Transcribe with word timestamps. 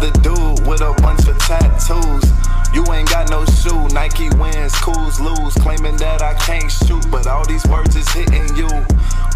the 0.00 0.10
dude 0.24 0.66
with 0.66 0.80
a 0.80 0.92
bunch 1.02 1.28
of 1.28 1.38
tattoos. 1.38 2.24
You 2.72 2.84
ain't 2.92 3.10
got 3.10 3.28
no 3.30 3.44
shoe, 3.44 3.88
Nike 3.88 4.30
wins, 4.38 4.74
cools 4.80 5.20
lose, 5.20 5.54
claiming 5.54 5.96
that 5.96 6.22
I 6.22 6.34
can't 6.34 6.70
shoot, 6.70 7.04
but 7.10 7.26
all 7.26 7.44
these 7.44 7.66
words 7.66 7.96
is 7.96 8.08
hitting 8.08 8.56
you. 8.56 8.68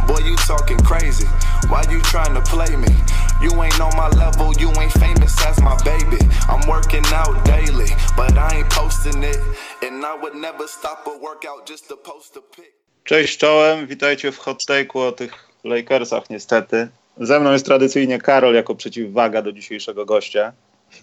Boy, 0.07 0.21
you 0.25 0.37
talking 0.47 0.79
crazy. 0.79 1.27
Why 1.69 1.83
you 1.91 2.01
trying 2.03 2.35
to 2.35 2.43
play 2.43 2.77
me? 2.77 2.95
You 3.43 3.51
ain't 3.63 3.81
on 3.81 3.95
my 3.97 4.09
level, 4.09 4.53
you 4.55 4.69
ain't 4.81 4.93
famous 4.93 5.35
as 5.45 5.61
my 5.61 5.77
baby. 5.85 6.21
I'm 6.49 6.67
working 6.69 7.05
out 7.13 7.45
daily, 7.45 7.91
but 8.17 8.39
I 8.39 8.59
ain't 8.59 8.71
posting 8.71 9.23
it. 9.23 9.41
And 9.83 10.05
I 10.05 10.15
would 10.15 10.35
never 10.35 10.67
stop 10.67 11.07
a 11.07 11.19
workout 11.19 11.67
just 11.67 11.89
to 11.89 11.97
post 11.97 12.37
a 12.37 12.41
pic. 12.41 12.73
Cześć 13.05 13.39
czołem, 13.39 13.87
witajcie 13.87 14.33
w 14.33 14.39
hot 14.39 14.65
take'u 14.67 15.01
o 15.01 15.13
tych 15.13 15.33
Lakersach 15.65 16.31
niestety. 16.31 16.89
Ze 17.21 17.41
mną 17.41 17.53
jest 17.53 17.67
tradycyjnie 17.67 18.19
Karol 18.19 18.55
jako 18.55 18.75
przeciwwaga 18.75 19.43
do 19.43 19.53
dzisiejszego 19.53 20.07
gościa. 20.07 20.53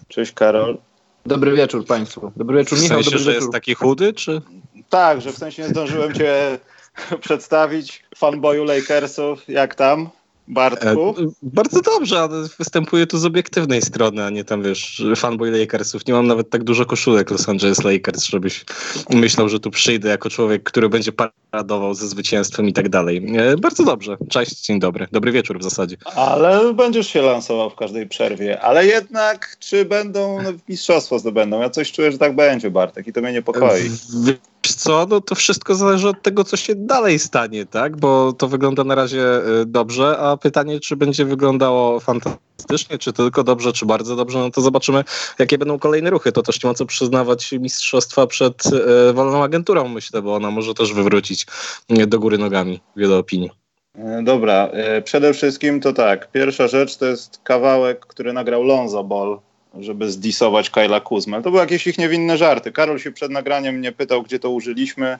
Cześć 0.08 0.32
Karol. 0.32 0.78
Dobry 1.26 1.52
wieczór 1.52 1.86
Państwu. 1.86 2.32
Dobry 2.36 2.58
wieczór 2.58 2.78
w 2.78 2.82
Michał, 2.82 2.96
sensie, 2.96 3.10
dobry 3.10 3.24
że 3.24 3.30
wieczór. 3.30 3.42
jest 3.42 3.52
taki 3.52 3.74
chudy, 3.74 4.12
czy? 4.12 4.40
Tak, 4.88 5.20
że 5.20 5.32
w 5.32 5.38
sensie 5.38 5.62
nie 5.62 5.68
zdążyłem 5.68 6.14
cię 6.14 6.58
przedstawić 7.24 8.02
fanboyu 8.16 8.64
Lakersów. 8.64 9.48
Jak 9.48 9.74
tam, 9.74 10.10
Bartku? 10.48 11.10
E, 11.10 11.14
bardzo 11.42 11.80
dobrze, 11.80 12.20
ale 12.20 12.48
występuję 12.58 13.06
tu 13.06 13.18
z 13.18 13.24
obiektywnej 13.24 13.82
strony, 13.82 14.24
a 14.24 14.30
nie 14.30 14.44
tam, 14.44 14.62
wiesz, 14.62 15.04
fanboy 15.16 15.50
Lakersów. 15.50 16.06
Nie 16.06 16.14
mam 16.14 16.26
nawet 16.26 16.50
tak 16.50 16.64
dużo 16.64 16.86
koszulek 16.86 17.30
Los 17.30 17.48
Angeles 17.48 17.84
Lakers, 17.84 18.24
żebyś 18.24 18.64
myślał, 19.10 19.48
że 19.48 19.60
tu 19.60 19.70
przyjdę 19.70 20.08
jako 20.08 20.30
człowiek, 20.30 20.62
który 20.62 20.88
będzie 20.88 21.12
paradował 21.12 21.94
ze 21.94 22.08
zwycięstwem 22.08 22.68
i 22.68 22.72
tak 22.72 22.88
dalej. 22.88 23.26
E, 23.36 23.56
bardzo 23.56 23.84
dobrze. 23.84 24.16
Cześć, 24.28 24.66
dzień 24.66 24.80
dobry. 24.80 25.06
Dobry 25.12 25.32
wieczór 25.32 25.58
w 25.58 25.62
zasadzie. 25.62 25.96
Ale 26.04 26.74
będziesz 26.74 27.06
się 27.06 27.22
lansował 27.22 27.70
w 27.70 27.74
każdej 27.74 28.08
przerwie. 28.08 28.60
Ale 28.60 28.86
jednak, 28.86 29.56
czy 29.58 29.84
będą, 29.84 30.42
no, 30.42 30.50
mistrzostwo 30.68 31.18
zdobędą? 31.18 31.60
Ja 31.60 31.70
coś 31.70 31.92
czuję, 31.92 32.12
że 32.12 32.18
tak 32.18 32.36
będzie, 32.36 32.70
Bartek, 32.70 33.06
i 33.06 33.12
to 33.12 33.20
mnie 33.20 33.32
niepokoi. 33.32 33.82
Wiesz 34.24 34.36
co, 34.68 35.06
no 35.10 35.20
to 35.20 35.34
wszystko 35.34 35.74
zależy 35.74 36.08
od 36.08 36.22
tego, 36.22 36.44
co 36.44 36.56
się 36.56 36.74
dalej 36.74 37.18
stanie, 37.18 37.66
tak? 37.66 37.96
Bo 37.96 38.32
to 38.32 38.48
wygląda 38.48 38.84
na 38.84 38.94
razie 38.94 39.46
y, 39.60 39.66
dobrze, 39.66 40.18
a 40.18 40.36
pytanie, 40.36 40.80
czy 40.80 40.96
będzie 40.96 41.24
wyglądało 41.24 42.00
fantastycznie, 42.00 42.98
czy 42.98 43.12
tylko 43.12 43.44
dobrze, 43.44 43.72
czy 43.72 43.86
bardzo 43.86 44.16
dobrze, 44.16 44.38
no 44.38 44.50
to 44.50 44.60
zobaczymy, 44.60 45.04
jakie 45.38 45.58
będą 45.58 45.78
kolejne 45.78 46.10
ruchy. 46.10 46.32
To 46.32 46.42
też 46.42 46.64
nie 46.64 46.68
ma 46.68 46.74
co 46.74 46.86
przyznawać 46.86 47.52
mistrzostwa 47.52 48.26
przed 48.26 48.66
y, 48.66 49.12
wolną 49.12 49.44
agenturą, 49.44 49.88
myślę, 49.88 50.22
bo 50.22 50.34
ona 50.34 50.50
może 50.50 50.74
też 50.74 50.92
wywrócić 50.92 51.46
y, 51.90 52.06
do 52.06 52.18
góry 52.18 52.38
nogami 52.38 52.80
wiele 52.96 53.16
opinii. 53.16 53.50
E, 53.94 54.22
Dobra, 54.22 54.68
e, 54.72 55.02
przede 55.02 55.34
wszystkim 55.34 55.80
to 55.80 55.92
tak. 55.92 56.30
Pierwsza 56.30 56.68
rzecz 56.68 56.96
to 56.96 57.06
jest 57.06 57.40
kawałek, 57.44 58.06
który 58.06 58.32
nagrał 58.32 58.62
Lonzo 58.62 59.04
Ball, 59.04 59.38
żeby 59.80 60.10
zdisować 60.10 60.70
Kyla 60.70 61.00
Kuzmę. 61.00 61.42
To 61.42 61.50
były 61.50 61.62
jakieś 61.62 61.86
ich 61.86 61.98
niewinne 61.98 62.36
żarty. 62.36 62.72
Karol 62.72 62.98
się 62.98 63.12
przed 63.12 63.32
nagraniem 63.32 63.74
mnie 63.74 63.92
pytał, 63.92 64.22
gdzie 64.22 64.38
to 64.38 64.50
użyliśmy 64.50 65.18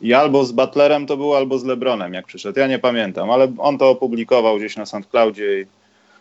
i 0.00 0.14
albo 0.14 0.44
z 0.44 0.52
Butlerem 0.52 1.06
to 1.06 1.16
było, 1.16 1.36
albo 1.36 1.58
z 1.58 1.64
LeBronem, 1.64 2.14
jak 2.14 2.26
przyszedł. 2.26 2.58
Ja 2.58 2.66
nie 2.66 2.78
pamiętam, 2.78 3.30
ale 3.30 3.52
on 3.58 3.78
to 3.78 3.90
opublikował 3.90 4.58
gdzieś 4.58 4.76
na 4.76 4.86
SoundCloudzie 4.86 5.60
i 5.60 5.66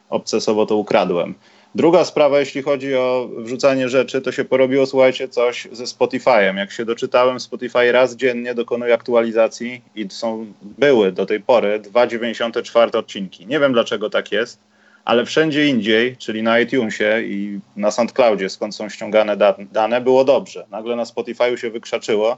obcesowo 0.10 0.66
to 0.66 0.76
ukradłem. 0.76 1.34
Druga 1.76 2.06
sprawa, 2.06 2.40
jeśli 2.40 2.62
chodzi 2.62 2.96
o 2.96 3.30
wrzucanie 3.38 3.90
rzeczy, 3.90 4.22
to 4.22 4.32
się 4.32 4.46
porobiło, 4.46 4.86
słuchajcie, 4.86 5.28
coś 5.28 5.68
ze 5.72 5.84
Spotify'em. 5.84 6.58
Jak 6.58 6.72
się 6.72 6.86
doczytałem, 6.86 7.40
Spotify 7.40 7.92
raz 7.92 8.16
dziennie 8.16 8.56
dokonuje 8.56 8.94
aktualizacji 8.94 9.82
i 9.96 10.08
są, 10.10 10.54
były 10.62 11.12
do 11.12 11.26
tej 11.26 11.42
pory 11.42 11.80
2,94 11.80 12.98
odcinki. 12.98 13.48
Nie 13.48 13.60
wiem 13.60 13.74
dlaczego 13.74 14.10
tak 14.10 14.32
jest, 14.32 14.60
ale 15.06 15.26
wszędzie 15.26 15.68
indziej, 15.68 16.18
czyli 16.18 16.44
na 16.44 16.60
iTunesie 16.60 17.22
i 17.22 17.60
na 17.76 17.92
SoundCloudzie, 17.92 18.50
skąd 18.50 18.76
są 18.76 18.90
ściągane 18.90 19.38
da 19.38 19.56
dane, 19.72 20.02
było 20.02 20.24
dobrze. 20.24 20.66
Nagle 20.72 20.96
na 20.96 21.04
Spotify'u 21.04 21.56
się 21.56 21.70
wykrzaczyło, 21.70 22.38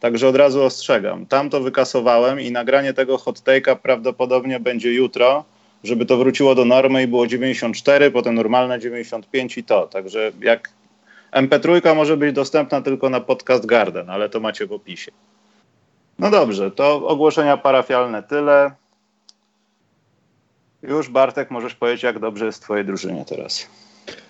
także 0.00 0.28
od 0.28 0.36
razu 0.36 0.62
ostrzegam. 0.62 1.26
Tam 1.26 1.50
to 1.50 1.60
wykasowałem 1.60 2.40
i 2.40 2.52
nagranie 2.52 2.92
tego 2.92 3.18
hot 3.18 3.38
take'a 3.38 3.76
prawdopodobnie 3.76 4.60
będzie 4.60 4.92
jutro, 4.92 5.44
żeby 5.84 6.06
to 6.06 6.16
wróciło 6.16 6.54
do 6.54 6.64
normy 6.64 7.02
i 7.02 7.06
było 7.06 7.26
94, 7.26 8.10
potem 8.10 8.34
normalne 8.34 8.78
95 8.78 9.58
i 9.58 9.64
to. 9.64 9.86
Także 9.86 10.32
jak 10.40 10.70
MP3 11.32 11.94
może 11.96 12.16
być 12.16 12.34
dostępna 12.34 12.82
tylko 12.82 13.10
na 13.10 13.20
Podcast 13.20 13.66
Garden, 13.66 14.10
ale 14.10 14.28
to 14.28 14.40
macie 14.40 14.66
w 14.66 14.72
opisie. 14.72 15.12
No 16.18 16.30
dobrze, 16.30 16.70
to 16.70 17.06
ogłoszenia 17.06 17.56
parafialne 17.56 18.22
tyle. 18.22 18.70
Już 20.82 21.08
Bartek 21.08 21.50
możesz 21.50 21.74
powiedzieć, 21.74 22.02
jak 22.02 22.18
dobrze 22.18 22.46
jest 22.46 22.58
w 22.58 22.62
twojej 22.62 22.84
drużynie 22.84 23.24
teraz. 23.24 23.66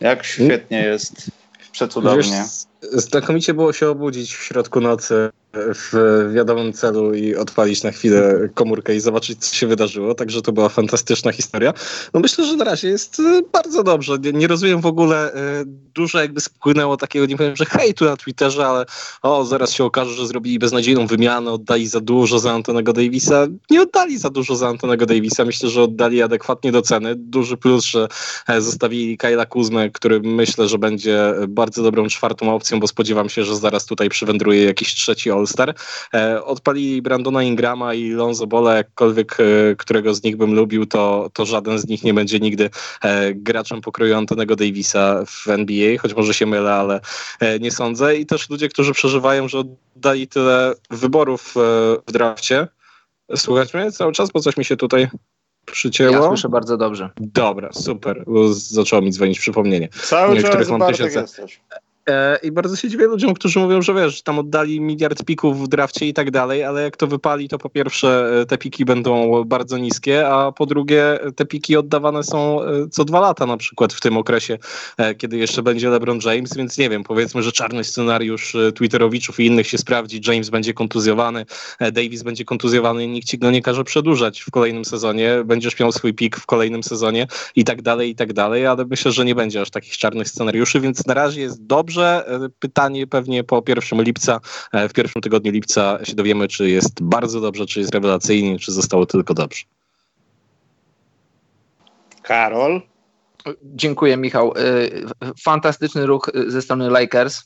Jak 0.00 0.24
świetnie 0.24 0.82
jest, 0.82 1.30
przecudownie. 1.72 2.42
Wiesz, 2.42 2.72
znakomicie 2.82 3.54
było 3.54 3.72
się 3.72 3.88
obudzić 3.88 4.34
w 4.34 4.43
środku 4.43 4.81
nocy 4.81 5.31
w 5.54 6.28
wiadomym 6.34 6.72
celu 6.72 7.15
i 7.15 7.37
odpalić 7.37 7.82
na 7.82 7.91
chwilę 7.91 8.48
komórkę 8.54 8.94
i 8.94 9.00
zobaczyć, 9.00 9.44
co 9.44 9.54
się 9.54 9.66
wydarzyło. 9.66 10.15
Także 10.15 10.43
to 10.43 10.53
była 10.53 10.69
fantastyczna 10.69 11.32
historia. 11.32 11.75
No 12.15 12.20
myślę, 12.20 12.47
że 12.47 12.56
na 12.56 12.65
razie 12.65 12.88
jest 12.88 13.20
e, 13.20 13.43
bardzo 13.53 13.82
dobrze. 13.82 14.19
Nie, 14.19 14.32
nie 14.32 14.47
rozumiem 14.47 14.81
w 14.81 14.87
ogóle, 14.87 15.34
e, 15.34 15.65
dużo 15.94 16.20
jakby 16.20 16.41
spłynęło 16.41 16.97
takiego, 16.97 17.26
nie 17.26 17.37
powiem, 17.37 17.56
że 17.56 17.65
hejtu 17.65 18.04
na 18.04 18.16
Twitterze, 18.16 18.66
ale 18.66 18.87
o, 19.22 19.44
zaraz 19.44 19.72
się 19.72 19.84
okaże, 19.84 20.14
że 20.14 20.26
zrobili 20.26 20.59
beznadziejną 20.59 21.06
wymianę, 21.06 21.50
oddali 21.50 21.87
za 21.87 22.00
dużo 22.00 22.38
za 22.38 22.53
Antonego 22.53 22.93
Davisa. 22.93 23.47
Nie 23.70 23.82
oddali 23.82 24.19
za 24.19 24.31
dużo 24.31 24.56
za 24.56 24.69
Antonego 24.69 25.06
Davisa. 25.06 25.44
Myślę, 25.44 25.69
że 25.69 25.82
oddali 25.82 26.22
adekwatnie 26.22 26.72
do 26.72 26.82
ceny. 26.82 27.14
Duży 27.16 27.56
plus, 27.56 27.84
że 27.84 28.09
e, 28.49 28.60
zostawili 28.60 29.19
Kyla 29.19 29.47
Kuzmę, 29.47 29.91
który 29.91 30.20
myślę, 30.20 30.69
że 30.69 30.78
będzie 30.78 31.34
bardzo 31.49 31.82
dobrą 31.82 32.09
czwartą 32.09 32.54
opcją, 32.54 32.72
bo 32.81 32.87
spodziewam 32.87 33.28
się, 33.28 33.44
że 33.44 33.56
zaraz 33.56 33.87
tutaj 33.87 34.09
przywędruje 34.09 34.65
jakiś 34.65 34.94
trzeci 34.94 35.31
All-Star. 35.31 35.75
E, 36.15 36.44
odpalili 36.44 37.03
Brandona 37.03 37.43
Ingrama 37.43 37.94
i 37.94 38.10
Lonzo 38.10 38.47
Bola, 38.47 38.75
jakkolwiek 38.75 39.38
e, 39.41 39.77
którego 39.77 40.15
z 40.15 40.22
nich 40.22 40.37
bym 40.37 40.55
lubił, 40.55 40.87
to, 40.87 41.31
to 41.32 41.44
żaden 41.44 41.78
z 41.78 41.87
nich 41.88 42.05
nie 42.05 42.15
będzie 42.15 42.41
nigdy 42.41 42.71
e, 43.03 43.34
graczem 43.34 43.81
pokroju 43.81 44.16
Antonego 44.16 44.56
Davisa 44.56 45.25
w 45.27 45.49
NBA, 45.49 45.99
choć 45.99 46.15
może 46.15 46.34
się 46.34 46.47
mylę, 46.47 46.75
ale 46.75 47.00
nie 47.61 47.71
sądzę. 47.71 48.16
I 48.16 48.27
też 48.27 48.50
ludzie, 48.50 48.69
którzy 48.69 48.93
przeżywają, 48.93 49.49
że 49.49 49.59
oddali 49.59 50.28
tyle 50.28 50.75
wyborów 50.91 51.55
w 52.06 52.12
drafcie. 52.12 52.69
Słuchać 53.37 53.75
mnie 53.75 53.93
cały 53.93 54.12
czas, 54.12 54.31
bo 54.31 54.41
coś 54.41 54.56
mi 54.56 54.65
się 54.65 54.77
tutaj 54.77 55.09
przycięło. 55.66 56.16
Ja 56.16 56.28
słyszę 56.28 56.49
bardzo 56.49 56.77
dobrze. 56.77 57.11
Dobra, 57.16 57.72
super. 57.72 58.25
bo 58.27 58.53
Zaczęło 58.53 59.03
mi 59.03 59.12
dzwonić 59.12 59.38
przypomnienie. 59.38 59.88
Cały 59.88 60.34
Niektórych 60.34 60.59
czas 60.59 60.78
mam 60.78 60.93
tysiące. 60.93 61.21
jesteś. 61.21 61.61
E, 62.08 62.38
I 62.42 62.52
bardzo 62.52 62.76
się 62.76 62.88
dziwię 62.88 63.06
ludziom, 63.06 63.34
którzy 63.34 63.58
mówią, 63.58 63.82
że 63.82 63.94
wiesz, 63.94 64.22
tam 64.22 64.38
oddali 64.38 64.80
miliard 64.80 65.24
pików 65.24 65.64
w 65.64 65.68
drafcie 65.68 66.08
i 66.08 66.14
tak 66.14 66.30
dalej, 66.30 66.64
ale 66.64 66.82
jak 66.82 66.96
to 66.96 67.06
wypali, 67.06 67.48
to 67.48 67.58
po 67.58 67.70
pierwsze 67.70 68.40
e, 68.40 68.46
te 68.46 68.58
piki 68.58 68.84
będą 68.84 69.44
bardzo 69.44 69.78
niskie, 69.78 70.28
a 70.28 70.52
po 70.52 70.66
drugie 70.66 71.18
te 71.36 71.46
piki 71.46 71.76
oddawane 71.76 72.24
są 72.24 72.62
e, 72.62 72.88
co 72.90 73.04
dwa 73.04 73.20
lata 73.20 73.46
na 73.46 73.56
przykład 73.56 73.92
w 73.92 74.00
tym 74.00 74.16
okresie, 74.16 74.58
kiedy 75.18 75.36
jeszcze 75.36 75.62
będzie 75.62 75.88
LeBron 75.90 76.18
James, 76.24 76.56
więc 76.56 76.78
nie 76.78 76.90
wiem, 76.90 77.04
powiedzmy, 77.04 77.42
że 77.42 77.52
czarny 77.52 77.84
scenariusz 77.84 78.56
Twitterowiczów 78.74 79.40
i 79.40 79.46
innych 79.46 79.66
się 79.66 79.78
sprawdzi, 79.78 80.20
James 80.26 80.50
będzie 80.50 80.74
kontuzjowany, 80.74 81.46
Davis 81.92 82.22
będzie 82.22 82.44
kontuzjowany 82.44 83.04
i 83.04 83.08
nikt 83.08 83.28
ci 83.28 83.38
go 83.38 83.50
nie 83.50 83.62
każe 83.62 83.84
przedłużać 83.84 84.40
w 84.40 84.50
kolejnym 84.50 84.84
sezonie, 84.84 85.42
będziesz 85.44 85.78
miał 85.80 85.92
swój 85.92 86.14
pik 86.14 86.36
w 86.36 86.46
kolejnym 86.46 86.82
sezonie 86.82 87.26
i 87.56 87.64
tak 87.64 87.82
dalej, 87.82 88.10
i 88.10 88.14
tak 88.14 88.32
dalej, 88.32 88.66
ale 88.66 88.84
myślę, 88.84 89.12
że 89.12 89.24
nie 89.24 89.34
będzie 89.34 89.60
aż 89.60 89.70
takich 89.70 89.96
czarnych 89.96 90.28
scenariuszy, 90.28 90.80
więc 90.80 91.06
na 91.06 91.14
razie 91.14 91.40
jest 91.40 91.66
dobrze. 91.66 91.91
E, 92.00 92.48
Pytanie 92.58 93.06
pewnie 93.06 93.44
po 93.44 93.62
1 93.69 94.03
lipca, 94.03 94.41
e, 94.72 94.88
w 94.88 94.92
pierwszym 94.92 95.22
tygodniu 95.22 95.53
lipca 95.53 95.98
się 96.04 96.14
dowiemy, 96.14 96.48
czy 96.48 96.70
jest 96.70 97.03
bardzo 97.03 97.41
dobrze, 97.41 97.66
czy 97.66 97.80
jest 97.80 97.94
rewelacyjnie, 97.94 98.58
czy 98.58 98.72
zostało 98.72 99.06
tylko 99.06 99.34
dobrze. 99.34 99.62
Karol? 102.22 102.82
Dziękuję, 103.62 104.16
Michał. 104.16 104.54
Y, 104.56 105.04
Fantastyczny 105.42 106.06
ruch 106.06 106.31
ze 106.46 106.62
strony 106.62 106.90
Lakers. 106.90 107.43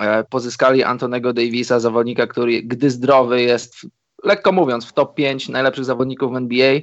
E, 0.00 0.24
Pozyskali 0.24 0.82
Antonego 0.82 1.32
Davisa, 1.32 1.80
zawodnika, 1.80 2.26
który, 2.26 2.62
gdy 2.62 2.90
zdrowy, 2.90 3.42
jest, 3.42 3.86
lekko 4.24 4.52
mówiąc, 4.52 4.86
w 4.86 4.92
top 4.92 5.14
5 5.14 5.48
najlepszych 5.48 5.84
zawodników 5.84 6.32
w 6.32 6.36
NBA. 6.36 6.80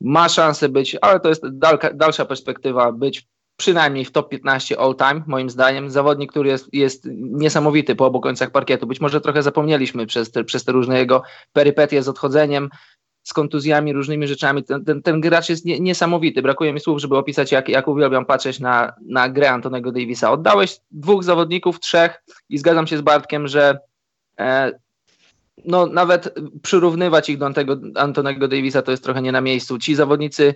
Ma 0.00 0.28
szansę 0.28 0.68
być, 0.68 0.96
ale 1.00 1.20
to 1.20 1.28
jest 1.28 1.42
dalka, 1.48 1.92
dalsza 1.92 2.24
perspektywa, 2.24 2.92
być 2.92 3.28
przynajmniej 3.60 4.04
w 4.04 4.12
top 4.12 4.28
15 4.28 4.80
all 4.80 4.96
time, 4.96 5.22
moim 5.26 5.50
zdaniem. 5.50 5.90
Zawodnik, 5.90 6.30
który 6.30 6.50
jest, 6.50 6.68
jest 6.72 7.08
niesamowity 7.16 7.94
po 7.94 8.06
obu 8.06 8.20
końcach 8.20 8.50
parkietu. 8.50 8.86
Być 8.86 9.00
może 9.00 9.20
trochę 9.20 9.42
zapomnieliśmy 9.42 10.06
przez 10.06 10.30
te, 10.30 10.44
przez 10.44 10.64
te 10.64 10.72
różne 10.72 10.98
jego 10.98 11.22
perypetie 11.52 12.02
z 12.02 12.08
odchodzeniem, 12.08 12.68
z 13.22 13.32
kontuzjami, 13.32 13.92
różnymi 13.92 14.26
rzeczami. 14.26 14.64
Ten, 14.64 14.84
ten, 14.84 15.02
ten 15.02 15.20
gracz 15.20 15.48
jest 15.48 15.64
nie, 15.64 15.80
niesamowity. 15.80 16.42
Brakuje 16.42 16.72
mi 16.72 16.80
słów, 16.80 17.00
żeby 17.00 17.16
opisać, 17.16 17.52
jak, 17.52 17.68
jak 17.68 17.88
uwielbiam 17.88 18.26
patrzeć 18.26 18.60
na, 18.60 18.92
na 19.06 19.28
grę 19.28 19.50
Antonego 19.50 19.92
Davisa. 19.92 20.32
Oddałeś 20.32 20.80
dwóch 20.90 21.24
zawodników, 21.24 21.80
trzech 21.80 22.22
i 22.48 22.58
zgadzam 22.58 22.86
się 22.86 22.96
z 22.96 23.00
Bartkiem, 23.00 23.48
że 23.48 23.78
e, 24.38 24.72
no, 25.64 25.86
nawet 25.86 26.34
przyrównywać 26.62 27.28
ich 27.28 27.38
do 27.38 27.52
tego 27.52 27.76
Antonego 27.94 28.48
Davisa 28.48 28.82
to 28.82 28.90
jest 28.90 29.04
trochę 29.04 29.22
nie 29.22 29.32
na 29.32 29.40
miejscu. 29.40 29.78
Ci 29.78 29.94
zawodnicy 29.94 30.54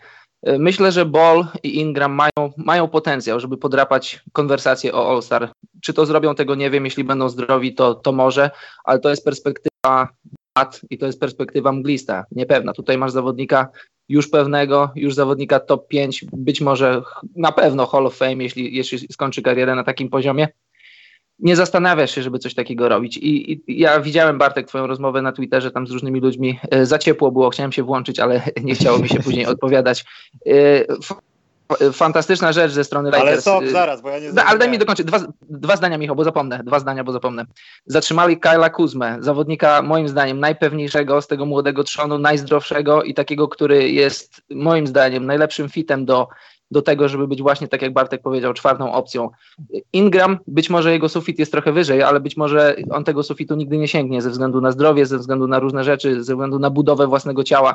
myślę, 0.58 0.92
że 0.92 1.04
Ball 1.04 1.46
i 1.62 1.80
Ingram 1.80 2.12
mają, 2.12 2.52
mają 2.56 2.88
potencjał, 2.88 3.40
żeby 3.40 3.56
podrapać 3.56 4.20
konwersację 4.32 4.94
o 4.94 5.10
All-Star. 5.10 5.52
Czy 5.80 5.92
to 5.92 6.06
zrobią, 6.06 6.34
tego 6.34 6.54
nie 6.54 6.70
wiem. 6.70 6.84
Jeśli 6.84 7.04
będą 7.04 7.28
zdrowi, 7.28 7.74
to, 7.74 7.94
to 7.94 8.12
może, 8.12 8.50
ale 8.84 8.98
to 8.98 9.10
jest 9.10 9.24
perspektywa 9.24 10.08
lat 10.58 10.80
i 10.90 10.98
to 10.98 11.06
jest 11.06 11.20
perspektywa 11.20 11.72
mglista, 11.72 12.24
niepewna. 12.30 12.72
Tutaj 12.72 12.98
masz 12.98 13.12
zawodnika 13.12 13.68
już 14.08 14.28
pewnego, 14.28 14.90
już 14.94 15.14
zawodnika 15.14 15.60
top 15.60 15.88
5, 15.88 16.24
być 16.32 16.60
może 16.60 17.02
na 17.36 17.52
pewno 17.52 17.86
Hall 17.86 18.06
of 18.06 18.16
Fame, 18.16 18.42
jeśli, 18.42 18.76
jeśli 18.76 18.98
skończy 18.98 19.42
karierę 19.42 19.74
na 19.74 19.84
takim 19.84 20.08
poziomie. 20.08 20.48
Nie 21.38 21.56
zastanawiasz 21.56 22.14
się, 22.14 22.22
żeby 22.22 22.38
coś 22.38 22.54
takiego 22.54 22.88
robić. 22.88 23.16
I, 23.16 23.52
I, 23.52 23.80
ja 23.80 24.00
widziałem, 24.00 24.38
Bartek, 24.38 24.68
twoją 24.68 24.86
rozmowę 24.86 25.22
na 25.22 25.32
Twitterze 25.32 25.70
tam 25.70 25.86
z 25.86 25.90
różnymi 25.90 26.20
ludźmi. 26.20 26.58
E, 26.70 26.86
za 26.86 26.98
ciepło 26.98 27.32
było, 27.32 27.50
chciałem 27.50 27.72
się 27.72 27.82
włączyć, 27.82 28.20
ale 28.20 28.42
nie 28.64 28.74
chciało 28.74 28.98
mi 28.98 29.08
się 29.08 29.20
później 29.20 29.46
odpowiadać. 29.54 30.04
E, 30.46 30.52
fantastyczna 31.92 32.52
rzecz 32.52 32.72
ze 32.72 32.84
strony 32.84 33.10
Lakers. 33.10 33.28
Ale 33.28 33.42
co, 33.42 33.70
zaraz, 33.72 34.02
bo 34.02 34.08
ja 34.08 34.18
nie 34.18 34.44
Ale 34.44 34.58
daj 34.58 34.68
mi 34.68 34.78
dokończyć. 34.78 35.06
Dwa, 35.06 35.18
dwa 35.42 35.76
zdania, 35.76 35.98
Michał, 35.98 36.16
bo 36.16 36.24
zapomnę. 36.24 36.60
Dwa 36.64 36.80
zdania, 36.80 37.04
bo 37.04 37.12
zapomnę. 37.12 37.46
Zatrzymali 37.86 38.38
Kyla 38.38 38.70
Kuzmę, 38.70 39.16
zawodnika 39.20 39.82
moim 39.82 40.08
zdaniem 40.08 40.40
najpewniejszego 40.40 41.22
z 41.22 41.26
tego 41.26 41.46
młodego 41.46 41.84
trzonu, 41.84 42.18
najzdrowszego 42.18 43.02
i 43.02 43.14
takiego, 43.14 43.48
który 43.48 43.90
jest 43.90 44.42
moim 44.50 44.86
zdaniem 44.86 45.26
najlepszym 45.26 45.68
fitem 45.68 46.04
do 46.04 46.28
do 46.74 46.82
tego, 46.82 47.08
żeby 47.08 47.28
być 47.28 47.42
właśnie, 47.42 47.68
tak 47.68 47.82
jak 47.82 47.92
Bartek 47.92 48.22
powiedział, 48.22 48.54
czwartą 48.54 48.92
opcją. 48.92 49.30
Ingram, 49.92 50.38
być 50.46 50.70
może 50.70 50.92
jego 50.92 51.08
sufit 51.08 51.38
jest 51.38 51.52
trochę 51.52 51.72
wyżej, 51.72 52.02
ale 52.02 52.20
być 52.20 52.36
może 52.36 52.76
on 52.90 53.04
tego 53.04 53.22
sufitu 53.22 53.56
nigdy 53.56 53.78
nie 53.78 53.88
sięgnie 53.88 54.22
ze 54.22 54.30
względu 54.30 54.60
na 54.60 54.72
zdrowie, 54.72 55.06
ze 55.06 55.18
względu 55.18 55.46
na 55.48 55.58
różne 55.58 55.84
rzeczy, 55.84 56.24
ze 56.24 56.34
względu 56.34 56.58
na 56.58 56.70
budowę 56.70 57.06
własnego 57.06 57.44
ciała 57.44 57.74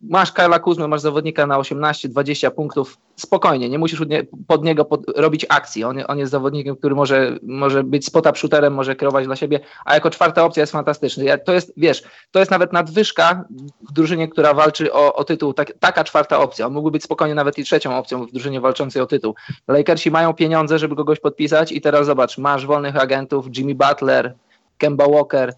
masz 0.00 0.32
Kyla 0.32 0.58
Kuzmę, 0.58 0.88
masz 0.88 1.00
zawodnika 1.00 1.46
na 1.46 1.58
18-20 1.58 2.50
punktów, 2.50 2.98
spokojnie, 3.16 3.68
nie 3.68 3.78
musisz 3.78 4.02
pod 4.46 4.64
niego 4.64 4.84
pod, 4.84 5.04
robić 5.16 5.46
akcji. 5.48 5.84
On, 5.84 5.98
on 6.08 6.18
jest 6.18 6.32
zawodnikiem, 6.32 6.76
który 6.76 6.94
może, 6.94 7.38
może 7.42 7.84
być 7.84 8.06
spota 8.06 8.34
shooterem, 8.34 8.74
może 8.74 8.96
kierować 8.96 9.26
dla 9.26 9.36
siebie, 9.36 9.60
a 9.84 9.94
jako 9.94 10.10
czwarta 10.10 10.44
opcja 10.44 10.60
jest 10.60 10.72
fantastyczny. 10.72 11.24
Ja, 11.24 11.38
to 11.38 11.52
jest, 11.52 11.72
wiesz, 11.76 12.02
to 12.30 12.38
jest 12.38 12.50
nawet 12.50 12.72
nadwyżka 12.72 13.44
w 13.88 13.92
drużynie, 13.92 14.28
która 14.28 14.54
walczy 14.54 14.92
o, 14.92 15.14
o 15.14 15.24
tytuł, 15.24 15.52
tak, 15.54 15.72
taka 15.80 16.04
czwarta 16.04 16.38
opcja. 16.38 16.66
On 16.66 16.72
mógłby 16.72 16.90
być 16.90 17.04
spokojnie 17.04 17.34
nawet 17.34 17.58
i 17.58 17.64
trzecią 17.64 17.98
opcją 17.98 18.26
w 18.26 18.32
drużynie 18.32 18.60
walczącej 18.60 19.02
o 19.02 19.06
tytuł. 19.06 19.34
Lakersi 19.68 20.10
mają 20.10 20.34
pieniądze, 20.34 20.78
żeby 20.78 20.96
kogoś 20.96 21.20
podpisać 21.20 21.72
i 21.72 21.80
teraz 21.80 22.06
zobacz, 22.06 22.38
masz 22.38 22.66
wolnych 22.66 22.96
agentów, 22.96 23.46
Jimmy 23.56 23.74
Butler, 23.74 24.34
Kemba 24.78 25.06
Walker, 25.08 25.54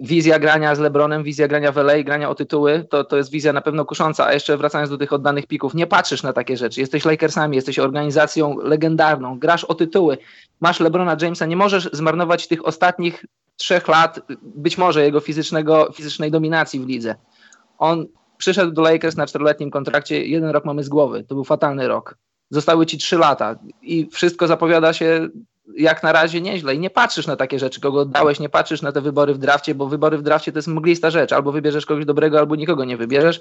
wizja 0.00 0.38
grania 0.38 0.74
z 0.74 0.78
LeBronem, 0.78 1.22
wizja 1.22 1.48
grania 1.48 1.72
w 1.72 1.78
LA, 1.78 2.02
grania 2.02 2.30
o 2.30 2.34
tytuły, 2.34 2.86
to, 2.90 3.04
to 3.04 3.16
jest 3.16 3.30
wizja 3.30 3.52
na 3.52 3.60
pewno 3.60 3.84
kusząca, 3.84 4.26
a 4.26 4.32
jeszcze 4.32 4.56
wracając 4.56 4.90
do 4.90 4.98
tych 4.98 5.12
oddanych 5.12 5.46
pików, 5.46 5.74
nie 5.74 5.86
patrzysz 5.86 6.22
na 6.22 6.32
takie 6.32 6.56
rzeczy, 6.56 6.80
jesteś 6.80 7.04
Lakersami, 7.04 7.56
jesteś 7.56 7.78
organizacją 7.78 8.56
legendarną, 8.58 9.38
grasz 9.38 9.64
o 9.64 9.74
tytuły, 9.74 10.18
masz 10.60 10.80
LeBrona 10.80 11.16
Jamesa, 11.20 11.46
nie 11.46 11.56
możesz 11.56 11.88
zmarnować 11.92 12.48
tych 12.48 12.66
ostatnich 12.66 13.24
trzech 13.56 13.88
lat, 13.88 14.20
być 14.42 14.78
może 14.78 15.04
jego 15.04 15.20
fizycznego, 15.20 15.92
fizycznej 15.94 16.30
dominacji 16.30 16.80
w 16.80 16.88
lidze. 16.88 17.14
On 17.78 18.06
przyszedł 18.36 18.72
do 18.72 18.82
Lakers 18.82 19.16
na 19.16 19.26
czteroletnim 19.26 19.70
kontrakcie, 19.70 20.26
jeden 20.26 20.50
rok 20.50 20.64
mamy 20.64 20.84
z 20.84 20.88
głowy, 20.88 21.24
to 21.24 21.34
był 21.34 21.44
fatalny 21.44 21.88
rok. 21.88 22.16
Zostały 22.50 22.86
ci 22.86 22.98
trzy 22.98 23.18
lata 23.18 23.58
i 23.82 24.08
wszystko 24.12 24.46
zapowiada 24.46 24.92
się 24.92 25.28
jak 25.80 26.02
na 26.02 26.12
razie 26.12 26.40
nieźle 26.40 26.74
i 26.74 26.78
nie 26.78 26.90
patrzysz 26.90 27.26
na 27.26 27.36
takie 27.36 27.58
rzeczy, 27.58 27.80
kogo 27.80 28.00
oddałeś, 28.00 28.40
nie 28.40 28.48
patrzysz 28.48 28.82
na 28.82 28.92
te 28.92 29.00
wybory 29.00 29.34
w 29.34 29.38
drafcie, 29.38 29.74
bo 29.74 29.86
wybory 29.86 30.18
w 30.18 30.22
drafcie 30.22 30.52
to 30.52 30.58
jest 30.58 30.68
mglista 30.68 31.10
rzecz, 31.10 31.32
albo 31.32 31.52
wybierzesz 31.52 31.86
kogoś 31.86 32.04
dobrego, 32.04 32.38
albo 32.38 32.56
nikogo 32.56 32.84
nie 32.84 32.96
wybierzesz. 32.96 33.40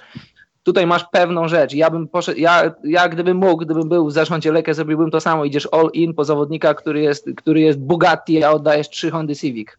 Tutaj 0.63 0.87
masz 0.87 1.05
pewną 1.11 1.47
rzecz. 1.47 1.73
Ja 1.73 1.89
bym 1.89 2.07
poszedł, 2.07 2.39
ja, 2.39 2.75
ja 2.83 3.09
gdybym 3.09 3.37
mógł, 3.37 3.65
gdybym 3.65 3.89
był 3.89 4.07
w 4.07 4.11
zarządzie 4.13 4.51
Lekę, 4.51 4.73
zrobiłbym 4.73 5.11
to 5.11 5.21
samo. 5.21 5.45
Idziesz 5.45 5.67
all 5.71 5.89
in 5.93 6.13
po 6.13 6.25
zawodnika, 6.25 6.73
który 6.73 7.01
jest, 7.01 7.25
który 7.37 7.61
jest 7.61 7.79
Bugatti, 7.79 8.43
a 8.43 8.51
oddajesz 8.51 8.89
trzy 8.89 9.11
Hondy 9.11 9.35
Civic. 9.35 9.69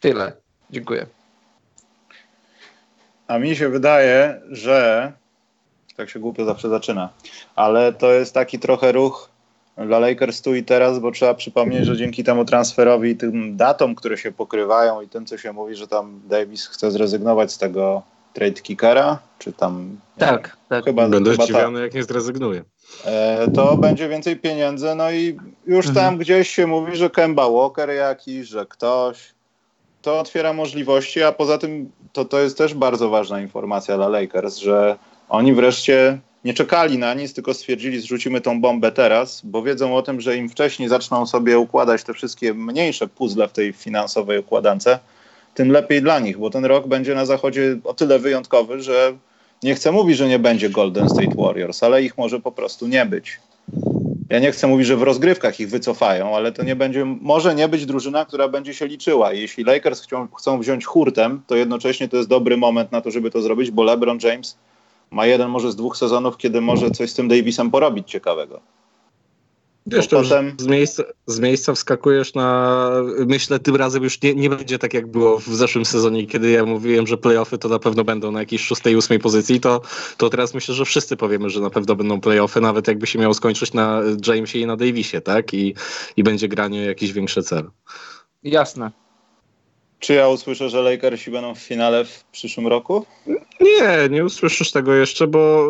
Tyle. 0.00 0.32
Dziękuję. 0.70 1.06
A 3.26 3.38
mi 3.38 3.56
się 3.56 3.68
wydaje, 3.68 4.40
że 4.50 5.12
tak 5.96 6.10
się 6.10 6.20
głupio 6.20 6.44
zawsze 6.44 6.68
zaczyna, 6.68 7.08
ale 7.56 7.92
to 7.92 8.12
jest 8.12 8.34
taki 8.34 8.58
trochę 8.58 8.92
ruch 8.92 9.33
dla 9.76 9.98
Lakers 9.98 10.42
tu 10.42 10.54
i 10.54 10.64
teraz, 10.64 10.98
bo 10.98 11.10
trzeba 11.10 11.34
przypomnieć, 11.34 11.86
że 11.86 11.96
dzięki 11.96 12.24
temu 12.24 12.44
transferowi 12.44 13.10
i 13.10 13.16
tym 13.16 13.56
datom, 13.56 13.94
które 13.94 14.18
się 14.18 14.32
pokrywają 14.32 15.00
i 15.00 15.08
tym, 15.08 15.26
co 15.26 15.38
się 15.38 15.52
mówi, 15.52 15.74
że 15.74 15.88
tam 15.88 16.20
Davis 16.28 16.66
chce 16.66 16.90
zrezygnować 16.90 17.52
z 17.52 17.58
tego 17.58 18.02
trade 18.32 18.60
kickera, 18.62 19.18
czy 19.38 19.52
tam... 19.52 19.96
Tak, 20.18 20.42
wiem, 20.42 20.56
tak. 20.68 20.84
Chyba, 20.84 21.08
Będę 21.08 21.30
chyba 21.30 21.44
zdziwiony, 21.44 21.78
tak. 21.78 21.82
jak 21.82 21.94
nie 21.94 22.02
zrezygnuje. 22.02 22.64
E, 23.04 23.50
to 23.50 23.76
będzie 23.76 24.08
więcej 24.08 24.36
pieniędzy, 24.36 24.94
no 24.94 25.10
i 25.10 25.38
już 25.66 25.86
mhm. 25.86 26.06
tam 26.06 26.18
gdzieś 26.18 26.48
się 26.48 26.66
mówi, 26.66 26.96
że 26.96 27.10
Kemba 27.10 27.50
Walker 27.50 27.90
jakiś, 27.90 28.48
że 28.48 28.66
ktoś. 28.66 29.34
To 30.02 30.20
otwiera 30.20 30.52
możliwości, 30.52 31.22
a 31.22 31.32
poza 31.32 31.58
tym 31.58 31.90
to, 32.12 32.24
to 32.24 32.40
jest 32.40 32.58
też 32.58 32.74
bardzo 32.74 33.08
ważna 33.08 33.40
informacja 33.40 33.96
dla 33.96 34.08
Lakers, 34.08 34.56
że 34.56 34.96
oni 35.28 35.54
wreszcie 35.54 36.18
nie 36.44 36.54
czekali 36.54 36.98
na 36.98 37.14
nic, 37.14 37.34
tylko 37.34 37.54
stwierdzili, 37.54 38.00
zrzucimy 38.00 38.40
tą 38.40 38.60
bombę 38.60 38.92
teraz, 38.92 39.40
bo 39.44 39.62
wiedzą 39.62 39.96
o 39.96 40.02
tym, 40.02 40.20
że 40.20 40.36
im 40.36 40.48
wcześniej 40.48 40.88
zaczną 40.88 41.26
sobie 41.26 41.58
układać 41.58 42.04
te 42.04 42.14
wszystkie 42.14 42.54
mniejsze 42.54 43.08
puzzle 43.08 43.48
w 43.48 43.52
tej 43.52 43.72
finansowej 43.72 44.38
układance, 44.38 44.98
tym 45.54 45.72
lepiej 45.72 46.02
dla 46.02 46.18
nich, 46.18 46.38
bo 46.38 46.50
ten 46.50 46.64
rok 46.64 46.86
będzie 46.86 47.14
na 47.14 47.26
zachodzie 47.26 47.76
o 47.84 47.94
tyle 47.94 48.18
wyjątkowy, 48.18 48.82
że 48.82 49.12
nie 49.62 49.74
chcę 49.74 49.92
mówić, 49.92 50.16
że 50.16 50.28
nie 50.28 50.38
będzie 50.38 50.70
Golden 50.70 51.08
State 51.08 51.34
Warriors, 51.36 51.82
ale 51.82 52.02
ich 52.02 52.18
może 52.18 52.40
po 52.40 52.52
prostu 52.52 52.86
nie 52.86 53.06
być. 53.06 53.40
Ja 54.30 54.38
nie 54.38 54.52
chcę 54.52 54.66
mówić, 54.66 54.86
że 54.86 54.96
w 54.96 55.02
rozgrywkach 55.02 55.60
ich 55.60 55.70
wycofają, 55.70 56.36
ale 56.36 56.52
to 56.52 56.64
nie 56.64 56.76
będzie, 56.76 57.04
może 57.04 57.54
nie 57.54 57.68
być 57.68 57.86
drużyna, 57.86 58.24
która 58.24 58.48
będzie 58.48 58.74
się 58.74 58.86
liczyła. 58.86 59.32
Jeśli 59.32 59.64
Lakers 59.64 60.02
chcą, 60.02 60.28
chcą 60.38 60.60
wziąć 60.60 60.84
hurtem, 60.84 61.42
to 61.46 61.56
jednocześnie 61.56 62.08
to 62.08 62.16
jest 62.16 62.28
dobry 62.28 62.56
moment 62.56 62.92
na 62.92 63.00
to, 63.00 63.10
żeby 63.10 63.30
to 63.30 63.42
zrobić, 63.42 63.70
bo 63.70 63.82
LeBron 63.82 64.18
James 64.22 64.56
ma 65.14 65.26
jeden 65.26 65.48
może 65.48 65.72
z 65.72 65.76
dwóch 65.76 65.96
sezonów, 65.96 66.36
kiedy 66.36 66.60
może 66.60 66.90
coś 66.90 67.10
z 67.10 67.14
tym 67.14 67.28
Davisem 67.28 67.70
porobić 67.70 68.10
ciekawego. 68.10 68.60
Wiesz, 69.86 70.06
to 70.06 70.22
potem... 70.22 70.56
z, 70.58 70.66
miejsca, 70.66 71.02
z 71.26 71.40
miejsca 71.40 71.74
wskakujesz 71.74 72.34
na. 72.34 72.90
Myślę, 73.26 73.58
tym 73.58 73.76
razem 73.76 74.02
już 74.02 74.22
nie, 74.22 74.34
nie 74.34 74.50
będzie 74.50 74.78
tak, 74.78 74.94
jak 74.94 75.06
było 75.06 75.38
w 75.38 75.44
zeszłym 75.44 75.84
sezonie, 75.84 76.26
kiedy 76.26 76.50
ja 76.50 76.64
mówiłem, 76.64 77.06
że 77.06 77.16
playoffy 77.16 77.58
to 77.58 77.68
na 77.68 77.78
pewno 77.78 78.04
będą 78.04 78.32
na 78.32 78.40
jakiejś 78.40 78.62
szóstej, 78.62 78.96
ósmej 78.96 79.18
pozycji. 79.18 79.60
To, 79.60 79.80
to 80.16 80.30
teraz 80.30 80.54
myślę, 80.54 80.74
że 80.74 80.84
wszyscy 80.84 81.16
powiemy, 81.16 81.50
że 81.50 81.60
na 81.60 81.70
pewno 81.70 81.96
będą 81.96 82.20
playoffy, 82.20 82.60
nawet 82.60 82.88
jakby 82.88 83.06
się 83.06 83.18
miało 83.18 83.34
skończyć 83.34 83.72
na 83.72 84.02
Jamesie 84.26 84.58
i 84.58 84.66
na 84.66 84.76
Davisie, 84.76 85.20
tak? 85.20 85.54
I, 85.54 85.74
i 86.16 86.22
będzie 86.22 86.48
granie 86.48 86.80
o 86.80 86.84
jakiś 86.84 87.12
większy 87.12 87.42
cel. 87.42 87.70
Jasne. 88.42 88.90
Czy 89.98 90.14
ja 90.14 90.28
usłyszę, 90.28 90.70
że 90.70 90.82
Lakersi 90.82 91.30
będą 91.30 91.54
w 91.54 91.58
finale 91.58 92.04
w 92.04 92.24
przyszłym 92.24 92.66
roku? 92.66 93.06
Nie, 93.60 94.08
nie 94.10 94.24
usłyszysz 94.24 94.70
tego 94.70 94.94
jeszcze, 94.94 95.26
bo 95.26 95.68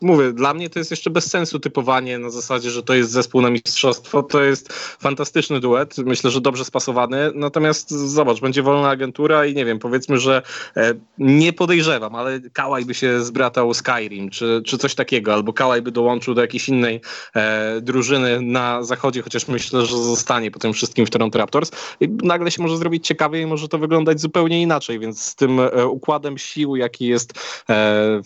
mówię, 0.00 0.32
dla 0.32 0.54
mnie 0.54 0.70
to 0.70 0.78
jest 0.78 0.90
jeszcze 0.90 1.10
bez 1.10 1.30
sensu 1.30 1.60
typowanie 1.60 2.18
na 2.18 2.30
zasadzie, 2.30 2.70
że 2.70 2.82
to 2.82 2.94
jest 2.94 3.10
zespół 3.10 3.40
na 3.40 3.50
mistrzostwo. 3.50 4.22
To 4.22 4.42
jest 4.42 4.72
fantastyczny 4.72 5.60
duet, 5.60 5.98
myślę, 5.98 6.30
że 6.30 6.40
dobrze 6.40 6.64
spasowany. 6.64 7.30
Natomiast 7.34 7.90
zobacz, 7.90 8.40
będzie 8.40 8.62
wolna 8.62 8.88
agentura 8.88 9.46
i 9.46 9.54
nie 9.54 9.64
wiem, 9.64 9.78
powiedzmy, 9.78 10.18
że 10.18 10.42
e, 10.76 10.94
nie 11.18 11.52
podejrzewam, 11.52 12.14
ale 12.14 12.40
Kałaj 12.52 12.84
by 12.84 12.94
się 12.94 13.20
zbratał 13.24 13.74
Skyrim, 13.74 14.30
czy, 14.30 14.62
czy 14.64 14.78
coś 14.78 14.94
takiego, 14.94 15.34
albo 15.34 15.52
Kałaj 15.52 15.82
by 15.82 15.92
dołączył 15.92 16.34
do 16.34 16.40
jakiejś 16.40 16.68
innej 16.68 17.00
e, 17.34 17.80
drużyny 17.80 18.40
na 18.40 18.82
zachodzie, 18.82 19.22
chociaż 19.22 19.48
myślę, 19.48 19.86
że 19.86 19.96
zostanie 19.96 20.50
po 20.50 20.58
tym 20.58 20.72
wszystkim 20.72 21.06
w 21.06 21.10
Toronto 21.10 21.38
Raptors. 21.38 21.70
I 22.00 22.08
nagle 22.08 22.50
się 22.50 22.62
może 22.62 22.76
zrobić 22.76 23.06
ciekawie 23.06 23.40
i 23.40 23.46
może 23.46 23.68
to 23.68 23.78
wyglądać 23.78 24.20
zupełnie 24.20 24.62
inaczej, 24.62 24.98
więc 24.98 25.22
z 25.22 25.34
tym 25.34 25.60
e, 25.60 25.86
układem 25.86 26.38
sił, 26.38 26.76
jaki 26.76 27.06
jest 27.06 27.25
e, 27.70 28.20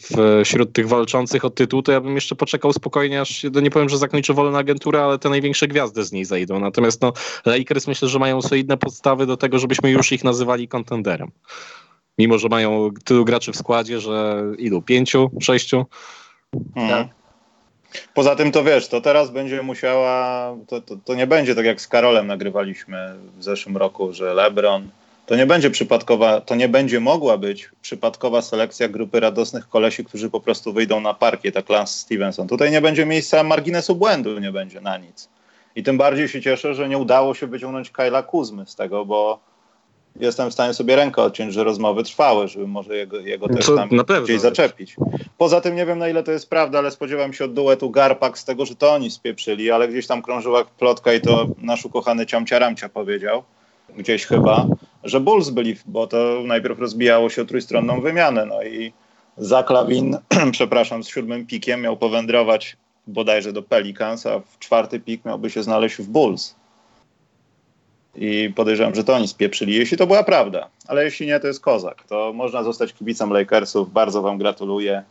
wśród 0.44 0.72
tych 0.72 0.88
walczących 0.88 1.44
o 1.44 1.50
tytuł, 1.50 1.82
to 1.82 1.92
ja 1.92 2.00
bym 2.00 2.14
jeszcze 2.14 2.34
poczekał 2.34 2.72
spokojnie, 2.72 3.20
aż 3.20 3.46
no 3.52 3.60
nie 3.60 3.70
powiem, 3.70 3.88
że 3.88 3.98
zakończy 3.98 4.34
wolna 4.34 4.58
agentura, 4.58 5.04
ale 5.04 5.18
te 5.18 5.28
największe 5.28 5.68
gwiazdy 5.68 6.04
z 6.04 6.12
niej 6.12 6.24
zejdą. 6.24 6.60
Natomiast 6.60 7.02
no, 7.02 7.12
Lakers 7.46 7.86
myślę, 7.86 8.08
że 8.08 8.18
mają 8.18 8.42
solidne 8.42 8.76
podstawy 8.76 9.26
do 9.26 9.36
tego, 9.36 9.58
żebyśmy 9.58 9.90
już 9.90 10.12
ich 10.12 10.24
nazywali 10.24 10.68
kontenderem. 10.68 11.30
Mimo, 12.18 12.38
że 12.38 12.48
mają 12.48 12.90
tylu 13.04 13.24
graczy 13.24 13.52
w 13.52 13.56
składzie, 13.56 14.00
że 14.00 14.42
ilu? 14.58 14.82
Pięciu? 14.82 15.30
Sześciu? 15.40 15.86
Hmm. 16.74 17.08
Poza 18.14 18.36
tym 18.36 18.52
to 18.52 18.64
wiesz, 18.64 18.88
to 18.88 19.00
teraz 19.00 19.30
będzie 19.30 19.62
musiała, 19.62 20.56
to, 20.68 20.80
to, 20.80 20.96
to, 21.04 21.14
nie 21.14 21.26
będzie 21.26 21.54
tak 21.54 21.64
jak 21.64 21.80
z 21.80 21.88
Karolem 21.88 22.26
nagrywaliśmy 22.26 23.14
w 23.38 23.44
zeszłym 23.44 23.76
roku, 23.76 24.12
że 24.12 24.34
LeBron, 24.34 24.88
to 25.30 25.36
nie 25.36 25.46
będzie 25.46 25.70
przypadkowa, 25.70 26.40
to 26.40 26.54
nie 26.54 26.68
będzie 26.68 27.00
mogła 27.00 27.38
być 27.38 27.70
przypadkowa 27.82 28.42
selekcja 28.42 28.88
grupy 28.88 29.20
radosnych 29.20 29.68
kolesi, 29.68 30.04
którzy 30.04 30.30
po 30.30 30.40
prostu 30.40 30.72
wyjdą 30.72 31.00
na 31.00 31.14
parkiet, 31.14 31.54
tak 31.54 31.68
Lance 31.68 31.92
Stevenson. 31.92 32.48
Tutaj 32.48 32.70
nie 32.70 32.80
będzie 32.80 33.06
miejsca 33.06 33.42
marginesu 33.42 33.96
błędu, 33.96 34.38
nie 34.38 34.52
będzie 34.52 34.80
na 34.80 34.98
nic. 34.98 35.28
I 35.76 35.82
tym 35.82 35.98
bardziej 35.98 36.28
się 36.28 36.42
cieszę, 36.42 36.74
że 36.74 36.88
nie 36.88 36.98
udało 36.98 37.34
się 37.34 37.46
wyciągnąć 37.46 37.90
Kyla 37.90 38.22
Kuzmy 38.22 38.66
z 38.66 38.74
tego, 38.74 39.04
bo 39.04 39.38
jestem 40.20 40.50
w 40.50 40.52
stanie 40.52 40.74
sobie 40.74 40.96
rękę 40.96 41.22
odciąć, 41.22 41.54
że 41.54 41.64
rozmowy 41.64 42.04
trwały, 42.04 42.48
żeby 42.48 42.66
może 42.66 42.96
jego, 42.96 43.20
jego 43.20 43.48
też 43.48 43.66
To 43.66 43.76
tam 43.76 43.88
gdzieś 44.24 44.40
zaczepić. 44.40 44.96
Poza 45.38 45.60
tym 45.60 45.76
nie 45.76 45.86
wiem 45.86 45.98
na 45.98 46.08
ile 46.08 46.22
to 46.22 46.32
jest 46.32 46.50
prawda, 46.50 46.78
ale 46.78 46.90
spodziewam 46.90 47.32
się 47.32 47.44
od 47.44 47.54
duetu 47.54 47.90
Garpak 47.90 48.38
z 48.38 48.44
tego, 48.44 48.66
że 48.66 48.74
to 48.74 48.92
oni 48.92 49.10
spieprzyli, 49.10 49.70
ale 49.70 49.88
gdzieś 49.88 50.06
tam 50.06 50.22
krążyła 50.22 50.64
plotka 50.64 51.12
i 51.12 51.20
to 51.20 51.46
nasz 51.58 51.84
ukochany 51.84 52.26
Ciamcia 52.26 52.58
Ramcia 52.58 52.88
powiedział, 52.88 53.42
gdzieś 53.96 54.26
chyba, 54.26 54.66
że 55.04 55.20
Bulls 55.20 55.50
byli, 55.50 55.76
bo 55.86 56.06
to 56.06 56.42
najpierw 56.44 56.78
rozbijało 56.78 57.30
się 57.30 57.42
o 57.42 57.44
trójstronną 57.44 58.00
wymianę, 58.00 58.46
no 58.46 58.62
i 58.62 58.92
Zaklawin, 59.36 60.18
przepraszam, 60.52 61.04
z 61.04 61.08
siódmym 61.08 61.46
pikiem 61.46 61.80
miał 61.80 61.96
powędrować 61.96 62.76
bodajże 63.06 63.52
do 63.52 63.62
Pelicans, 63.62 64.26
a 64.26 64.40
w 64.40 64.58
czwarty 64.58 65.00
pik 65.00 65.24
miałby 65.24 65.50
się 65.50 65.62
znaleźć 65.62 65.96
w 65.96 66.08
Bulls. 66.08 66.54
I 68.14 68.52
podejrzewam, 68.56 68.94
że 68.94 69.04
to 69.04 69.14
oni 69.14 69.28
spieprzyli, 69.28 69.74
jeśli 69.74 69.96
to 69.96 70.06
była 70.06 70.22
prawda. 70.22 70.68
Ale 70.88 71.04
jeśli 71.04 71.26
nie, 71.26 71.40
to 71.40 71.46
jest 71.46 71.60
kozak. 71.60 72.04
To 72.08 72.32
można 72.32 72.62
zostać 72.62 72.92
kibicem 72.92 73.32
Lakersów. 73.32 73.92
Bardzo 73.92 74.22
wam 74.22 74.38
gratuluję. 74.38 75.02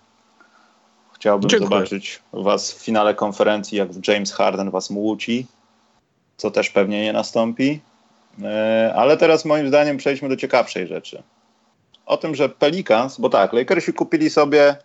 Chciałbym 1.16 1.50
Dziękuję. 1.50 1.70
zobaczyć 1.70 2.22
was 2.34 2.74
w 2.74 2.84
finale 2.84 3.16
konferencji, 3.16 3.78
jak 3.78 4.08
James 4.08 4.34
Harden 4.34 4.72
was 4.72 4.90
muci, 4.90 5.46
co 6.38 6.52
też 6.52 6.70
pewnie 6.70 7.04
nie 7.04 7.14
nastąpi. 7.14 7.80
E, 8.44 8.94
Ale 8.96 9.18
teraz 9.18 9.46
moim 9.46 9.68
zdaniem 9.68 9.98
przejdźmy 9.98 10.30
do 10.30 10.36
ciekawszej 10.36 10.88
rzeczy. 10.88 11.24
O 12.06 12.18
tym, 12.18 12.36
że 12.36 12.50
Pelicans, 12.50 13.20
bo 13.20 13.30
tak, 13.30 13.54
Lakersi 13.54 13.94
kupili 13.94 14.30
sobie 14.30 14.76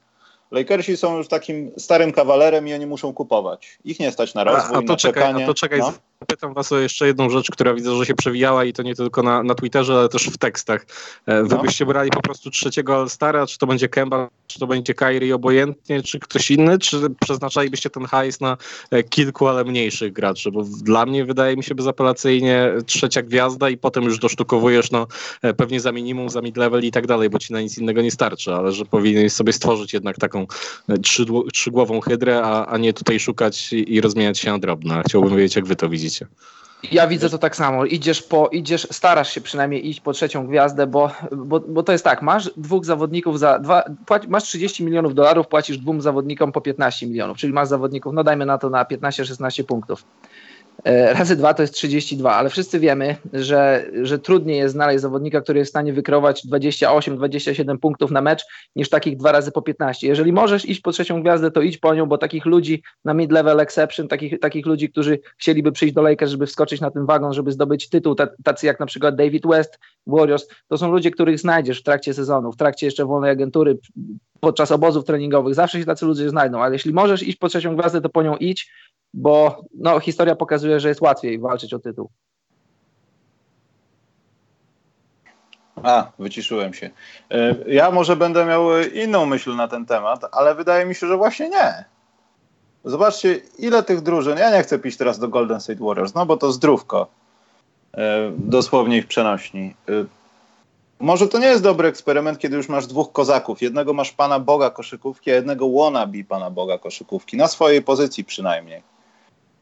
Lakersi 0.51 0.97
są 0.97 1.17
już 1.17 1.29
takim 1.29 1.73
starym 1.79 2.13
kawalerem 2.13 2.69
i 2.69 2.75
oni 2.75 2.87
muszą 2.87 3.13
kupować. 3.15 3.79
Ich 3.85 4.01
nie 4.01 4.13
stać 4.13 4.35
na 4.35 4.41
A, 4.41 4.45
rozwój, 4.45 4.77
a 4.77 4.81
na 4.81 4.87
to 4.87 4.97
czekaj, 4.97 5.23
czekanie. 5.23 5.45
a 5.45 5.47
to 5.47 5.55
czekaj, 5.55 5.79
No. 5.79 5.93
Zapytam 6.21 6.55
was 6.55 6.73
o 6.73 6.79
jeszcze 6.79 7.07
jedną 7.07 7.31
rzecz, 7.31 7.51
która 7.51 7.75
widzę, 7.75 7.97
że 7.97 8.07
się 8.07 8.15
przewijała 8.15 8.65
i 8.65 8.73
to 8.73 8.83
nie 8.83 8.95
tylko 8.95 9.23
na, 9.23 9.43
na 9.43 9.55
Twitterze, 9.55 9.95
ale 9.95 10.09
też 10.09 10.27
w 10.27 10.39
tekstach. 10.39 10.87
E, 11.27 11.43
Wy 11.43 11.55
No. 11.55 11.63
byście 11.63 11.87
brali 11.87 12.11
po 12.11 12.23
prostu 12.23 12.51
trzeciego 12.51 12.97
All-Stara, 12.97 13.47
czy 13.47 13.59
to 13.59 13.67
będzie 13.67 13.89
Kemba, 13.89 14.29
czy 14.47 14.59
to 14.59 14.67
będzie 14.67 14.95
Kyrie 14.95 15.35
obojętnie, 15.35 16.03
czy 16.03 16.21
ktoś 16.21 16.51
inny, 16.51 16.79
czy 16.79 16.97
przeznaczalibyście 17.21 17.91
ten 17.91 18.05
hajs 18.05 18.41
na 18.41 18.57
e, 18.91 19.03
kilku, 19.03 19.49
ale 19.49 19.65
mniejszych 19.65 20.13
graczy? 20.13 20.51
Bo 20.51 20.63
dla 20.83 21.07
mnie 21.07 21.25
wydaje 21.25 21.57
mi 21.57 21.63
się 21.65 21.75
bezapelacyjnie 21.75 22.73
trzecia 22.87 23.23
gwiazda 23.23 23.71
i 23.71 23.77
potem 23.77 24.05
już 24.05 24.19
dosztukowujesz 24.19 24.91
no, 24.91 25.07
e, 25.43 25.55
pewnie 25.55 25.81
za 25.81 25.93
minimum, 25.93 26.31
za 26.31 26.41
mid-level 26.41 26.85
i 26.85 26.91
tak 26.91 27.07
dalej, 27.07 27.31
bo 27.31 27.39
ci 27.39 27.53
na 27.53 27.61
nic 27.61 27.79
innego 27.79 28.03
nie 28.03 28.11
starczy, 28.11 28.55
ale 28.55 28.73
że 28.73 28.85
powinieneś 28.85 29.33
sobie 29.33 29.53
stworzyć 29.53 29.93
jednak 29.93 30.17
taką 30.19 30.47
trzygłową 31.53 32.01
hydrę, 32.01 32.43
a, 32.45 32.67
a 32.67 32.79
nie 32.79 32.93
tutaj 32.93 33.21
szukać 33.21 33.73
i, 33.73 33.95
i 33.95 34.01
rozmieniać 34.01 34.39
się 34.39 34.51
na 34.51 34.59
drobne. 34.59 35.03
Chciałbym 35.07 35.37
wiedzieć, 35.37 35.57
jak 35.57 35.67
wy 35.67 35.77
to 35.77 35.89
widzicie. 35.89 36.14
Ja 36.93 37.07
widzę 37.07 37.31
to 37.31 37.39
tak 37.39 37.57
samo. 37.57 37.85
Idziesz 37.85 38.23
po, 38.23 38.49
idziesz, 38.49 38.89
starasz 38.91 39.33
się 39.33 39.41
przynajmniej 39.41 39.89
iść 39.89 40.01
po 40.01 40.13
trzecią 40.13 40.47
gwiazdę, 40.47 40.87
bo, 40.87 41.11
bo, 41.33 41.61
bo 41.61 41.83
to 41.83 41.93
jest 41.93 42.05
tak, 42.05 42.23
masz 42.23 42.51
dwóch 42.57 42.85
zawodników 42.85 43.39
za 43.39 43.59
dwa, 43.59 43.85
masz 44.29 44.45
30 44.45 44.85
milionów 44.85 45.15
dolarów, 45.15 45.49
płacisz 45.49 45.79
dwóm 45.79 46.01
zawodnikom 46.01 46.53
po 46.53 46.61
15 46.61 47.07
milionów, 47.07 47.37
czyli 47.39 47.53
masz 47.53 47.69
zawodników, 47.69 48.13
no 48.13 48.25
dajmy 48.25 48.47
na 48.47 48.59
to 48.59 48.71
na 48.71 48.85
15-16 48.85 49.65
punktów. 49.65 50.05
E, 50.85 51.15
Razy 51.15 51.37
dwa 51.37 51.55
to 51.55 51.63
jest 51.63 51.75
32, 51.75 52.35
ale 52.35 52.51
wszyscy 52.51 52.81
wiemy, 52.81 53.17
że, 53.33 53.87
że 54.03 54.19
trudniej 54.19 54.59
jest 54.59 54.73
znaleźć 54.75 55.01
zawodnika, 55.03 55.41
który 55.41 55.59
jest 55.59 55.69
w 55.69 55.73
stanie 55.73 55.93
wykrować 55.93 56.47
28-27 56.47 57.79
punktów 57.79 58.11
na 58.11 58.21
mecz, 58.21 58.45
niż 58.77 58.89
takich 58.89 59.17
dwa 59.17 59.33
razy 59.33 59.53
po 59.53 59.63
15. 59.63 60.07
Jeżeli 60.07 60.33
możesz 60.33 60.69
iść 60.69 60.81
po 60.81 60.93
trzecią 60.93 61.23
gwiazdę, 61.23 61.51
to 61.51 61.61
idź 61.61 61.79
po 61.79 61.95
nią, 61.95 62.07
bo 62.07 62.19
takich 62.19 62.47
ludzi 62.47 62.83
na 63.05 63.15
mid-level 63.15 63.61
exception, 63.61 64.09
takich, 64.09 64.41
takich 64.41 64.67
ludzi, 64.67 64.91
którzy 64.91 65.19
chcieliby 65.39 65.73
przyjść 65.73 65.95
do 65.95 66.03
Lakers, 66.03 66.31
żeby 66.31 66.47
wskoczyć 66.47 66.81
na 66.81 66.91
ten 66.91 67.07
wagon, 67.07 67.33
żeby 67.33 67.53
zdobyć 67.53 67.89
tytuł, 67.89 68.15
ta- 68.15 68.29
tacy 68.45 68.67
jak 68.67 68.81
na 68.81 68.87
przykład 68.87 69.17
David 69.17 69.47
West, 69.47 69.79
Warriors, 70.07 70.47
to 70.69 70.79
są 70.79 70.91
ludzie, 70.93 71.11
których 71.11 71.39
znajdziesz 71.39 71.81
w 71.81 71.83
trakcie 71.83 72.15
sezonu, 72.15 72.53
w 72.53 72.57
trakcie 72.57 72.87
jeszcze 72.87 73.05
wolnej 73.05 73.31
agentury, 73.31 73.79
podczas 74.41 74.71
obozów 74.71 75.05
treningowych, 75.05 75.55
zawsze 75.55 75.79
się 75.79 75.85
tacy 75.85 76.07
ludzie 76.07 76.31
znajdą, 76.31 76.63
ale 76.63 76.73
jeśli 76.75 76.93
możesz 76.93 77.23
iść 77.23 77.39
po 77.39 77.49
trzecią 77.49 77.77
gwiazdę, 77.77 78.01
to 78.01 78.09
po 78.09 78.23
nią 78.23 78.37
idź, 78.37 78.71
bo 79.15 79.63
no, 79.75 80.01
historia 80.01 80.35
pokazuje, 80.37 80.81
że 80.81 80.89
jest 80.89 81.01
łatwiej 81.01 81.39
walczyć 81.39 81.75
o 81.75 81.79
tytuł. 81.79 82.11
A, 85.83 86.11
wyciszyłem 86.19 86.75
się. 86.75 86.91
E, 87.31 87.55
Ja 87.67 87.91
może 87.91 88.17
będę 88.17 88.45
miał 88.45 88.65
inną 88.95 89.27
myśl 89.27 89.57
na 89.57 89.69
ten 89.69 89.87
temat, 89.87 90.21
ale 90.33 90.55
wydaje 90.55 90.87
mi 90.87 90.95
się, 90.95 91.07
że 91.07 91.17
właśnie 91.17 91.49
nie. 91.49 91.85
Zobaczcie, 92.85 93.41
ile 93.59 93.83
tych 93.83 94.01
drużyn. 94.01 94.39
Ja 94.39 94.51
nie 94.57 94.63
chcę 94.63 94.79
pić 94.79 94.97
teraz 94.97 95.19
do 95.19 95.29
Golden 95.29 95.61
State 95.61 95.85
Warriors, 95.85 96.15
no 96.15 96.27
bo 96.27 96.37
to 96.37 96.53
zdrówko. 96.53 97.07
E, 97.95 98.33
Dosłownie 98.39 98.97
i 98.99 99.03
w 99.03 99.07
przenośni. 99.07 99.75
E, 99.89 99.93
Może 101.01 101.29
to 101.29 101.39
nie 101.39 101.47
jest 101.47 101.63
dobry 101.63 101.89
eksperyment, 101.89 102.39
kiedy 102.39 102.57
już 102.57 102.69
masz 102.69 102.87
dwóch 102.87 103.13
kozaków. 103.13 103.63
Jednego 103.63 103.93
masz 103.93 104.13
pana 104.13 104.39
Boga 104.41 104.71
koszykówki, 104.71 105.31
a 105.31 105.35
jednego 105.35 105.71
wannabe 105.73 106.25
pana 106.29 106.51
Boga 106.51 106.79
koszykówki. 106.79 107.37
Na 107.37 107.49
swojej 107.49 107.83
pozycji 107.83 108.25
przynajmniej. 108.25 108.94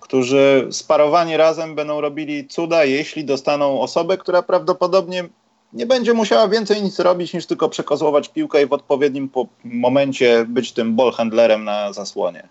Którzy 0.03 0.69
sparowani 0.71 1.37
razem 1.37 1.75
będą 1.75 2.01
robili 2.01 2.47
cuda, 2.49 2.85
jeśli 2.85 3.25
dostaną 3.25 3.81
osobę, 3.81 4.17
która 4.19 4.43
prawdopodobnie 4.43 5.25
nie 5.73 5.87
będzie 5.87 6.13
musiała 6.15 6.49
więcej 6.49 6.83
nic 6.83 6.99
robić 6.99 7.33
niż 7.35 7.47
tylko 7.47 7.69
przekozłować 7.69 8.29
piłkę 8.29 8.63
i 8.63 8.67
w 8.67 8.73
odpowiednim 8.73 9.29
po- 9.29 9.47
momencie 9.65 10.45
być 10.49 10.73
tym 10.73 10.97
ballhandlerem 10.97 11.65
na 11.65 11.93
zasłonie. 11.93 12.49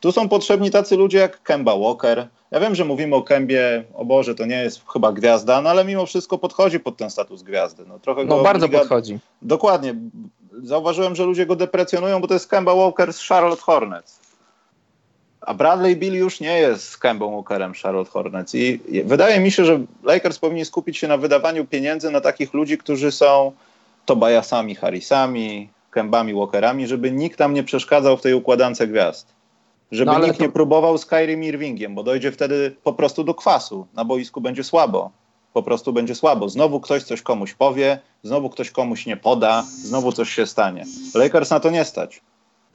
Tu 0.00 0.12
są 0.12 0.28
potrzebni 0.28 0.70
tacy 0.70 0.96
ludzie 0.96 1.18
jak 1.18 1.42
Kemba 1.42 1.76
Walker. 1.78 2.28
Ja 2.50 2.60
wiem, 2.60 2.74
że 2.74 2.84
mówimy 2.84 3.16
o 3.16 3.22
Kembie, 3.22 3.84
o 3.94 4.04
Boże, 4.04 4.34
to 4.34 4.46
nie 4.46 4.56
jest 4.62 4.80
chyba 4.92 5.12
gwiazda, 5.12 5.60
no 5.62 5.70
ale 5.70 5.84
mimo 5.84 6.06
wszystko 6.06 6.38
podchodzi 6.38 6.80
pod 6.80 6.96
ten 6.96 7.10
status 7.10 7.42
gwiazdy. 7.42 7.84
No, 7.88 7.98
trochę 7.98 8.24
No 8.24 8.36
go 8.36 8.42
bardzo 8.42 8.66
liga- 8.66 8.78
podchodzi. 8.78 9.18
Dokładnie. 9.42 9.94
Zauważyłem, 10.62 11.16
że 11.16 11.24
ludzie 11.24 11.46
go 11.46 11.56
deprecjonują, 11.56 12.20
bo 12.20 12.26
to 12.28 12.34
jest 12.34 12.48
Kemba 12.48 12.74
Walker 12.74 13.12
z 13.12 13.20
Charlotte 13.28 13.62
Hornets. 13.62 14.21
A 15.46 15.54
Bradley 15.54 15.96
Bill 15.96 16.14
już 16.14 16.40
nie 16.40 16.58
jest 16.58 16.88
z 16.88 16.96
Kembą 16.98 17.34
Walkerem 17.34 17.72
Charlotte 17.82 18.10
Hornets. 18.10 18.54
I 18.54 18.80
wydaje 19.04 19.40
mi 19.40 19.50
się, 19.50 19.64
że 19.64 19.80
Lakers 20.02 20.38
powinni 20.38 20.64
skupić 20.64 20.98
się 20.98 21.08
na 21.08 21.16
wydawaniu 21.16 21.64
pieniędzy 21.66 22.10
na 22.10 22.20
takich 22.20 22.54
ludzi, 22.54 22.78
którzy 22.78 23.12
są 23.12 23.52
Tobiasami 24.06 24.74
Harrisami, 24.74 25.68
Kembami 25.90 26.34
Walkerami, 26.34 26.86
żeby 26.86 27.10
nikt 27.12 27.38
tam 27.38 27.54
nie 27.54 27.62
przeszkadzał 27.62 28.16
w 28.16 28.22
tej 28.22 28.34
układance 28.34 28.82
gwiazd. 28.82 29.26
Żeby 29.92 30.12
No, 30.12 30.18
nikt 30.18 30.36
to- 30.38 30.42
nie 30.42 30.48
próbował 30.48 30.98
z 30.98 31.06
Kyrie 31.06 31.48
Irvingiem, 31.48 31.94
bo 31.94 32.02
dojdzie 32.02 32.32
wtedy 32.32 32.76
po 32.84 32.92
prostu 32.92 33.24
do 33.24 33.34
kwasu. 33.34 33.86
Na 33.94 34.04
boisku 34.04 34.40
będzie 34.40 34.64
słabo. 34.64 35.10
Po 35.52 35.62
prostu 35.62 35.92
będzie 35.92 36.14
słabo. 36.14 36.48
Znowu 36.48 36.80
ktoś 36.80 37.02
coś 37.02 37.22
komuś 37.22 37.54
powie, 37.54 37.98
znowu 38.22 38.50
ktoś 38.50 38.70
komuś 38.70 39.06
nie 39.06 39.16
poda, 39.16 39.64
znowu 39.68 40.12
coś 40.12 40.30
się 40.30 40.46
stanie. 40.46 40.84
Lakers 41.14 41.50
na 41.50 41.60
to 41.60 41.70
nie 41.70 41.84
stać. 41.84 42.20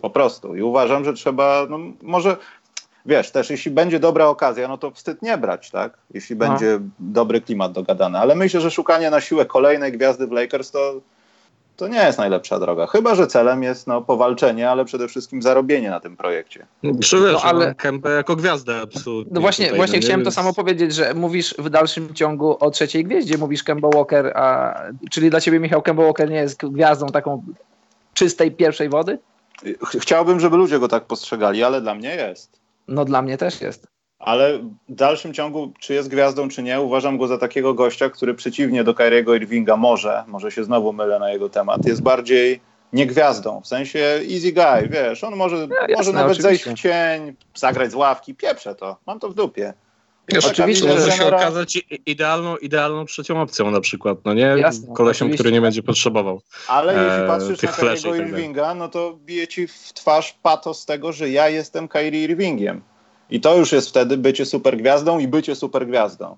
Po 0.02 0.10
prostu. 0.10 0.56
I 0.56 0.62
uważam, 0.62 1.06
że 1.06 1.14
trzeba, 1.14 1.66
no 1.70 1.80
może, 2.02 2.38
wiesz, 3.08 3.32
też 3.32 3.50
jeśli 3.50 3.72
będzie 3.72 4.00
dobra 4.00 4.26
okazja, 4.28 4.68
no 4.68 4.78
to 4.78 4.92
wstyd 4.92 5.22
nie 5.22 5.38
brać, 5.38 5.72
tak? 5.72 5.98
Jeśli 6.14 6.36
No. 6.36 6.48
będzie 6.48 6.80
dobry 7.00 7.42
klimat 7.42 7.72
dogadany. 7.72 8.18
Ale 8.20 8.36
myślę, 8.36 8.62
że 8.62 8.72
szukanie 8.72 9.10
na 9.10 9.22
siłę 9.22 9.46
kolejnej 9.46 9.92
gwiazdy 9.92 10.28
w 10.28 10.32
Lakers 10.32 10.72
to, 10.72 10.94
to 11.78 11.88
nie 11.88 11.98
jest 11.98 12.18
najlepsza 12.20 12.60
droga. 12.60 12.88
Chyba, 12.88 13.16
że 13.16 13.28
celem 13.28 13.64
jest 13.64 13.88
no, 13.88 14.02
powalczenie, 14.02 14.70
ale 14.70 14.86
przede 14.86 15.08
wszystkim 15.08 15.42
zarobienie 15.42 15.90
na 15.90 16.00
tym 16.00 16.18
projekcie. 16.18 16.66
Czy 17.04 17.20
wiesz, 17.20 17.34
No, 17.34 17.42
ale-. 17.44 17.76
Kempę 17.76 18.10
jako 18.10 18.36
gwiazdę 18.36 18.82
absolutnie. 18.82 19.32
No 19.36 19.42
właśnie, 19.42 19.66
tutaj, 19.66 19.78
właśnie 19.78 19.98
no 20.00 20.02
chciałem 20.04 20.22
to 20.22 20.26
Więc- 20.26 20.36
samo 20.36 20.54
powiedzieć, 20.54 20.96
że 20.96 21.14
mówisz 21.14 21.56
w 21.60 21.70
dalszym 21.70 22.14
ciągu 22.14 22.58
o 22.60 22.72
trzeciej 22.72 23.04
gwieździe, 23.04 23.38
mówisz 23.38 23.64
Kemba 23.64 23.90
Walker, 23.94 24.32
a 24.38 24.76
czyli 25.12 25.30
dla 25.30 25.42
ciebie 25.42 25.60
Michał 25.60 25.82
Kemba 25.82 26.04
Walker 26.04 26.30
nie 26.30 26.36
jest 26.38 26.66
gwiazdą 26.66 27.08
taką 27.08 27.44
czystej 28.14 28.52
pierwszej 28.52 28.90
wody? 28.90 29.20
Ch- 29.84 29.98
Chciałbym, 30.02 30.40
żeby 30.40 30.58
ludzie 30.58 30.80
go 30.80 30.88
tak 30.88 31.04
postrzegali, 31.06 31.64
ale 31.64 31.82
dla 31.82 31.96
mnie 31.96 32.16
jest. 32.16 32.57
No 32.88 33.06
dla 33.06 33.22
mnie 33.22 33.38
też 33.38 33.62
jest. 33.62 33.88
Ale 34.20 34.60
w 34.89 34.96
dalszym 34.96 35.34
ciągu, 35.34 35.74
czy 35.79 35.94
jest 35.94 36.10
gwiazdą, 36.10 36.50
czy 36.50 36.63
nie, 36.63 36.82
uważam 36.82 37.17
go 37.17 37.27
za 37.27 37.38
takiego 37.38 37.74
gościa, 37.74 38.10
który 38.10 38.34
przeciwnie 38.34 38.84
do 38.84 38.94
Kyriego 38.94 39.36
Irvinga 39.36 39.77
może, 39.77 40.24
może 40.27 40.51
się 40.51 40.63
znowu 40.63 40.94
mylę 40.94 41.20
na 41.20 41.32
jego 41.32 41.50
temat, 41.50 41.86
jest 41.86 42.01
bardziej 42.01 42.62
nie 42.94 43.08
gwiazdą, 43.08 43.62
w 43.62 43.67
sensie 43.67 44.00
easy 44.00 44.51
guy, 44.51 44.89
wiesz, 44.89 45.24
on 45.24 45.36
może, 45.36 45.58
jasne, 45.58 45.96
może 45.98 46.13
nawet 46.13 46.41
zejść 46.41 46.63
w 46.63 46.67
oczywiście. 46.67 46.89
cień, 46.89 47.36
zagrać 47.56 47.91
z 47.91 47.96
ławki, 47.96 48.36
pieprze 48.36 48.75
to, 48.75 48.98
mam 49.08 49.20
to 49.20 49.29
w 49.29 49.34
dupie. 49.34 49.74
Wiesz, 50.34 50.46
oczywiście, 50.46 50.88
może 50.88 51.12
się 51.12 51.25
okazać 51.25 51.77
idealną, 52.05 52.57
idealną 52.57 53.05
trzecią 53.05 53.41
opcją 53.41 53.72
na 53.72 53.81
przykład, 53.81 54.17
no 54.25 54.34
nie? 54.34 54.41
Jasne, 54.41 54.93
Kolesią, 54.93 55.25
oczywiście. 55.25 55.43
który 55.43 55.51
nie 55.51 55.62
będzie 55.62 55.84
potrzebował. 55.84 56.41
Ale 56.67 56.93
e, 56.93 57.05
jeśli 57.05 57.27
patrzysz 57.27 57.81
na 57.84 57.93
i 57.93 58.03
tak. 58.03 58.27
Irvinga, 58.27 58.75
no 58.75 58.89
to 58.89 59.17
bije 59.25 59.48
ci 59.48 59.67
w 59.67 59.93
twarz 59.93 60.38
patos 60.43 60.86
tego, 60.86 61.12
że 61.12 61.29
ja 61.29 61.50
jestem 61.50 61.88
Kyrie 61.88 62.24
Irvingiem. 62.24 62.81
I 63.29 63.41
to 63.41 63.57
już 63.57 63.72
jest 63.72 63.89
wtedy 63.89 64.17
bycie 64.17 64.46
supergwiazdą 64.46 65.19
i 65.19 65.27
bycie 65.27 65.55
supergwiazdą. 65.55 66.38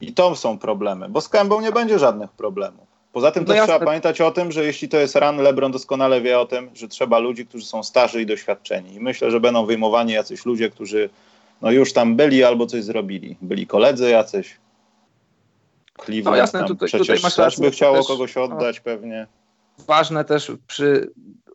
I 0.00 0.12
to 0.12 0.36
są 0.36 0.58
problemy, 0.58 1.08
bo 1.08 1.20
z 1.20 1.28
Kembą 1.28 1.60
nie 1.60 1.72
będzie 1.72 1.98
żadnych 1.98 2.30
problemów. 2.30 2.86
Poza 3.12 3.30
tym 3.30 3.42
No 3.42 3.46
też 3.46 3.56
jasne. 3.56 3.74
trzeba 3.74 3.86
pamiętać 3.86 4.20
o 4.20 4.30
tym, 4.30 4.52
że 4.52 4.64
jeśli 4.64 4.88
to 4.88 4.96
jest 4.96 5.16
run, 5.16 5.36
LeBron 5.36 5.72
doskonale 5.72 6.20
wie 6.20 6.38
o 6.38 6.46
tym, 6.46 6.70
że 6.74 6.88
trzeba 6.88 7.18
ludzi, 7.18 7.46
którzy 7.46 7.66
są 7.66 7.82
starzy 7.82 8.22
i 8.22 8.26
doświadczeni. 8.26 8.94
I 8.94 9.00
myślę, 9.00 9.30
że 9.30 9.40
będą 9.40 9.66
wyjmowani 9.66 10.12
jacyś 10.12 10.46
ludzie, 10.46 10.70
którzy 10.70 11.10
no 11.62 11.70
już 11.70 11.92
tam 11.92 12.16
byli 12.16 12.44
albo 12.44 12.66
coś 12.66 12.84
zrobili. 12.84 13.36
Byli 13.42 13.66
koledzy 13.66 14.10
jacyś. 14.10 14.60
Cleveland 16.04 16.36
no, 16.36 16.36
jasne, 16.36 16.64
tutaj, 16.64 16.88
przecież 16.88 17.22
tutaj 17.22 17.44
rację, 17.44 17.64
by 17.64 17.70
chciało 17.70 17.96
też, 17.96 18.06
kogoś 18.06 18.36
oddać 18.36 18.76
no, 18.76 18.82
pewnie. 18.84 19.26
Ważne 19.86 20.24
też 20.24 20.52
przy 20.66 21.12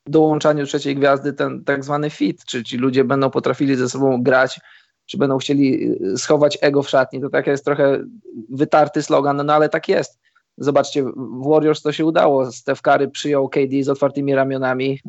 dołączaniu 0.07 0.65
trzeciej 0.65 0.95
gwiazdy 0.95 1.33
ten 1.33 1.63
tak 1.63 1.83
zwany 1.83 2.09
fit, 2.09 2.45
czy 2.45 2.63
ci 2.63 2.77
ludzie 2.77 3.03
będą 3.03 3.29
potrafili 3.29 3.75
ze 3.75 3.89
sobą 3.89 4.23
grać, 4.23 4.59
czy 5.05 5.17
będą 5.17 5.37
chcieli 5.37 5.95
schować 6.17 6.57
ego 6.61 6.83
w 6.83 6.89
szatni. 6.89 7.21
To 7.21 7.29
tak 7.29 7.47
jest 7.47 7.65
trochę 7.65 8.03
wytarty 8.49 9.03
slogan, 9.03 9.45
no 9.45 9.53
ale 9.53 9.69
tak 9.69 9.89
jest. 9.89 10.19
Zobaczcie, 10.57 11.03
w 11.03 11.49
Warriors 11.49 11.81
to 11.81 11.91
się 11.91 12.05
udało. 12.05 12.51
Steph 12.51 12.81
Curry 12.81 13.07
przyjął 13.07 13.49
KD 13.49 13.83
z 13.83 13.89
otwartymi 13.89 14.35
ramionami. 14.35 14.99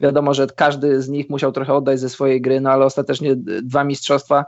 Wiadomo, 0.00 0.34
że 0.34 0.46
każdy 0.46 1.02
z 1.02 1.08
nich 1.08 1.30
musiał 1.30 1.52
trochę 1.52 1.74
oddać 1.74 2.00
ze 2.00 2.08
swojej 2.08 2.40
gry, 2.40 2.60
no 2.60 2.70
ale 2.70 2.84
ostatecznie 2.84 3.36
dwa 3.62 3.84
mistrzostwa, 3.84 4.44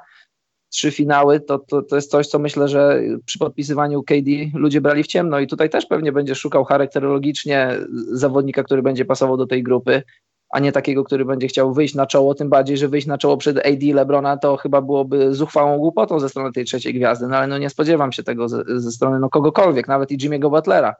trzy 0.72 0.90
finały, 0.90 1.40
to, 1.40 1.58
to, 1.58 1.82
to 1.82 1.96
jest 1.96 2.10
coś, 2.10 2.26
co 2.26 2.38
myślę, 2.38 2.68
że 2.68 3.00
przy 3.24 3.38
podpisywaniu 3.38 4.02
KD 4.02 4.30
ludzie 4.54 4.80
brali 4.80 5.02
w 5.02 5.06
ciemno 5.06 5.40
i 5.40 5.46
tutaj 5.46 5.70
też 5.70 5.86
pewnie 5.86 6.12
będzie 6.12 6.34
szukał 6.34 6.64
charakterologicznie 6.64 7.76
zawodnika, 8.12 8.62
który 8.62 8.82
będzie 8.82 9.04
pasował 9.04 9.36
do 9.36 9.46
tej 9.46 9.62
grupy 9.62 10.02
a 10.50 10.58
nie 10.58 10.72
takiego, 10.72 11.04
który 11.04 11.24
będzie 11.24 11.48
chciał 11.48 11.74
wyjść 11.74 11.94
na 11.94 12.06
czoło, 12.06 12.34
tym 12.34 12.48
bardziej, 12.48 12.76
że 12.76 12.88
wyjść 12.88 13.06
na 13.06 13.18
czoło 13.18 13.36
przed 13.36 13.58
AD 13.58 13.82
LeBrona 13.94 14.36
to 14.36 14.56
chyba 14.56 14.80
byłoby 14.80 15.34
zuchwałą 15.34 15.78
głupotą 15.78 16.20
ze 16.20 16.28
strony 16.28 16.52
tej 16.52 16.64
trzeciej 16.64 16.94
gwiazdy, 16.94 17.26
no 17.28 17.36
ale 17.36 17.46
no 17.46 17.58
nie 17.58 17.70
spodziewam 17.70 18.12
się 18.12 18.22
tego 18.22 18.48
ze, 18.48 18.62
ze 18.66 18.90
strony 18.92 19.18
no 19.18 19.28
kogokolwiek, 19.28 19.88
nawet 19.88 20.10
i 20.10 20.18
Jimmy'ego 20.18 20.50
Butlera, 20.50 20.94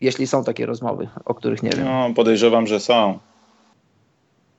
jeśli 0.00 0.26
są 0.26 0.44
takie 0.44 0.66
rozmowy, 0.66 1.08
o 1.24 1.34
których 1.34 1.62
nie 1.62 1.70
wiem. 1.70 1.84
No, 1.84 2.10
podejrzewam, 2.14 2.66
że 2.66 2.80
są. 2.80 3.18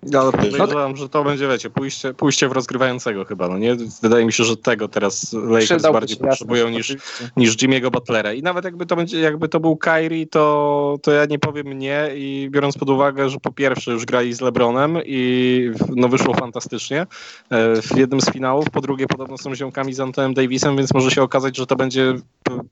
Ja 0.05 0.21
ale 0.21 0.31
podejrzewam, 0.31 0.95
że 0.95 1.09
to 1.09 1.24
będzie, 1.24 1.47
wiecie, 1.47 1.69
pójście, 1.69 2.13
pójście 2.13 2.50
w 2.50 2.51
rozgrywającego 2.51 3.25
chyba, 3.25 3.47
no 3.47 3.57
nie? 3.57 3.75
Wydaje 4.01 4.25
mi 4.25 4.33
się, 4.33 4.43
że 4.43 4.57
tego 4.57 4.88
teraz 4.88 5.33
Lakers 5.33 5.83
bardziej 5.83 6.17
potrzebują 6.17 6.69
niż, 6.69 6.95
niż 7.38 7.57
Jimmy'ego 7.57 7.91
Butlera. 7.91 8.33
I 8.33 8.41
nawet 8.41 8.65
jakby 8.65 8.85
to, 8.85 8.95
będzie, 8.95 9.19
jakby 9.19 9.50
to 9.50 9.59
był 9.59 9.77
Kyrie, 9.77 10.27
to, 10.27 10.97
to 11.01 11.12
ja 11.12 11.25
nie 11.25 11.39
powiem 11.39 11.79
nie 11.79 12.09
i 12.15 12.47
biorąc 12.51 12.77
pod 12.77 12.89
uwagę, 12.89 13.29
że 13.29 13.39
po 13.39 13.51
pierwsze 13.51 13.91
już 13.91 14.05
grali 14.05 14.33
z 14.33 14.41
LeBronem 14.41 14.97
i 15.05 15.71
no 15.95 16.07
wyszło 16.07 16.33
fantastycznie 16.33 17.01
e, 17.01 17.81
w 17.81 17.97
jednym 17.97 18.21
z 18.21 18.31
finałów, 18.31 18.69
po 18.69 18.81
drugie 18.81 19.07
podobno 19.07 19.38
są 19.38 19.55
ziomkami 19.55 19.93
z 19.93 20.00
Antonem 20.00 20.33
Davisem, 20.33 20.77
więc 20.77 20.93
może 20.93 21.12
się 21.12 21.21
okazać, 21.21 21.57
że 21.57 21.65
to 21.65 21.75
będzie 21.75 22.13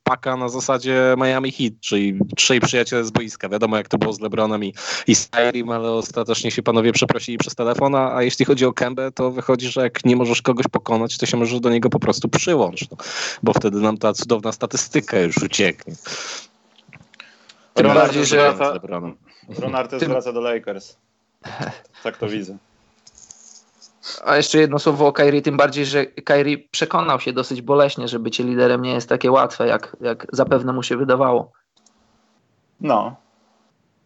paka 0.03 0.37
na 0.37 0.49
zasadzie 0.49 1.15
Miami 1.17 1.51
Heat, 1.51 1.73
czyli 1.79 2.19
trzej 2.35 2.59
przyjaciele 2.59 3.03
z 3.03 3.11
boiska. 3.11 3.49
Wiadomo 3.49 3.77
jak 3.77 3.87
to 3.87 3.97
było 3.97 4.13
z 4.13 4.19
LeBronem 4.19 4.63
i, 4.63 4.73
i 5.07 5.15
z 5.15 5.27
Kyriem, 5.27 5.69
ale 5.69 5.91
ostatecznie 5.91 6.51
się 6.51 6.63
panowie 6.63 6.91
przeprosili 6.91 7.22
prosili 7.23 7.37
przez 7.37 7.55
telefon, 7.55 7.95
a, 7.95 8.23
jeśli 8.23 8.45
chodzi 8.45 8.65
o 8.65 8.73
Kębę, 8.73 9.11
to 9.11 9.31
wychodzi, 9.31 9.67
że 9.69 9.81
jak 9.81 10.05
nie 10.05 10.15
możesz 10.15 10.41
kogoś 10.41 10.67
pokonać, 10.67 11.17
to 11.17 11.25
się 11.25 11.37
możesz 11.37 11.59
do 11.59 11.69
niego 11.69 11.89
po 11.89 11.99
prostu 11.99 12.29
przyłączyć, 12.29 12.89
no, 12.89 12.97
bo 13.43 13.53
wtedy 13.53 13.79
nam 13.79 13.97
ta 13.97 14.13
cudowna 14.13 14.51
statystyka 14.51 15.19
już 15.19 15.37
ucieknie. 15.37 15.93
Tym 17.73 17.87
bardziej, 17.87 18.25
że... 18.25 18.53
Ronaldo 19.59 19.99
Tym... 19.99 20.09
wraca 20.09 20.33
do 20.33 20.41
Lakers. 20.41 20.97
Tak 22.03 22.17
to 22.17 22.27
widzę. 22.27 22.57
A 24.25 24.37
jeszcze 24.37 24.57
jedno 24.57 24.79
słowo 24.79 25.07
o 25.07 25.13
Kairi, 25.13 25.41
tym 25.41 25.57
bardziej, 25.57 25.85
że 25.85 26.05
Kairi 26.05 26.57
przekonał 26.57 27.19
się 27.19 27.33
dosyć 27.33 27.61
boleśnie, 27.61 28.07
że 28.07 28.19
bycie 28.19 28.43
liderem 28.43 28.81
nie 28.81 28.93
jest 28.93 29.09
takie 29.09 29.31
łatwe, 29.31 29.67
jak, 29.67 29.97
jak 30.01 30.27
zapewne 30.31 30.73
mu 30.73 30.83
się 30.83 30.97
wydawało. 30.97 31.51
No, 32.81 33.15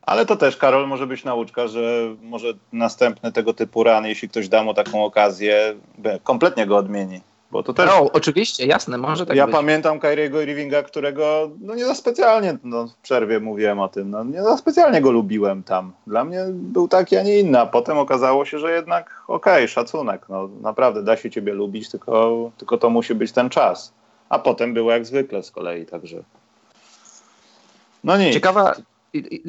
ale 0.07 0.25
to 0.25 0.35
też, 0.35 0.57
Karol, 0.57 0.87
może 0.87 1.07
być 1.07 1.23
nauczka, 1.23 1.67
że 1.67 1.81
może 2.21 2.47
następny 2.73 3.31
tego 3.31 3.53
typu 3.53 3.83
ran, 3.83 4.05
jeśli 4.05 4.29
ktoś 4.29 4.49
da 4.49 4.63
mu 4.63 4.73
taką 4.73 5.05
okazję, 5.05 5.75
kompletnie 6.23 6.65
go 6.65 6.77
odmieni. 6.77 7.21
Bo 7.51 7.63
to 7.63 7.73
też... 7.73 7.89
No, 7.89 8.11
oczywiście, 8.13 8.65
jasne, 8.65 8.97
może 8.97 9.25
tak 9.25 9.37
Ja 9.37 9.45
być. 9.45 9.55
pamiętam 9.55 9.99
Kyriego 9.99 10.41
Irvinga, 10.41 10.83
którego 10.83 11.51
no 11.61 11.75
nie 11.75 11.85
za 11.85 11.95
specjalnie, 11.95 12.57
no 12.63 12.87
w 12.87 12.95
przerwie 12.95 13.39
mówiłem 13.39 13.79
o 13.79 13.87
tym, 13.87 14.09
no 14.09 14.23
nie 14.23 14.43
za 14.43 14.57
specjalnie 14.57 15.01
go 15.01 15.11
lubiłem 15.11 15.63
tam. 15.63 15.93
Dla 16.07 16.23
mnie 16.23 16.45
był 16.49 16.87
taki, 16.87 17.17
a 17.17 17.23
nie 17.23 17.39
inny, 17.39 17.59
a 17.59 17.65
potem 17.65 17.97
okazało 17.97 18.45
się, 18.45 18.59
że 18.59 18.71
jednak 18.71 19.23
okej, 19.27 19.53
okay, 19.53 19.67
szacunek, 19.67 20.25
no 20.29 20.49
naprawdę 20.61 21.03
da 21.03 21.17
się 21.17 21.29
ciebie 21.29 21.53
lubić, 21.53 21.89
tylko, 21.89 22.51
tylko 22.57 22.77
to 22.77 22.89
musi 22.89 23.15
być 23.15 23.31
ten 23.31 23.49
czas. 23.49 23.93
A 24.29 24.39
potem 24.39 24.73
było 24.73 24.91
jak 24.91 25.05
zwykle 25.05 25.43
z 25.43 25.51
kolei, 25.51 25.85
także... 25.85 26.23
No 28.03 28.17
nie. 28.17 28.33
Ciekawa, 28.33 28.75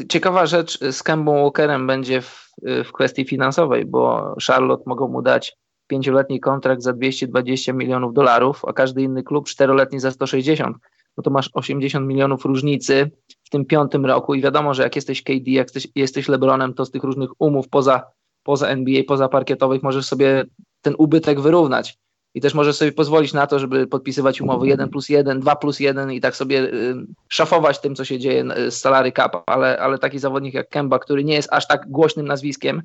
Ciekawa 0.09 0.47
rzecz 0.47 0.79
z 0.93 1.03
Kembą 1.03 1.43
Walkerem 1.43 1.87
będzie 1.87 2.21
w, 2.21 2.51
w 2.85 2.93
kwestii 2.93 3.25
finansowej, 3.25 3.85
bo 3.85 4.35
Charlotte 4.47 4.83
mogą 4.87 5.09
mu 5.09 5.23
dać 5.23 5.57
pięcioletni 5.87 6.41
kontrakt 6.41 6.83
za 6.83 6.93
220 6.93 7.73
milionów 7.73 8.15
dolarów, 8.15 8.65
a 8.65 8.73
każdy 8.73 9.03
inny 9.03 9.23
klub 9.23 9.49
czteroletni 9.49 10.01
za 10.01 10.11
160. 10.11 10.77
No 11.17 11.23
to 11.23 11.31
masz 11.31 11.51
80 11.55 12.07
milionów 12.07 12.45
różnicy 12.45 13.11
w 13.45 13.51
tym 13.51 13.65
piątym 13.65 14.07
roku 14.07 14.35
i 14.35 14.43
wiadomo, 14.43 14.75
że 14.75 14.83
jak 14.83 14.97
jesteś 14.97 15.23
KD, 15.23 15.51
jak 15.51 15.67
jesteś, 15.67 15.89
jesteś 15.95 16.29
LeBronem, 16.29 16.75
to 16.75 16.85
z 16.85 16.91
tych 16.91 17.05
różnych 17.05 17.31
umów 17.39 17.69
poza, 17.69 18.03
poza 18.43 18.69
NBA, 18.69 19.03
poza 19.09 19.29
parkietowych 19.29 19.83
możesz 19.83 20.07
sobie 20.07 20.45
ten 20.83 20.95
ubytek 20.99 21.41
wyrównać 21.41 21.99
i 22.39 22.41
też 22.41 22.55
może 22.55 22.73
sobie 22.73 22.93
pozwolić 22.93 23.33
na 23.33 23.47
to, 23.47 23.59
żeby 23.59 23.87
podpisywać 23.87 24.41
umowy 24.41 24.69
1 24.69 24.89
plus 24.89 25.09
1, 25.09 25.41
2 25.41 25.57
plus 25.57 25.81
1 25.81 26.13
i 26.13 26.21
tak 26.21 26.37
sobie 26.37 26.61
y, 26.61 26.95
szafować 27.29 27.81
tym, 27.81 27.95
co 27.95 28.05
się 28.05 28.19
dzieje 28.19 28.45
z 28.71 28.75
salary 28.75 29.13
cap, 29.13 29.43
ale, 29.47 29.79
ale 29.79 29.99
taki 29.99 30.19
zawodnik 30.19 30.55
jak 30.55 30.69
Kemba, 30.69 30.99
który 30.99 31.25
nie 31.25 31.35
jest 31.35 31.53
aż 31.53 31.67
tak 31.67 31.91
głośnym 31.91 32.27
nazwiskiem, 32.27 32.83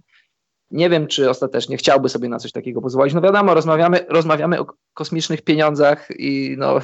nie 0.71 0.89
wiem, 0.89 1.07
czy 1.07 1.29
ostatecznie 1.29 1.77
chciałby 1.77 2.09
sobie 2.09 2.29
na 2.29 2.39
coś 2.39 2.51
takiego 2.51 2.81
pozwolić. 2.81 3.13
No 3.13 3.21
wiadomo, 3.21 3.53
rozmawiamy, 3.53 4.05
rozmawiamy 4.09 4.59
o 4.59 4.65
kosmicznych 4.93 5.41
pieniądzach 5.41 6.07
i 6.19 6.55
no, 6.57 6.79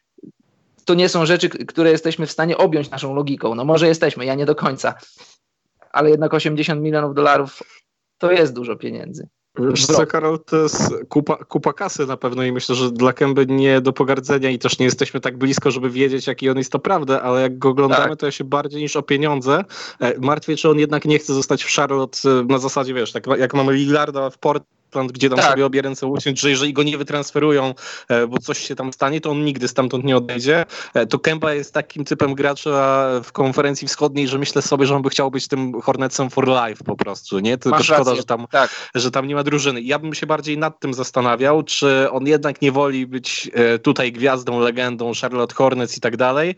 to 0.86 0.94
nie 0.94 1.08
są 1.08 1.26
rzeczy, 1.26 1.48
które 1.48 1.90
jesteśmy 1.90 2.26
w 2.26 2.32
stanie 2.32 2.56
objąć 2.56 2.90
naszą 2.90 3.14
logiką. 3.14 3.54
No 3.54 3.64
może 3.64 3.88
jesteśmy, 3.88 4.24
ja 4.24 4.34
nie 4.34 4.46
do 4.46 4.54
końca, 4.54 4.94
ale 5.92 6.10
jednak 6.10 6.34
80 6.34 6.82
milionów 6.82 7.14
dolarów 7.14 7.62
to 8.18 8.32
jest 8.32 8.54
dużo 8.54 8.76
pieniędzy. 8.76 9.28
Wiesz 9.58 9.86
co, 9.86 10.06
Karol, 10.06 10.38
to 10.38 10.56
jest 10.56 10.94
kupa, 11.08 11.36
kupa 11.36 11.72
kasy 11.72 12.06
na 12.06 12.16
pewno 12.16 12.42
i 12.42 12.52
myślę, 12.52 12.74
że 12.74 12.90
dla 12.90 13.12
Kęby 13.12 13.46
nie 13.46 13.80
do 13.80 13.92
pogardzenia 13.92 14.50
i 14.50 14.58
też 14.58 14.78
nie 14.78 14.84
jesteśmy 14.84 15.20
tak 15.20 15.38
blisko, 15.38 15.70
żeby 15.70 15.90
wiedzieć, 15.90 16.26
jaki 16.26 16.50
on 16.50 16.58
jest 16.58 16.72
to 16.72 16.78
prawda, 16.78 17.22
ale 17.22 17.42
jak 17.42 17.58
go 17.58 17.68
oglądamy, 17.68 18.10
tak. 18.10 18.18
to 18.18 18.26
ja 18.26 18.32
się 18.32 18.44
bardziej 18.44 18.82
niż 18.82 18.96
o 18.96 19.02
pieniądze 19.02 19.64
e, 20.00 20.18
martwię, 20.18 20.56
czy 20.56 20.70
on 20.70 20.78
jednak 20.78 21.04
nie 21.04 21.18
chce 21.18 21.34
zostać 21.34 21.62
w 21.64 21.74
Charlotte 21.76 22.18
na 22.48 22.58
zasadzie, 22.58 22.94
wiesz, 22.94 23.12
tak 23.12 23.26
jak 23.38 23.54
mamy 23.54 23.72
Lillarda 23.72 24.30
w 24.30 24.38
Port 24.38 24.64
Portland, 24.90 25.12
gdzie 25.12 25.28
tam 25.28 25.38
tak. 25.38 25.50
sobie 25.50 25.66
obie 25.66 25.82
ręce 25.82 26.06
uciąć, 26.06 26.40
że 26.40 26.50
jeżeli 26.50 26.72
go 26.72 26.82
nie 26.82 26.98
wytransferują, 26.98 27.74
e, 28.08 28.26
bo 28.26 28.38
coś 28.38 28.58
się 28.58 28.74
tam 28.74 28.92
stanie, 28.92 29.20
to 29.20 29.30
on 29.30 29.44
nigdy 29.44 29.68
stamtąd 29.68 30.04
nie 30.04 30.16
odejdzie. 30.16 30.66
E, 30.94 31.06
to 31.06 31.18
Kemba 31.18 31.54
jest 31.54 31.74
takim 31.74 32.04
typem 32.04 32.34
gracza 32.34 33.06
w 33.24 33.32
konferencji 33.32 33.88
wschodniej, 33.88 34.28
że 34.28 34.38
myślę 34.38 34.62
sobie, 34.62 34.86
że 34.86 34.96
on 34.96 35.02
by 35.02 35.10
chciał 35.10 35.30
być 35.30 35.48
tym 35.48 35.80
Hornetsem 35.80 36.30
for 36.30 36.48
life 36.48 36.84
po 36.84 36.96
prostu, 36.96 37.38
nie? 37.38 37.58
Tylko 37.58 37.78
Masz 37.78 37.86
szkoda, 37.86 38.14
że 38.14 38.24
tam, 38.24 38.46
tak. 38.50 38.90
że 38.94 39.10
tam 39.10 39.26
nie 39.26 39.34
ma 39.34 39.42
drużyny. 39.42 39.82
Ja 39.82 39.98
bym 39.98 40.14
się 40.14 40.26
bardziej 40.26 40.58
nad 40.58 40.80
tym 40.80 40.94
zastanawiał, 40.94 41.62
czy 41.62 42.10
on 42.10 42.26
jednak 42.26 42.62
nie 42.62 42.72
woli 42.72 43.06
być 43.06 43.50
e, 43.54 43.78
tutaj 43.78 44.12
gwiazdą, 44.12 44.60
legendą 44.60 45.12
Charlotte 45.20 45.54
Hornets 45.54 45.96
i 45.96 46.00
tak 46.00 46.16
dalej, 46.16 46.54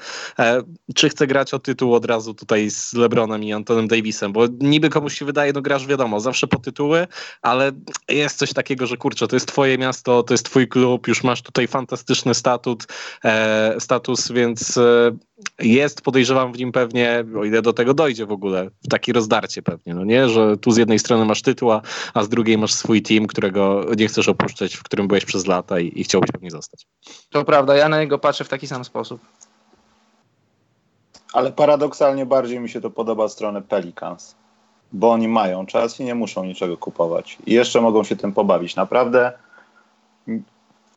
czy 0.95 1.09
chce 1.09 1.27
grać 1.27 1.55
o 1.55 1.59
tytuł 1.59 1.95
od 1.95 2.05
razu 2.05 2.35
tutaj 2.35 2.71
z 2.71 2.93
LeBronem 2.95 3.45
i 3.45 3.53
Antonem 3.53 3.89
Davisem, 3.89 4.33
bo 4.33 4.47
niby 4.61 4.91
komuś 4.91 5.19
się 5.19 5.25
wydaje, 5.25 5.53
no 5.53 5.63
grasz 5.63 5.87
wiadomo, 5.87 6.21
zawsze 6.21 6.47
po 6.47 6.59
tytuły, 6.59 7.07
ale 7.43 7.73
jest 8.23 8.39
coś 8.39 8.53
takiego, 8.53 8.87
że 8.87 8.97
kurczę, 8.97 9.29
to 9.29 9.37
jest 9.37 9.49
twoje 9.49 9.79
miasto, 9.79 10.23
to 10.23 10.35
jest 10.35 10.47
twój 10.47 10.69
klub, 10.69 11.09
już 11.09 11.25
masz 11.25 11.43
tutaj 11.43 11.69
fantastyczny 11.69 12.35
statut, 12.35 12.87
e, 13.25 13.81
status, 13.81 14.33
więc 14.33 14.77
e, 14.79 15.13
jest, 15.59 16.03
podejrzewam 16.03 16.53
w 16.53 16.59
nim 16.59 16.73
pewnie, 16.73 17.25
o 17.39 17.45
ile 17.45 17.63
do 17.63 17.73
tego 17.73 17.95
dojdzie 17.95 18.27
w 18.27 18.33
ogóle, 18.33 18.71
w 18.85 18.89
takie 18.89 19.13
rozdarcie 19.13 19.63
pewnie, 19.63 19.95
no 19.95 20.05
nie, 20.05 20.29
że 20.29 20.57
tu 20.57 20.71
z 20.71 20.77
jednej 20.77 20.99
strony 20.99 21.25
masz 21.25 21.43
tytuł, 21.43 21.71
a 22.15 22.23
z 22.23 22.29
drugiej 22.29 22.59
masz 22.59 22.75
swój 22.75 23.03
team, 23.03 23.27
którego 23.27 23.87
nie 23.97 24.09
chcesz 24.09 24.29
opuszczać, 24.29 24.75
w 24.75 24.83
którym 24.83 25.09
byłeś 25.09 25.25
przez 25.25 25.47
lata 25.47 25.81
i, 25.81 26.01
i 26.01 26.05
chciałbyś 26.05 26.31
pewnie 26.33 26.51
zostać. 26.51 26.87
To 27.31 27.45
prawda, 27.45 27.77
ja 27.77 27.89
na 27.89 28.01
niego 28.01 28.19
patrzę 28.19 28.45
w 28.45 28.49
taki 28.49 28.67
sam 28.67 28.85
sposób. 28.85 29.21
Ale 31.33 31.53
paradoksalnie 31.53 32.27
bardziej 32.27 32.61
mi 32.61 32.69
się 32.69 32.81
to 32.81 32.91
podoba 32.91 33.29
stronę 33.29 33.63
Pelicans 33.63 34.42
bo 34.93 35.11
oni 35.11 35.29
mają 35.29 35.67
czas 35.67 36.01
i 36.01 36.05
nie 36.05 36.15
muszą 36.15 36.45
niczego 36.45 36.77
kupować. 36.77 37.39
I 37.47 37.53
jeszcze 37.53 37.81
mogą 37.81 38.05
się 38.05 38.17
tym 38.17 38.33
pobawić. 38.33 38.77
Naprawdę 38.77 39.33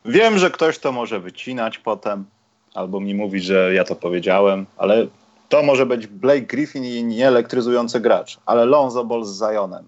wiem, 0.06 0.38
że 0.38 0.52
ktoś 0.52 0.80
to 0.80 0.92
może 0.92 1.20
wycinać 1.20 1.78
potem, 1.78 2.26
albo 2.74 3.00
mi 3.00 3.16
mówić, 3.16 3.44
że 3.44 3.74
ja 3.74 3.84
to 3.84 3.96
powiedziałem, 3.96 4.66
ale 4.78 5.08
to 5.50 5.64
może 5.64 5.86
być 5.86 6.08
Blake 6.08 6.42
Griffin 6.42 6.86
i 6.86 7.04
nieelektryzujący 7.04 8.00
gracz, 8.00 8.38
ale 8.46 8.66
Lonzo 8.66 9.06
Ball 9.06 9.26
z 9.26 9.40
Zionem. 9.40 9.86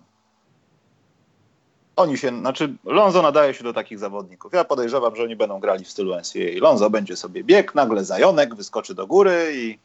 Oni 1.96 2.18
się, 2.18 2.40
znaczy 2.40 2.74
Lonzo 2.84 3.22
nadaje 3.22 3.54
się 3.54 3.64
do 3.64 3.74
takich 3.74 4.00
zawodników. 4.00 4.54
Ja 4.54 4.64
podejrzewam, 4.64 5.16
że 5.16 5.24
oni 5.24 5.36
będą 5.36 5.60
grali 5.60 5.86
w 5.86 5.90
stylu 5.90 6.16
NCAA. 6.16 6.62
Lonzo 6.62 6.90
będzie 6.90 7.16
sobie 7.16 7.44
bieg, 7.44 7.76
nagle 7.76 8.06
Zajonek 8.06 8.56
wyskoczy 8.56 8.96
do 8.96 9.08
góry 9.08 9.52
i 9.56 9.80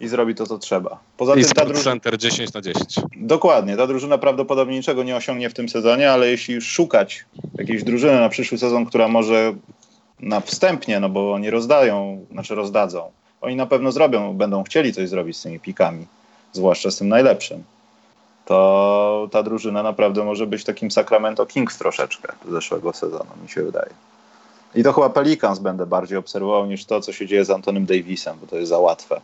i 0.00 0.08
zrobi 0.08 0.34
to, 0.34 0.46
co 0.46 0.58
trzeba. 0.58 0.98
Poza 1.16 1.34
I 1.34 1.42
tym 1.42 1.52
ta 1.52 1.64
drużyna... 1.64 1.84
Center 1.84 2.18
10 2.18 2.52
na 2.52 2.60
10. 2.60 2.94
Dokładnie. 3.16 3.76
Ta 3.76 3.86
drużyna 3.86 4.18
prawdopodobnie 4.18 4.76
niczego 4.76 5.02
nie 5.02 5.16
osiągnie 5.16 5.50
w 5.50 5.54
tym 5.54 5.68
sezonie, 5.68 6.12
ale 6.12 6.28
jeśli 6.28 6.54
już 6.54 6.66
szukać 6.66 7.24
jakiejś 7.54 7.84
drużyny 7.84 8.20
na 8.20 8.28
przyszły 8.28 8.58
sezon, 8.58 8.86
która 8.86 9.08
może 9.08 9.54
na 10.20 10.40
wstępnie, 10.40 11.00
no 11.00 11.08
bo 11.08 11.32
oni 11.32 11.50
rozdają, 11.50 12.26
znaczy 12.32 12.54
rozdadzą. 12.54 13.10
Oni 13.40 13.56
na 13.56 13.66
pewno 13.66 13.92
zrobią, 13.92 14.34
będą 14.34 14.62
chcieli 14.62 14.92
coś 14.92 15.08
zrobić 15.08 15.36
z 15.36 15.42
tymi 15.42 15.60
pikami, 15.60 16.06
zwłaszcza 16.52 16.90
z 16.90 16.96
tym 16.96 17.08
najlepszym. 17.08 17.64
To 18.44 19.28
ta 19.32 19.42
drużyna 19.42 19.82
naprawdę 19.82 20.24
może 20.24 20.46
być 20.46 20.64
takim 20.64 20.90
Sacramento 20.90 21.46
Kings 21.46 21.78
troszeczkę 21.78 22.32
zeszłego 22.48 22.92
sezonu, 22.92 23.30
mi 23.42 23.48
się 23.48 23.62
wydaje. 23.62 23.90
I 24.74 24.82
to 24.82 24.92
chyba 24.92 25.10
Pelicans 25.10 25.58
będę 25.58 25.86
bardziej 25.86 26.18
obserwował 26.18 26.66
niż 26.66 26.84
to, 26.84 27.00
co 27.00 27.12
się 27.12 27.26
dzieje 27.26 27.44
z 27.44 27.50
Antonym 27.50 27.86
Davisem, 27.86 28.38
bo 28.40 28.46
to 28.46 28.56
jest 28.56 28.68
za 28.68 28.78
łatwe. 28.78 29.20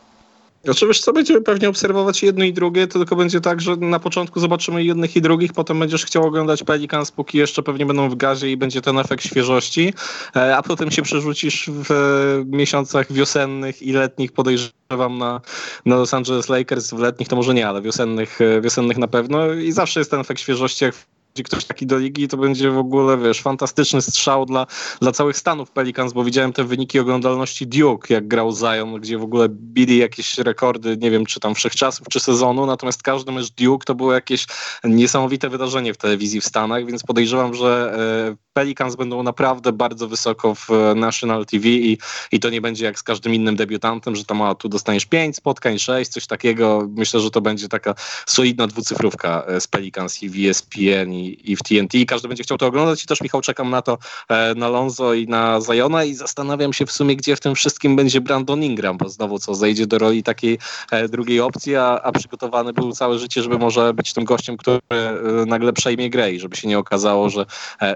Oczywiście 0.70 1.04
co, 1.04 1.12
będziemy 1.12 1.40
pewnie 1.40 1.68
obserwować 1.68 2.22
jedno 2.22 2.44
i 2.44 2.52
drugie, 2.52 2.86
to 2.86 2.98
tylko 2.98 3.16
będzie 3.16 3.40
tak, 3.40 3.60
że 3.60 3.76
na 3.76 3.98
początku 3.98 4.40
zobaczymy 4.40 4.84
jednych 4.84 5.16
i 5.16 5.20
drugich, 5.20 5.52
potem 5.52 5.78
będziesz 5.78 6.04
chciał 6.04 6.26
oglądać 6.26 6.62
Pelicans, 6.62 7.10
póki 7.10 7.38
jeszcze 7.38 7.62
pewnie 7.62 7.86
będą 7.86 8.08
w 8.08 8.16
gazie 8.16 8.50
i 8.50 8.56
będzie 8.56 8.82
ten 8.82 8.98
efekt 8.98 9.24
świeżości, 9.24 9.92
e, 10.36 10.56
a 10.56 10.62
potem 10.62 10.90
się 10.90 11.02
przerzucisz 11.02 11.70
w 11.72 12.42
miesiącach 12.46 13.12
wiosennych 13.12 13.82
i 13.82 13.92
letnich, 13.92 14.32
podejrzewam, 14.32 15.18
na, 15.18 15.40
na 15.86 15.96
Los 15.96 16.14
Angeles 16.14 16.48
Lakers, 16.48 16.90
w 16.90 16.98
letnich 16.98 17.28
to 17.28 17.36
może 17.36 17.54
nie, 17.54 17.68
ale 17.68 17.82
wiosennych, 17.82 18.40
e, 18.40 18.60
wiosennych 18.60 18.98
na 18.98 19.08
pewno. 19.08 19.52
I 19.52 19.72
zawsze 19.72 20.00
jest 20.00 20.10
ten 20.10 20.20
efekt 20.20 20.40
świeżości, 20.40 20.84
jak 20.84 20.94
ktoś 21.42 21.64
taki 21.64 21.86
do 21.86 21.98
ligi, 21.98 22.28
to 22.28 22.36
będzie 22.36 22.70
w 22.70 22.78
ogóle, 22.78 23.18
wiesz, 23.18 23.40
fantastyczny 23.42 24.02
strzał 24.02 24.46
dla, 24.46 24.66
dla 25.00 25.12
całych 25.12 25.36
Stanów 25.36 25.70
Pelicans, 25.70 26.12
bo 26.12 26.24
widziałem 26.24 26.52
te 26.52 26.64
wyniki 26.64 26.98
oglądalności 26.98 27.66
Duke, 27.66 28.14
jak 28.14 28.28
grał 28.28 28.52
Zion, 28.52 29.00
gdzie 29.00 29.18
w 29.18 29.22
ogóle 29.22 29.48
bili 29.48 29.98
jakieś 29.98 30.38
rekordy, 30.38 30.96
nie 30.96 31.10
wiem, 31.10 31.26
czy 31.26 31.40
tam 31.40 31.54
wszechczasów, 31.54 32.08
czy 32.08 32.20
sezonu, 32.20 32.66
natomiast 32.66 33.02
każdy 33.02 33.32
mecz 33.32 33.50
Duke 33.50 33.84
to 33.84 33.94
było 33.94 34.12
jakieś 34.12 34.46
niesamowite 34.84 35.48
wydarzenie 35.48 35.94
w 35.94 35.96
telewizji 35.96 36.40
w 36.40 36.44
Stanach, 36.44 36.86
więc 36.86 37.02
podejrzewam, 37.02 37.54
że 37.54 37.98
e, 38.32 38.46
Pelicans 38.52 38.96
będą 38.96 39.22
naprawdę 39.22 39.72
bardzo 39.72 40.08
wysoko 40.08 40.54
w 40.54 40.68
National 40.96 41.46
TV 41.46 41.68
i, 41.68 41.98
i 42.32 42.40
to 42.40 42.50
nie 42.50 42.60
będzie 42.60 42.84
jak 42.84 42.98
z 42.98 43.02
każdym 43.02 43.34
innym 43.34 43.56
debiutantem, 43.56 44.16
że 44.16 44.24
tam 44.24 44.42
a, 44.42 44.54
tu 44.54 44.68
dostaniesz 44.68 45.06
5 45.06 45.36
spotkań, 45.36 45.78
6, 45.78 46.10
coś 46.10 46.26
takiego. 46.26 46.88
Myślę, 46.96 47.20
że 47.20 47.30
to 47.30 47.40
będzie 47.40 47.68
taka 47.68 47.94
solidna 48.26 48.66
dwucyfrówka 48.66 49.44
e, 49.46 49.60
z 49.60 49.66
Pelicans 49.66 50.22
i 50.22 50.48
ESPN 50.48 51.12
i 51.12 51.25
i, 51.26 51.56
w 51.56 51.62
TNT. 51.62 51.92
Każdy 52.06 52.28
będzie 52.28 52.42
chciał 52.42 52.58
to 52.58 52.66
oglądać 52.66 53.04
i 53.04 53.06
też 53.06 53.20
Michał 53.20 53.40
czekam 53.40 53.70
na 53.70 53.82
to, 53.82 53.98
e, 54.28 54.54
na 54.54 54.68
Lonzo 54.68 55.14
i 55.14 55.26
na 55.26 55.60
Zajona 55.60 56.04
i 56.04 56.14
zastanawiam 56.14 56.72
się 56.72 56.86
w 56.86 56.92
sumie, 56.92 57.16
gdzie 57.16 57.36
w 57.36 57.40
tym 57.40 57.54
wszystkim 57.54 57.96
będzie 57.96 58.20
Brandon 58.20 58.62
Ingram, 58.62 58.96
bo 58.96 59.08
znowu 59.08 59.38
co, 59.38 59.54
zejdzie 59.54 59.86
do 59.86 59.98
roli 59.98 60.22
takiej 60.22 60.58
e, 60.90 61.08
drugiej 61.08 61.40
opcji, 61.40 61.76
a, 61.76 62.00
a 62.02 62.12
przygotowany 62.12 62.72
był 62.72 62.92
całe 62.92 63.18
życie, 63.18 63.42
żeby 63.42 63.58
może 63.58 63.94
być 63.94 64.12
tym 64.12 64.24
gościem, 64.24 64.56
który 64.56 64.80
e, 64.90 65.12
nagle 65.46 65.72
przejmie 65.72 66.10
grę 66.10 66.32
i 66.32 66.40
żeby 66.40 66.56
się 66.56 66.68
nie 66.68 66.78
okazało, 66.78 67.30
że 67.30 67.46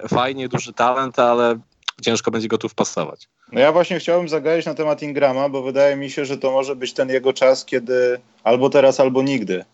fajnie, 0.08 0.48
duży 0.48 0.72
talent, 0.72 1.18
ale 1.18 1.58
ciężko 2.02 2.30
będzie 2.30 2.48
go 2.48 2.58
tu 2.58 2.68
wpasować. 2.68 3.28
No 3.52 3.60
ja 3.60 3.72
właśnie 3.72 3.98
chciałbym 3.98 4.28
zagaić 4.28 4.66
na 4.66 4.74
temat 4.74 5.02
Ingrama, 5.02 5.48
bo 5.48 5.62
wydaje 5.62 5.96
mi 5.96 6.10
się, 6.10 6.24
że 6.24 6.38
to 6.38 6.50
może 6.50 6.76
być 6.76 6.92
ten 6.92 7.08
jego 7.08 7.32
czas, 7.32 7.64
kiedy 7.64 8.20
albo 8.44 8.70
teraz, 8.70 9.00
albo 9.00 9.22
nigdy. 9.22 9.64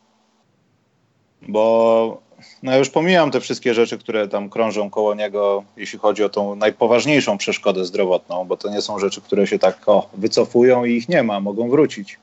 Bo 1.48 2.25
no 2.62 2.72
ja 2.72 2.78
już 2.78 2.90
pomijam 2.90 3.30
te 3.30 3.40
wszystkie 3.40 3.74
rzeczy, 3.74 3.98
które 3.98 4.28
tam 4.28 4.50
krążą 4.50 4.90
koło 4.90 5.14
niego, 5.14 5.64
jeśli 5.76 5.98
chodzi 5.98 6.24
o 6.24 6.28
tą 6.28 6.54
najpoważniejszą 6.54 7.38
przeszkodę 7.38 7.84
zdrowotną, 7.84 8.44
bo 8.44 8.56
to 8.56 8.70
nie 8.70 8.82
są 8.82 8.98
rzeczy, 8.98 9.20
które 9.20 9.46
się 9.46 9.58
tak 9.58 9.88
o, 9.88 10.08
wycofują 10.14 10.84
i 10.84 10.92
ich 10.92 11.08
nie 11.08 11.22
ma, 11.22 11.40
mogą 11.40 11.70
wrócić 11.70 12.18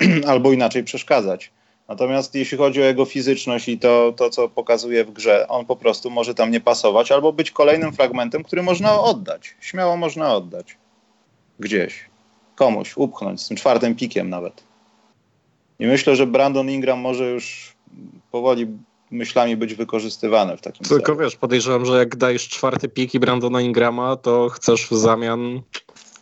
albo 0.30 0.52
inaczej 0.52 0.84
przeszkadzać. 0.84 1.50
Natomiast 1.88 2.34
jeśli 2.34 2.58
chodzi 2.58 2.82
o 2.82 2.84
jego 2.84 3.04
fizyczność 3.04 3.68
i 3.68 3.78
to, 3.78 4.12
to, 4.16 4.30
co 4.30 4.48
pokazuje 4.48 5.04
w 5.04 5.12
grze, 5.12 5.48
on 5.48 5.66
po 5.66 5.76
prostu 5.76 6.10
może 6.10 6.34
tam 6.34 6.50
nie 6.50 6.60
pasować 6.60 7.12
albo 7.12 7.32
być 7.32 7.50
kolejnym 7.50 7.92
fragmentem, 7.92 8.44
który 8.44 8.62
można 8.62 9.00
oddać. 9.00 9.54
Śmiało 9.60 9.96
można 9.96 10.34
oddać. 10.34 10.76
Gdzieś. 11.60 12.04
Komuś, 12.54 12.96
upchnąć, 12.96 13.42
z 13.42 13.48
tym 13.48 13.56
czwartym 13.56 13.94
pikiem 13.94 14.30
nawet. 14.30 14.62
I 15.78 15.86
myślę, 15.86 16.16
że 16.16 16.26
Brandon 16.26 16.70
Ingram 16.70 16.98
może 16.98 17.30
już 17.30 17.74
powoli 18.30 18.66
myślami 19.10 19.56
być 19.56 19.74
wykorzystywane 19.74 20.56
w 20.56 20.60
takim 20.60 20.86
Tylko 20.86 21.06
celu. 21.12 21.18
wiesz, 21.18 21.36
podejrzewam, 21.36 21.86
że 21.86 21.98
jak 21.98 22.16
dajesz 22.16 22.48
czwarty 22.48 22.88
pik 22.88 23.14
i 23.14 23.20
Brandona 23.20 23.60
Ingrama, 23.60 24.16
to 24.16 24.48
chcesz 24.48 24.86
w 24.86 24.94
zamian 24.96 25.60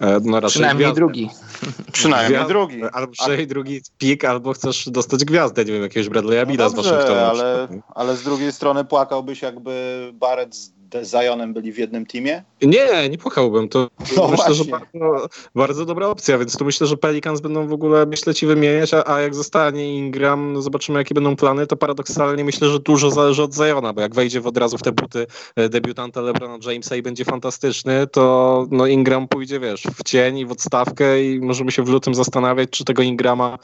e, 0.00 0.20
no 0.22 0.40
raczej 0.40 0.50
Przynajmniej 0.50 0.84
gwiazdę. 0.84 1.00
drugi. 1.00 1.30
Przynajmniej 1.92 2.46
drugi. 2.48 2.82
Albo 2.92 3.12
przynajmniej 3.12 3.46
drugi 3.46 3.80
pik, 3.98 4.24
albo 4.24 4.52
chcesz 4.52 4.88
dostać 4.88 5.24
gwiazdę, 5.24 5.64
nie 5.64 5.72
wiem, 5.72 5.82
jakiegoś 5.82 6.08
Bradley'a 6.08 6.46
Billa 6.46 6.64
no 6.64 6.70
z 6.70 6.74
Waszyngtonu. 6.74 7.20
Ale, 7.20 7.68
ale 7.94 8.16
z 8.16 8.22
drugiej 8.22 8.52
strony 8.52 8.84
płakałbyś 8.84 9.42
jakby 9.42 10.10
Barrett 10.14 10.54
z 10.56 10.75
z 11.02 11.10
Zionem 11.10 11.52
byli 11.52 11.72
w 11.72 11.78
jednym 11.78 12.06
teamie? 12.06 12.42
Nie, 12.62 13.08
nie 13.08 13.18
płakałbym. 13.18 13.68
To 13.68 13.90
no 14.16 14.28
myślę, 14.28 14.36
właśnie. 14.36 14.54
że 14.54 14.64
bardzo, 14.64 15.28
bardzo, 15.54 15.84
dobra 15.84 16.06
opcja, 16.06 16.38
więc 16.38 16.56
tu 16.58 16.64
myślę, 16.64 16.86
że 16.86 16.96
Pelicans 16.96 17.40
będą 17.40 17.68
w 17.68 17.72
ogóle 17.72 18.06
myślę 18.06 18.34
ci 18.34 18.46
wymieniać, 18.46 18.94
a, 18.94 19.14
a 19.14 19.20
jak 19.20 19.34
zostanie 19.34 19.96
Ingram, 19.98 20.52
no 20.52 20.62
zobaczymy 20.62 20.98
jakie 20.98 21.14
będą 21.14 21.36
plany, 21.36 21.66
to 21.66 21.76
paradoksalnie 21.76 22.44
myślę, 22.44 22.68
że 22.68 22.80
dużo 22.80 23.10
zależy 23.10 23.42
od 23.42 23.54
Ziona, 23.54 23.92
bo 23.92 24.00
jak 24.00 24.14
wejdzie 24.14 24.42
od 24.44 24.56
razu 24.56 24.78
w 24.78 24.82
te 24.82 24.92
buty 24.92 25.26
e, 25.56 25.68
debiutanta 25.68 26.20
LeBrona 26.20 26.58
Jamesa 26.66 26.96
i 26.96 27.02
będzie 27.02 27.24
fantastyczny, 27.24 28.06
to 28.06 28.66
no 28.70 28.86
Ingram 28.86 29.28
pójdzie, 29.28 29.60
wiesz, 29.60 29.82
w 29.82 30.02
cień 30.02 30.38
i 30.38 30.46
w 30.46 30.52
odstawkę 30.52 31.24
i 31.24 31.40
możemy 31.40 31.72
się 31.72 31.84
w 31.84 31.88
lutym 31.88 32.14
zastanawiać, 32.14 32.70
czy 32.70 32.84
tego 32.84 33.02
Ingrama 33.02 33.58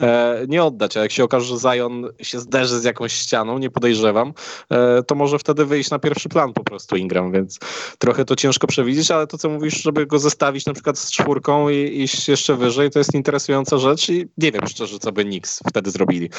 e, 0.00 0.44
nie 0.48 0.64
oddać, 0.64 0.96
a 0.96 1.00
jak 1.00 1.12
się 1.12 1.24
okaże, 1.24 1.46
że 1.46 1.56
Zion 1.56 2.08
się 2.22 2.40
zderzy 2.40 2.80
z 2.80 2.84
jakąś 2.84 3.12
ścianą, 3.12 3.58
nie 3.58 3.70
podejrzewam, 3.70 4.32
e, 4.70 5.02
to 5.02 5.14
może 5.14 5.38
wtedy 5.38 5.64
wyjść 5.64 5.90
na 5.90 5.98
pierwszy 5.98 6.28
plan 6.28 6.52
po 6.52 6.63
prostu 6.64 6.84
prostu 6.84 6.96
Ingram, 6.96 7.32
więc 7.32 7.58
trochę 7.98 8.24
to 8.24 8.36
ciężko 8.36 8.66
przewidzieć, 8.66 9.10
ale 9.10 9.26
to, 9.26 9.38
co 9.38 9.48
mówisz, 9.48 9.82
żeby 9.82 10.06
go 10.06 10.18
zestawić 10.18 10.66
na 10.66 10.72
przykład 10.72 10.98
z 10.98 11.10
czwórką 11.10 11.68
i 11.68 12.02
iść 12.02 12.28
jeszcze 12.28 12.56
wyżej, 12.56 12.90
to 12.90 12.98
jest 12.98 13.14
interesująca 13.14 13.78
rzecz 13.78 14.08
i 14.08 14.28
nie 14.38 14.52
wiem 14.52 14.66
szczerze, 14.66 14.98
co 14.98 15.12
by 15.12 15.24
Knicks 15.24 15.60
wtedy 15.68 15.90
zrobili. 15.90 16.30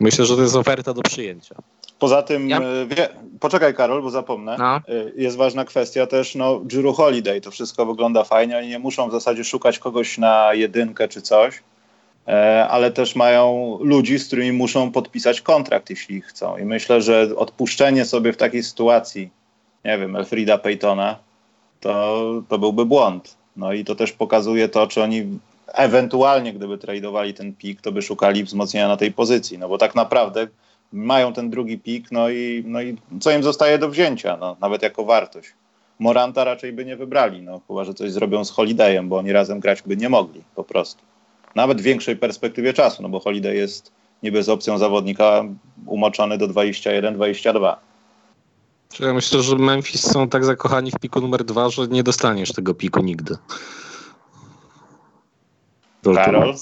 Myślę, 0.00 0.26
że 0.26 0.36
to 0.36 0.42
jest 0.42 0.56
oferta 0.56 0.94
do 0.94 1.02
przyjęcia. 1.02 1.54
Poza 1.98 2.22
tym, 2.22 2.48
ja? 2.48 2.60
E, 2.60 2.86
wie, 2.86 3.08
poczekaj 3.40 3.74
Karol, 3.74 4.02
bo 4.02 4.10
zapomnę, 4.10 4.56
no. 4.58 4.76
E, 4.76 4.82
jest 5.16 5.36
ważna 5.36 5.64
kwestia 5.64 6.06
też, 6.06 6.34
no 6.34 6.60
Drew 6.64 6.96
Holiday, 6.96 7.40
to 7.40 7.50
wszystko 7.50 7.86
wygląda 7.86 8.24
fajnie, 8.24 8.58
oni 8.58 8.68
nie 8.68 8.78
muszą 8.78 9.08
w 9.08 9.12
zasadzie 9.12 9.44
szukać 9.44 9.78
kogoś 9.78 10.18
na 10.18 10.54
jedynkę 10.54 11.08
czy 11.08 11.22
coś, 11.22 11.62
ale 12.68 12.90
też 12.90 13.16
mają 13.16 13.78
ludzi, 13.80 14.18
z 14.18 14.26
którymi 14.26 14.52
muszą 14.52 14.92
podpisać 14.92 15.40
kontrakt, 15.40 15.90
jeśli 15.90 16.20
chcą 16.20 16.56
i 16.56 16.64
myślę, 16.64 17.02
że 17.02 17.28
odpuszczenie 17.36 18.04
sobie 18.04 18.32
w 18.32 18.36
takiej 18.36 18.62
sytuacji 18.62 19.30
nie 19.84 19.98
wiem, 19.98 20.16
Elfrida 20.16 20.58
Paytona, 20.58 21.16
to, 21.80 22.24
to 22.48 22.58
byłby 22.58 22.86
błąd. 22.86 23.36
No 23.56 23.72
i 23.72 23.84
to 23.84 23.94
też 23.94 24.12
pokazuje 24.12 24.68
to, 24.68 24.86
czy 24.86 25.02
oni 25.02 25.38
ewentualnie, 25.66 26.52
gdyby 26.52 26.78
tradowali 26.78 27.34
ten 27.34 27.54
pik, 27.54 27.80
to 27.80 27.92
by 27.92 28.02
szukali 28.02 28.44
wzmocnienia 28.44 28.88
na 28.88 28.96
tej 28.96 29.12
pozycji. 29.12 29.58
No 29.58 29.68
bo 29.68 29.78
tak 29.78 29.94
naprawdę 29.94 30.48
mają 30.92 31.32
ten 31.32 31.50
drugi 31.50 31.78
pik, 31.78 32.12
no 32.12 32.30
i, 32.30 32.64
no 32.66 32.82
i 32.82 32.96
co 33.20 33.30
im 33.30 33.42
zostaje 33.42 33.78
do 33.78 33.88
wzięcia, 33.88 34.36
no, 34.36 34.56
nawet 34.60 34.82
jako 34.82 35.04
wartość. 35.04 35.52
Moranta 35.98 36.44
raczej 36.44 36.72
by 36.72 36.84
nie 36.84 36.96
wybrali, 36.96 37.42
no 37.42 37.60
chyba, 37.68 37.84
że 37.84 37.94
coś 37.94 38.12
zrobią 38.12 38.44
z 38.44 38.50
Holidayem, 38.50 39.08
bo 39.08 39.16
oni 39.16 39.32
razem 39.32 39.60
grać 39.60 39.82
by 39.82 39.96
nie 39.96 40.08
mogli, 40.08 40.42
po 40.54 40.64
prostu. 40.64 41.02
Nawet 41.54 41.80
w 41.80 41.84
większej 41.84 42.16
perspektywie 42.16 42.72
czasu, 42.72 43.02
no 43.02 43.08
bo 43.08 43.20
Holiday 43.20 43.54
jest 43.54 43.92
niby 44.22 44.42
z 44.42 44.48
opcją 44.48 44.78
zawodnika 44.78 45.44
umoczony 45.86 46.38
do 46.38 46.48
21-22. 46.48 47.76
Ja 49.00 49.14
myślę, 49.14 49.42
że 49.42 49.56
Memphis 49.56 50.12
są 50.12 50.28
tak 50.28 50.44
zakochani 50.44 50.90
w 50.90 50.98
piku 50.98 51.20
numer 51.20 51.44
dwa, 51.44 51.70
że 51.70 51.88
nie 51.88 52.02
dostaniesz 52.02 52.52
tego 52.52 52.74
piku 52.74 53.02
nigdy. 53.02 53.36
Karol? 56.14 56.54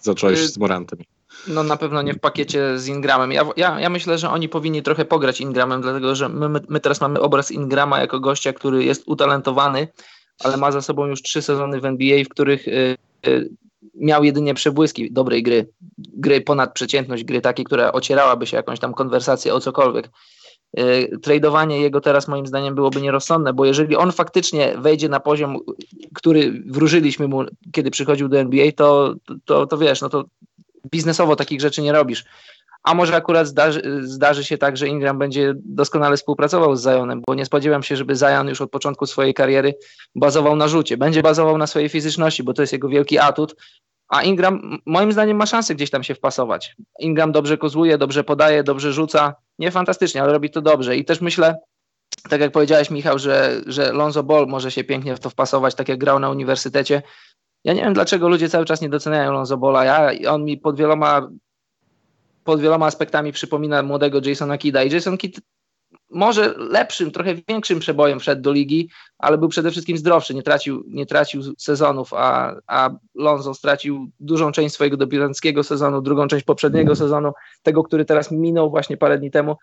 Zacząłeś 0.00 0.38
z 0.38 0.58
Morantem. 0.58 0.98
No 1.48 1.62
na 1.62 1.76
pewno 1.76 2.02
nie 2.02 2.14
w 2.14 2.20
pakiecie 2.20 2.78
z 2.78 2.88
Ingramem. 2.88 3.32
Ja, 3.32 3.44
ja, 3.56 3.80
ja 3.80 3.90
myślę, 3.90 4.18
że 4.18 4.30
oni 4.30 4.48
powinni 4.48 4.82
trochę 4.82 5.04
pograć 5.04 5.40
Ingramem, 5.40 5.80
dlatego 5.80 6.14
że 6.14 6.28
my, 6.28 6.60
my 6.68 6.80
teraz 6.80 7.00
mamy 7.00 7.20
obraz 7.20 7.50
Ingrama 7.50 8.00
jako 8.00 8.20
gościa, 8.20 8.52
który 8.52 8.84
jest 8.84 9.02
utalentowany, 9.06 9.88
ale 10.44 10.56
ma 10.56 10.72
za 10.72 10.82
sobą 10.82 11.06
już 11.06 11.22
trzy 11.22 11.42
sezony 11.42 11.80
w 11.80 11.84
NBA, 11.84 12.24
w 12.24 12.28
których 12.28 12.68
y, 12.68 12.96
y, 13.26 13.50
miał 13.94 14.24
jedynie 14.24 14.54
przebłyski 14.54 15.12
dobrej 15.12 15.42
gry. 15.42 15.68
Gry 15.98 16.40
ponad 16.40 16.74
przeciętność, 16.74 17.24
gry 17.24 17.40
takiej, 17.40 17.64
która 17.64 17.92
ocierałaby 17.92 18.46
się 18.46 18.56
jakąś 18.56 18.78
tam 18.78 18.94
konwersację 18.94 19.54
o 19.54 19.60
cokolwiek. 19.60 20.10
Y, 20.78 21.18
tradowanie 21.22 21.80
jego 21.80 22.00
teraz 22.00 22.28
moim 22.28 22.46
zdaniem 22.46 22.74
byłoby 22.74 23.02
nierozsądne, 23.02 23.52
bo 23.52 23.64
jeżeli 23.64 23.96
on 23.96 24.12
faktycznie 24.12 24.74
wejdzie 24.78 25.08
na 25.08 25.20
poziom, 25.20 25.58
który 26.14 26.62
wróżyliśmy 26.66 27.28
mu, 27.28 27.44
kiedy 27.72 27.90
przychodził 27.90 28.28
do 28.28 28.38
NBA, 28.38 28.72
to, 28.72 29.14
to, 29.44 29.66
to 29.66 29.78
wiesz, 29.78 30.00
no 30.00 30.08
to 30.08 30.24
biznesowo 30.90 31.36
takich 31.36 31.60
rzeczy 31.60 31.82
nie 31.82 31.92
robisz. 31.92 32.24
A 32.82 32.94
może 32.94 33.16
akurat 33.16 33.46
zdarzy, 33.46 33.82
zdarzy, 34.00 34.44
się 34.44 34.58
tak, 34.58 34.76
że 34.76 34.88
Ingram 34.88 35.18
będzie 35.18 35.54
doskonale 35.56 36.16
współpracował 36.16 36.76
z 36.76 36.84
Zionem, 36.84 37.22
bo 37.26 37.34
nie 37.34 37.44
spodziewam 37.44 37.82
się, 37.82 37.96
żeby 37.96 38.14
Zion 38.14 38.48
już 38.48 38.60
od 38.60 38.70
początku 38.70 39.06
swojej 39.06 39.34
kariery 39.34 39.74
bazował 40.14 40.56
na 40.56 40.68
rzucie. 40.68 40.96
Będzie 40.96 41.22
bazował 41.22 41.58
na 41.58 41.66
swojej 41.66 41.88
fizyczności, 41.88 42.42
bo 42.42 42.52
to 42.52 42.62
jest 42.62 42.72
jego 42.72 42.88
wielki 42.88 43.18
atut, 43.18 43.56
a 44.10 44.22
Ingram 44.22 44.78
moim 44.86 45.12
zdaniem 45.12 45.36
ma 45.36 45.46
szansę 45.46 45.74
gdzieś 45.74 45.90
tam 45.90 46.02
się 46.02 46.14
wpasować. 46.14 46.76
Ingram 46.98 47.32
dobrze 47.32 47.58
kozłuje, 47.58 47.98
dobrze 47.98 48.24
podaje, 48.24 48.62
dobrze 48.62 48.92
rzuca. 48.92 49.34
Nie 49.58 49.70
fantastycznie, 49.70 50.22
ale 50.22 50.32
robi 50.32 50.50
to 50.50 50.62
dobrze. 50.62 50.96
I 50.96 51.04
też 51.04 51.20
myślę, 51.20 51.54
tak 52.28 52.40
jak 52.40 52.52
powiedziałeś, 52.52 52.90
Michał, 52.90 53.18
że, 53.18 53.60
że 53.66 53.92
Lonzo 53.92 54.22
Ball 54.22 54.46
może 54.46 54.70
się 54.70 54.84
pięknie 54.84 55.16
w 55.16 55.20
to 55.20 55.30
wpasować, 55.30 55.74
tak 55.74 55.88
jak 55.88 55.98
grał 55.98 56.18
na 56.18 56.30
uniwersytecie. 56.30 57.02
Ja 57.64 57.72
nie 57.72 57.82
wiem, 57.82 57.94
dlaczego 57.94 58.28
ludzie 58.28 58.48
cały 58.48 58.64
czas 58.64 58.80
nie 58.80 58.88
doceniają 58.88 59.32
Lonzo 59.32 59.56
Balla. 59.56 59.84
Ja, 59.84 60.30
on 60.30 60.44
mi 60.44 60.58
pod 60.58 60.76
wieloma, 60.76 61.28
pod 62.44 62.60
wieloma 62.60 62.86
aspektami 62.86 63.32
przypomina 63.32 63.82
młodego 63.82 64.20
Jasona 64.24 64.58
Kida. 64.58 64.82
I 64.82 64.90
Jason 64.90 65.18
Kidd 65.18 65.40
może 66.10 66.54
lepszym, 66.56 67.10
trochę 67.10 67.34
większym 67.48 67.78
przebojem 67.78 68.20
wszedł 68.20 68.42
do 68.42 68.52
ligi, 68.52 68.88
ale 69.18 69.38
był 69.38 69.48
przede 69.48 69.70
wszystkim 69.70 69.98
zdrowszy, 69.98 70.34
nie 70.34 70.42
tracił, 70.42 70.84
nie 70.88 71.06
tracił 71.06 71.42
sezonów, 71.58 72.14
a, 72.14 72.54
a 72.66 72.90
Lonzo 73.14 73.54
stracił 73.54 74.10
dużą 74.20 74.52
część 74.52 74.74
swojego 74.74 74.96
debiutanckiego 74.96 75.64
sezonu, 75.64 76.02
drugą 76.02 76.28
część 76.28 76.44
poprzedniego 76.44 76.96
sezonu, 76.96 77.32
tego, 77.62 77.82
który 77.82 78.04
teraz 78.04 78.30
minął 78.30 78.70
właśnie 78.70 78.96
parę 78.96 79.18
dni 79.18 79.30
temu. 79.30 79.56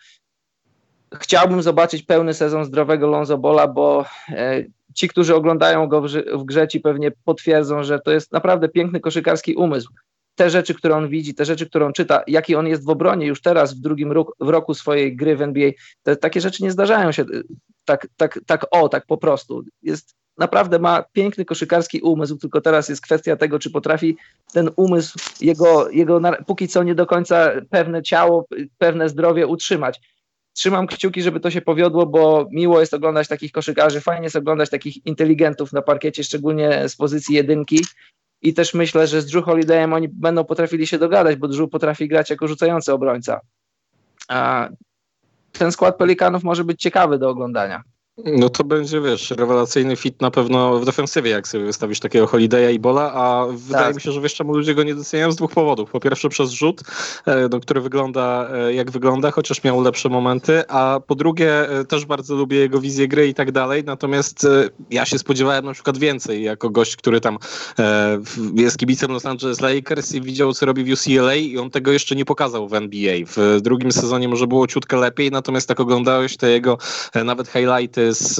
Chciałbym 1.15 1.61
zobaczyć 1.61 2.03
pełny 2.03 2.33
sezon 2.33 2.65
zdrowego 2.65 3.07
Lonzo 3.07 3.37
Bola, 3.37 3.67
bo 3.67 4.05
e, 4.29 4.63
ci, 4.93 5.07
którzy 5.07 5.35
oglądają 5.35 5.87
go 5.87 6.01
w, 6.01 6.07
w 6.33 6.43
grze, 6.43 6.67
ci 6.67 6.79
pewnie 6.79 7.11
potwierdzą, 7.25 7.83
że 7.83 7.99
to 7.99 8.11
jest 8.11 8.31
naprawdę 8.31 8.69
piękny 8.69 8.99
koszykarski 8.99 9.55
umysł 9.55 9.89
te 10.37 10.49
rzeczy, 10.49 10.73
które 10.73 10.95
on 10.95 11.09
widzi, 11.09 11.35
te 11.35 11.45
rzeczy, 11.45 11.65
które 11.65 11.85
on 11.85 11.93
czyta, 11.93 12.23
jaki 12.27 12.55
on 12.55 12.67
jest 12.67 12.85
w 12.85 12.89
obronie 12.89 13.25
już 13.25 13.41
teraz 13.41 13.73
w 13.73 13.79
drugim 13.79 14.11
roku, 14.11 14.33
w 14.39 14.49
roku 14.49 14.73
swojej 14.73 15.15
gry 15.15 15.35
w 15.35 15.41
NBA, 15.41 15.71
te, 16.03 16.15
takie 16.15 16.41
rzeczy 16.41 16.63
nie 16.63 16.71
zdarzają 16.71 17.11
się 17.11 17.25
tak, 17.85 18.07
tak, 18.17 18.39
tak 18.45 18.65
o, 18.71 18.89
tak 18.89 19.05
po 19.05 19.17
prostu. 19.17 19.63
Jest 19.81 20.15
naprawdę 20.37 20.79
ma 20.79 21.03
piękny 21.13 21.45
koszykarski 21.45 22.01
umysł, 22.01 22.37
tylko 22.37 22.61
teraz 22.61 22.89
jest 22.89 23.01
kwestia 23.01 23.35
tego, 23.35 23.59
czy 23.59 23.71
potrafi 23.71 24.17
ten 24.53 24.69
umysł, 24.75 25.19
jego, 25.41 25.89
jego 25.89 26.21
póki 26.47 26.67
co 26.67 26.83
nie 26.83 26.95
do 26.95 27.05
końca 27.05 27.51
pewne 27.69 28.03
ciało, 28.03 28.45
pewne 28.77 29.09
zdrowie 29.09 29.47
utrzymać. 29.47 30.01
Trzymam 30.53 30.87
kciuki, 30.87 31.21
żeby 31.21 31.39
to 31.39 31.51
się 31.51 31.61
powiodło, 31.61 32.05
bo 32.05 32.47
miło 32.51 32.79
jest 32.79 32.93
oglądać 32.93 33.27
takich 33.27 33.51
koszykarzy, 33.51 34.01
fajnie 34.01 34.23
jest 34.23 34.35
oglądać 34.35 34.69
takich 34.69 35.05
inteligentów 35.05 35.73
na 35.73 35.81
parkiecie, 35.81 36.23
szczególnie 36.23 36.89
z 36.89 36.95
pozycji 36.95 37.35
jedynki 37.35 37.79
i 38.41 38.53
też 38.53 38.73
myślę, 38.73 39.07
że 39.07 39.21
z 39.21 39.25
Drew 39.25 39.45
Holidayem 39.45 39.93
oni 39.93 40.07
będą 40.07 40.45
potrafili 40.45 40.87
się 40.87 40.99
dogadać, 40.99 41.35
bo 41.35 41.47
Drew 41.47 41.69
potrafi 41.69 42.07
grać 42.07 42.29
jako 42.29 42.47
rzucający 42.47 42.93
obrońca. 42.93 43.39
A 44.27 44.69
ten 45.51 45.71
skład 45.71 45.97
Pelikanów 45.97 46.43
może 46.43 46.63
być 46.63 46.81
ciekawy 46.81 47.17
do 47.17 47.29
oglądania. 47.29 47.83
No 48.25 48.49
to 48.49 48.63
będzie, 48.63 49.01
wiesz, 49.01 49.31
rewelacyjny 49.31 49.95
fit 49.95 50.21
na 50.21 50.31
pewno 50.31 50.79
w 50.79 50.85
defensywie, 50.85 51.31
jak 51.31 51.47
sobie 51.47 51.65
wystawisz 51.65 51.99
takiego 51.99 52.25
Holiday'a 52.25 52.73
i 52.73 52.79
Bola, 52.79 53.13
a 53.13 53.45
wydaje 53.51 53.85
tak. 53.85 53.95
mi 53.95 54.01
się, 54.01 54.11
że 54.11 54.21
wiesz 54.21 54.35
czemu 54.35 54.53
ludzie 54.53 54.75
go 54.75 54.83
nie 54.83 54.95
doceniają 54.95 55.31
z 55.31 55.35
dwóch 55.35 55.51
powodów. 55.51 55.91
Po 55.91 55.99
pierwsze 55.99 56.29
przez 56.29 56.51
rzut, 56.51 56.81
e, 57.25 57.49
no, 57.51 57.59
który 57.59 57.81
wygląda 57.81 58.49
e, 58.53 58.73
jak 58.73 58.91
wygląda, 58.91 59.31
chociaż 59.31 59.63
miał 59.63 59.81
lepsze 59.81 60.09
momenty, 60.09 60.67
a 60.67 60.99
po 61.07 61.15
drugie 61.15 61.69
e, 61.69 61.85
też 61.85 62.05
bardzo 62.05 62.35
lubię 62.35 62.57
jego 62.57 62.79
wizję 62.79 63.07
gry 63.07 63.27
i 63.27 63.33
tak 63.33 63.51
dalej, 63.51 63.83
natomiast 63.83 64.47
ja 64.91 65.05
się 65.05 65.19
spodziewałem 65.19 65.65
na 65.65 65.73
przykład 65.73 65.97
więcej 65.97 66.43
jako 66.43 66.69
gość, 66.69 66.95
który 66.95 67.21
tam 67.21 67.37
jest 68.55 68.77
kibicem 68.77 69.11
Los 69.11 69.25
Angeles 69.25 69.61
Lakers 69.61 70.13
i 70.13 70.21
widział 70.21 70.53
co 70.53 70.65
robi 70.65 70.83
w 70.83 70.93
UCLA 70.93 71.35
i 71.35 71.57
on 71.57 71.69
tego 71.69 71.91
jeszcze 71.91 72.15
nie 72.15 72.25
pokazał 72.25 72.67
w 72.67 72.73
NBA. 72.73 73.15
W 73.25 73.61
drugim 73.61 73.91
sezonie 73.91 74.27
może 74.27 74.47
było 74.47 74.67
ciutkę 74.67 74.97
lepiej, 74.97 75.31
natomiast 75.31 75.67
tak 75.67 75.79
oglądałeś 75.79 76.37
te 76.37 76.49
jego 76.49 76.77
nawet 77.25 77.47
highlighty 77.47 78.06
z 78.13 78.39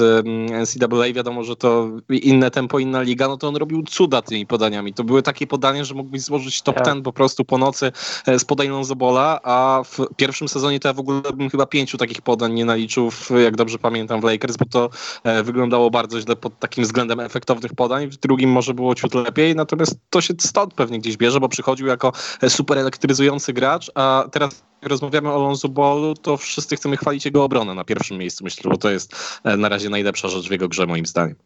NCAA, 0.50 1.12
wiadomo, 1.12 1.44
że 1.44 1.56
to 1.56 1.88
inne 2.10 2.50
tempo, 2.50 2.78
inna 2.78 3.02
liga, 3.02 3.28
no 3.28 3.36
to 3.36 3.48
on 3.48 3.56
robił 3.56 3.82
cuda 3.82 4.22
tymi 4.22 4.46
podaniami. 4.46 4.94
To 4.94 5.04
były 5.04 5.22
takie 5.22 5.46
podania, 5.46 5.84
że 5.84 5.94
mógłbyś 5.94 6.22
złożyć 6.22 6.62
top 6.62 6.76
10 6.76 6.94
tak. 6.94 7.02
po 7.02 7.12
prostu 7.12 7.44
po 7.44 7.58
nocy 7.58 7.92
e, 8.26 8.38
z 8.38 8.44
podań 8.44 8.68
Lonzobola, 8.68 9.40
a 9.42 9.82
w 9.84 9.98
pierwszym 10.16 10.48
sezonie 10.48 10.80
to 10.80 10.88
ja 10.88 10.92
w 10.92 11.00
ogóle 11.00 11.22
bym 11.34 11.50
chyba 11.50 11.66
pięciu 11.66 11.98
takich 11.98 12.22
podań 12.22 12.52
nie 12.52 12.64
naliczył, 12.64 13.10
jak 13.42 13.56
dobrze 13.56 13.78
pamiętam, 13.78 14.20
w 14.20 14.24
Lakers, 14.24 14.56
bo 14.56 14.64
to 14.64 14.90
e, 15.24 15.42
wyglądało 15.42 15.90
bardzo 15.90 16.20
źle 16.20 16.36
pod 16.36 16.58
takim 16.58 16.84
względem 16.84 17.20
efektownych 17.20 17.74
podań. 17.74 18.06
W 18.06 18.16
drugim 18.16 18.50
może 18.50 18.74
było 18.74 18.94
ciut 18.94 19.14
lepiej, 19.14 19.54
natomiast 19.54 19.98
to 20.10 20.20
się 20.20 20.34
stąd 20.40 20.74
pewnie 20.74 20.98
gdzieś 20.98 21.16
bierze, 21.16 21.40
bo 21.40 21.48
przychodził 21.48 21.86
jako 21.86 22.12
e, 22.42 22.50
super 22.50 22.78
elektryzujący 22.78 23.52
gracz, 23.52 23.90
a 23.94 24.24
teraz 24.32 24.67
rozmawiamy 24.82 25.32
o 25.32 25.38
Lonzo 25.38 25.68
Ballu, 25.68 26.14
to 26.14 26.36
wszyscy 26.36 26.76
chcemy 26.76 26.96
chwalić 26.96 27.24
jego 27.24 27.44
obronę 27.44 27.74
na 27.74 27.84
pierwszym 27.84 28.18
miejscu, 28.18 28.44
myślę, 28.44 28.70
bo 28.70 28.76
to 28.76 28.90
jest 28.90 29.40
e, 29.44 29.56
na 29.56 29.68
razie 29.68 29.88
najlepsza 29.88 30.28
rzecz 30.28 30.48
w 30.48 30.50
jego 30.50 30.68
grze, 30.68 30.86
moim 30.86 31.06
zdaniem. 31.06 31.36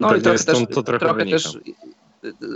No 0.00 0.16
i 0.16 0.22
to, 0.22 0.32
jest, 0.32 0.46
też, 0.46 0.58
to 0.74 0.82
trochę, 0.82 1.06
trochę 1.06 1.26
też 1.26 1.58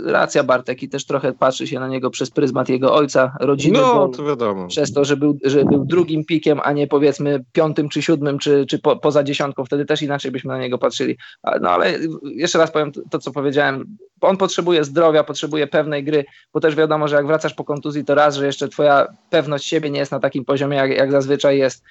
racja 0.05 0.43
Bartek 0.43 0.83
i 0.83 0.89
też 0.89 1.05
trochę 1.05 1.33
patrzy 1.33 1.67
się 1.67 1.79
na 1.79 1.87
niego 1.87 2.09
przez 2.09 2.31
pryzmat 2.31 2.69
jego 2.69 2.93
ojca, 2.93 3.35
rodziny. 3.39 3.79
No, 3.79 4.07
to 4.07 4.23
wiadomo. 4.23 4.67
Przez 4.67 4.93
to, 4.93 5.05
że 5.05 5.17
był, 5.17 5.37
że 5.43 5.65
był 5.65 5.85
drugim 5.85 6.25
pikiem, 6.25 6.59
a 6.63 6.71
nie 6.71 6.87
powiedzmy 6.87 7.43
piątym 7.51 7.89
czy 7.89 8.01
siódmym, 8.01 8.39
czy, 8.39 8.65
czy 8.65 8.79
po, 8.79 8.95
poza 8.95 9.23
dziesiątką, 9.23 9.65
wtedy 9.65 9.85
też 9.85 10.01
inaczej 10.01 10.31
byśmy 10.31 10.53
na 10.53 10.59
niego 10.59 10.77
patrzyli. 10.77 11.17
No 11.61 11.69
ale 11.69 11.93
jeszcze 12.23 12.57
raz 12.57 12.71
powiem 12.71 12.91
to, 13.11 13.19
co 13.19 13.31
powiedziałem. 13.31 13.97
On 14.21 14.37
potrzebuje 14.37 14.83
zdrowia, 14.83 15.23
potrzebuje 15.23 15.67
pewnej 15.67 16.03
gry, 16.03 16.25
bo 16.53 16.59
też 16.59 16.75
wiadomo, 16.75 17.07
że 17.07 17.15
jak 17.15 17.27
wracasz 17.27 17.53
po 17.53 17.63
kontuzji, 17.63 18.05
to 18.05 18.15
raz, 18.15 18.35
że 18.35 18.45
jeszcze 18.45 18.67
twoja 18.67 19.07
pewność 19.29 19.67
siebie 19.67 19.89
nie 19.89 19.99
jest 19.99 20.11
na 20.11 20.19
takim 20.19 20.45
poziomie, 20.45 20.77
jak, 20.77 20.91
jak 20.91 21.11
zazwyczaj 21.11 21.57
jest. 21.57 21.83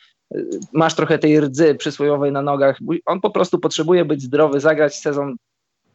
Masz 0.72 0.94
trochę 0.94 1.18
tej 1.18 1.40
rdzy 1.40 1.74
przysłowiowej 1.74 2.32
na 2.32 2.42
nogach. 2.42 2.78
On 3.06 3.20
po 3.20 3.30
prostu 3.30 3.58
potrzebuje 3.58 4.04
być 4.04 4.22
zdrowy, 4.22 4.60
zagrać 4.60 4.96
sezon 4.96 5.36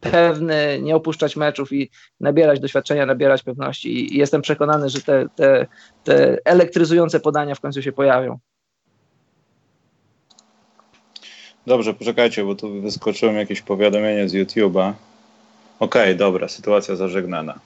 pewny, 0.00 0.78
nie 0.82 0.96
opuszczać 0.96 1.36
meczów 1.36 1.72
i 1.72 1.90
nabierać 2.20 2.60
doświadczenia, 2.60 3.06
nabierać 3.06 3.42
pewności. 3.42 4.14
I 4.14 4.18
jestem 4.18 4.42
przekonany, 4.42 4.88
że 4.88 5.00
te, 5.00 5.26
te, 5.36 5.66
te 6.04 6.38
elektryzujące 6.44 7.20
podania 7.20 7.54
w 7.54 7.60
końcu 7.60 7.82
się 7.82 7.92
pojawią. 7.92 8.38
Dobrze, 11.66 11.94
poczekajcie, 11.94 12.44
bo 12.44 12.54
tu 12.54 12.80
wyskoczyło 12.80 13.32
mi 13.32 13.38
jakieś 13.38 13.62
powiadomienie 13.62 14.28
z 14.28 14.34
YouTube'a. 14.34 14.92
Okej, 15.80 16.02
okay, 16.02 16.14
dobra, 16.14 16.48
sytuacja 16.48 16.96
zażegnana. 16.96 17.58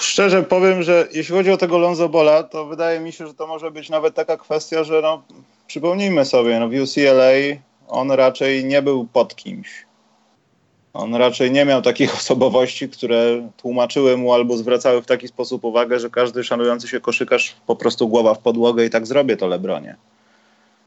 Szczerze 0.00 0.42
powiem, 0.42 0.82
że 0.82 1.08
jeśli 1.12 1.34
chodzi 1.34 1.50
o 1.50 1.56
tego 1.56 1.78
Lonzo 1.78 2.08
Bola, 2.08 2.42
to 2.42 2.66
wydaje 2.66 3.00
mi 3.00 3.12
się, 3.12 3.26
że 3.26 3.34
to 3.34 3.46
może 3.46 3.70
być 3.70 3.88
nawet 3.88 4.14
taka 4.14 4.36
kwestia, 4.36 4.84
że 4.84 5.00
no, 5.02 5.22
przypomnijmy 5.66 6.24
sobie, 6.24 6.60
no 6.60 6.68
w 6.68 6.72
UCLA 6.72 7.60
on 7.88 8.10
raczej 8.10 8.64
nie 8.64 8.82
był 8.82 9.06
pod 9.06 9.36
kimś. 9.36 9.89
On 10.92 11.14
raczej 11.14 11.50
nie 11.50 11.64
miał 11.64 11.82
takich 11.82 12.14
osobowości, 12.20 12.88
które 12.88 13.50
tłumaczyły 13.56 14.16
mu 14.16 14.32
albo 14.32 14.56
zwracały 14.56 15.02
w 15.02 15.06
taki 15.06 15.28
sposób 15.28 15.64
uwagę, 15.64 16.00
że 16.00 16.10
każdy 16.10 16.44
szanujący 16.44 16.88
się 16.88 17.00
koszykarz 17.00 17.56
po 17.66 17.76
prostu 17.76 18.08
głowa 18.08 18.34
w 18.34 18.38
podłogę 18.38 18.86
i 18.86 18.90
tak 18.90 19.06
zrobię 19.06 19.36
to 19.36 19.46
Lebronie. 19.46 19.96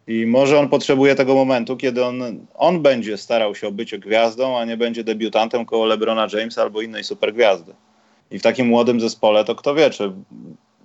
I 0.08 0.26
może 0.26 0.60
on 0.60 0.70
potrzebuje 0.70 1.16
tego 1.16 1.36
momentu, 1.36 1.78
kiedy 1.78 2.06
on, 2.06 2.22
on 2.56 2.82
będzie 2.82 3.18
starał 3.18 3.56
się 3.56 3.68
o 3.68 3.72
bycie 3.72 4.00
gwiazdą, 4.00 4.58
a 4.58 4.66
nie 4.66 4.78
będzie 4.78 5.04
debiutantem 5.04 5.66
koło 5.66 5.86
Lebrona 5.86 6.28
Jamesa 6.34 6.62
albo 6.62 6.82
innej 6.82 7.04
supergwiazdy. 7.04 7.74
I 8.32 8.40
w 8.40 8.42
takim 8.42 8.68
młodym 8.68 9.02
zespole 9.02 9.46
to 9.46 9.56
kto 9.56 9.76
wie, 9.76 9.90
czy 9.90 10.12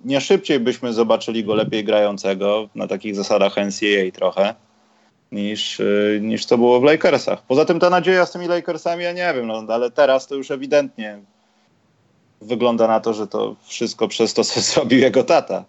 nie 0.05 0.21
szybciej 0.21 0.59
byśmy 0.59 0.93
zobaczyli 0.93 1.43
go 1.43 1.55
lepiej 1.55 1.83
grającego 1.83 2.69
na 2.75 2.87
takich 2.87 3.15
zasadach 3.15 3.55
NCAA 3.57 4.11
trochę, 4.13 4.55
niż, 5.31 5.79
y, 5.79 6.19
niż 6.21 6.45
to 6.45 6.57
było 6.57 6.79
w 6.79 6.83
Lakersach. 6.83 7.41
Poza 7.41 7.65
tym 7.65 7.79
ta 7.79 7.89
nadzieja 7.89 8.25
z 8.25 8.31
tymi 8.31 8.47
Lakersami, 8.47 9.03
ja 9.03 9.11
nie 9.11 9.33
wiem, 9.33 9.47
no, 9.47 9.63
ale 9.67 9.91
teraz 9.91 10.27
to 10.27 10.35
już 10.35 10.51
ewidentnie 10.51 11.19
wygląda 12.41 12.87
na 12.87 12.99
to, 12.99 13.13
że 13.13 13.27
to 13.27 13.55
wszystko 13.63 14.07
przez 14.07 14.33
to, 14.33 14.43
co 14.43 14.61
zrobił 14.71 14.99
jego 14.99 15.23
tata. 15.23 15.65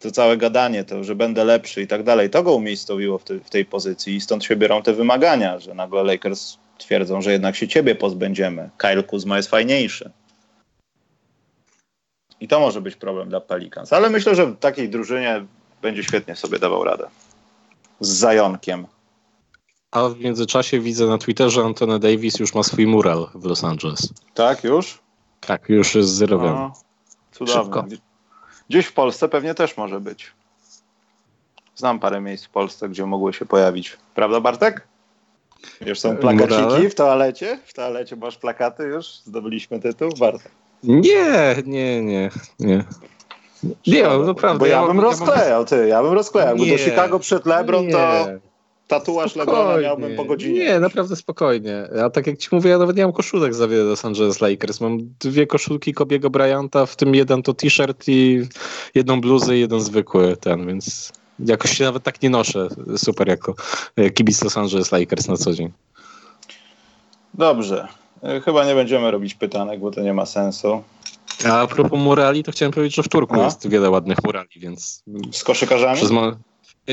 To 0.00 0.10
całe 0.10 0.36
gadanie, 0.36 0.84
to, 0.84 1.04
że 1.04 1.14
będę 1.14 1.44
lepszy 1.44 1.82
i 1.82 1.86
tak 1.86 2.02
dalej, 2.02 2.30
to 2.30 2.42
go 2.42 2.54
umiejscowiło 2.54 3.18
w, 3.18 3.24
w 3.24 3.50
tej 3.50 3.64
pozycji 3.64 4.16
i 4.16 4.20
stąd 4.20 4.44
się 4.44 4.56
biorą 4.56 4.82
te 4.82 4.92
wymagania, 4.92 5.58
że 5.58 5.74
nagle 5.74 6.02
Lakers 6.02 6.58
twierdzą, 6.78 7.22
że 7.22 7.32
jednak 7.32 7.56
się 7.56 7.68
ciebie 7.68 7.94
pozbędziemy. 7.94 8.70
Kyle 8.76 9.02
Kuzma 9.02 9.36
jest 9.36 9.50
fajniejszy. 9.50 10.10
I 12.40 12.48
to 12.48 12.60
może 12.60 12.80
być 12.80 12.96
problem 12.96 13.28
dla 13.28 13.40
Pelicans. 13.40 13.92
Ale 13.92 14.10
myślę, 14.10 14.34
że 14.34 14.46
w 14.46 14.58
takiej 14.58 14.88
drużynie 14.88 15.44
będzie 15.82 16.04
świetnie 16.04 16.36
sobie 16.36 16.58
dawał 16.58 16.84
radę 16.84 17.08
z 18.00 18.08
zająkiem. 18.08 18.86
A 19.90 20.08
w 20.08 20.18
międzyczasie 20.18 20.80
widzę 20.80 21.06
na 21.06 21.18
Twitterze, 21.18 21.62
Antony 21.64 21.98
Davis 21.98 22.38
już 22.38 22.54
ma 22.54 22.62
swój 22.62 22.86
mural 22.86 23.30
w 23.34 23.44
Los 23.44 23.64
Angeles. 23.64 24.08
Tak, 24.34 24.64
już? 24.64 24.98
Tak, 25.40 25.68
już 25.68 25.94
jest 25.94 26.08
zrobiony. 26.10 26.52
No, 26.52 26.72
cudownie. 27.32 27.62
Szybko. 27.64 27.84
Gdzieś 28.68 28.86
w 28.86 28.92
Polsce 28.92 29.28
pewnie 29.28 29.54
też 29.54 29.76
może 29.76 30.00
być. 30.00 30.32
Znam 31.76 32.00
parę 32.00 32.20
miejsc 32.20 32.44
w 32.44 32.50
Polsce, 32.50 32.88
gdzie 32.88 33.06
mogły 33.06 33.32
się 33.32 33.46
pojawić. 33.46 33.96
Prawda, 34.14 34.40
Bartek? 34.40 34.88
Już 35.86 36.00
są 36.00 36.16
plakaciki 36.16 36.62
Murale? 36.62 36.90
w 36.90 36.94
toalecie? 36.94 37.58
W 37.66 37.74
toalecie 37.74 38.16
masz 38.16 38.38
plakaty 38.38 38.82
już? 38.82 39.06
Zdobyliśmy 39.24 39.80
tytuł? 39.80 40.10
Bartek. 40.18 40.52
Nie, 40.82 41.56
nie, 41.66 42.02
nie, 42.02 42.30
nie. 42.58 42.84
Nie, 43.86 44.02
no 44.02 44.18
naprawdę. 44.18 44.58
Bo 44.58 44.66
ja, 44.66 44.80
ja 44.80 44.86
bym 44.86 45.00
rozklejał, 45.00 45.64
ty, 45.64 45.88
ja 45.88 46.02
bym 46.02 46.12
rozklejał. 46.12 46.56
Bo 46.56 46.66
do 46.66 46.78
Chicago 46.78 47.18
przed 47.18 47.46
LeBron 47.46 47.86
nie. 47.86 47.92
to 47.92 48.26
tatuaż. 48.88 49.36
Lebrona 49.36 49.78
miałbym 49.78 50.16
po 50.16 50.24
godzinie. 50.24 50.58
Nie, 50.58 50.80
naprawdę 50.80 51.16
spokojnie. 51.16 51.88
A 52.04 52.10
tak 52.10 52.26
jak 52.26 52.38
ci 52.38 52.48
mówię, 52.52 52.70
ja 52.70 52.78
nawet 52.78 52.96
nie 52.96 53.02
mam 53.02 53.12
koszulek 53.12 53.54
za 53.54 53.68
wiele 53.68 53.82
Los 53.82 54.04
Angeles 54.04 54.40
Lakers. 54.40 54.80
Mam 54.80 54.98
dwie 55.20 55.46
koszulki 55.46 55.94
Kobiego 55.94 56.30
Bryanta, 56.30 56.86
w 56.86 56.96
tym 56.96 57.14
jeden 57.14 57.42
to 57.42 57.54
t-shirt 57.54 58.08
i 58.08 58.46
jedną 58.94 59.20
bluzę 59.20 59.56
i 59.56 59.60
jeden 59.60 59.80
zwykły 59.80 60.36
ten, 60.36 60.66
więc 60.66 61.12
jakoś 61.38 61.78
się 61.78 61.84
nawet 61.84 62.02
tak 62.02 62.22
nie 62.22 62.30
noszę 62.30 62.68
super 62.96 63.28
jako 63.28 63.54
kibic 64.14 64.42
Los 64.44 64.56
Angeles 64.56 64.92
Lakers 64.92 65.28
na 65.28 65.36
co 65.36 65.52
dzień. 65.52 65.70
Dobrze. 67.34 67.88
Chyba 68.44 68.64
nie 68.64 68.74
będziemy 68.74 69.10
robić 69.10 69.34
pytanek, 69.34 69.80
bo 69.80 69.90
to 69.90 70.00
nie 70.00 70.14
ma 70.14 70.26
sensu. 70.26 70.82
A 71.44 71.66
propos 71.66 72.00
murali, 72.00 72.44
to 72.44 72.52
chciałem 72.52 72.72
powiedzieć, 72.72 72.96
że 72.96 73.02
w 73.02 73.08
Turku 73.08 73.36
no. 73.36 73.44
jest 73.44 73.68
wiele 73.68 73.90
ładnych 73.90 74.18
murali, 74.24 74.48
więc... 74.56 75.02
Z 75.32 75.44
koszykarzami? 75.44 75.96
Przez 75.96 76.10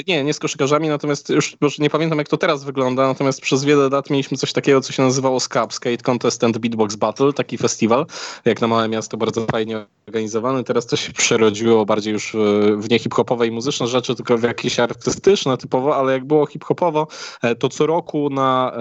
nie, 0.07 0.23
nie 0.23 0.33
z 0.33 0.39
koszykarzami, 0.39 0.89
natomiast 0.89 1.29
już, 1.29 1.57
już 1.61 1.79
nie 1.79 1.89
pamiętam 1.89 2.17
jak 2.17 2.27
to 2.27 2.37
teraz 2.37 2.63
wygląda, 2.63 3.07
natomiast 3.07 3.41
przez 3.41 3.63
wiele 3.63 3.89
lat 3.89 4.09
mieliśmy 4.09 4.37
coś 4.37 4.53
takiego, 4.53 4.81
co 4.81 4.93
się 4.93 5.03
nazywało 5.03 5.39
SCAP, 5.39 5.73
Skate 5.73 6.03
Contest 6.03 6.43
and 6.43 6.57
Beatbox 6.57 6.95
Battle, 6.95 7.33
taki 7.33 7.57
festiwal, 7.57 8.05
jak 8.45 8.61
na 8.61 8.67
małe 8.67 8.89
miasto, 8.89 9.17
bardzo 9.17 9.45
fajnie 9.51 9.85
organizowany. 10.07 10.63
Teraz 10.63 10.85
to 10.85 10.95
się 10.95 11.13
przerodziło 11.13 11.85
bardziej 11.85 12.13
już 12.13 12.35
w 12.77 12.89
nie 12.89 12.99
hip-hopowe 12.99 13.47
i 13.47 13.51
muzyczne 13.51 13.87
rzeczy, 13.87 14.15
tylko 14.15 14.37
w 14.37 14.43
jakieś 14.43 14.79
artystyczne 14.79 15.57
typowo, 15.57 15.95
ale 15.95 16.13
jak 16.13 16.25
było 16.25 16.45
hip-hopowo, 16.45 17.07
e, 17.41 17.55
to 17.55 17.69
co 17.69 17.85
roku 17.85 18.29
na 18.29 18.71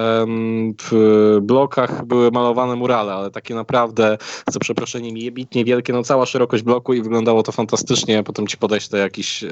w 0.83 1.39
blokach 1.43 2.05
były 2.05 2.31
malowane 2.31 2.77
murale, 2.77 3.15
ale 3.15 3.31
takie 3.31 3.55
naprawdę, 3.55 4.19
za 4.49 4.61
przeproszeniem, 4.61 5.17
jebitnie 5.17 5.65
wielkie, 5.65 5.93
no 5.93 6.03
cała 6.03 6.27
szerokość 6.27 6.63
bloku 6.63 6.95
i 6.95 7.03
wyglądało 7.03 7.43
to 7.43 7.53
fantastycznie. 7.53 8.23
Potem 8.23 8.47
ci 8.47 8.57
podeślę 8.57 8.99
jakiś 8.99 9.45
e, 9.45 9.49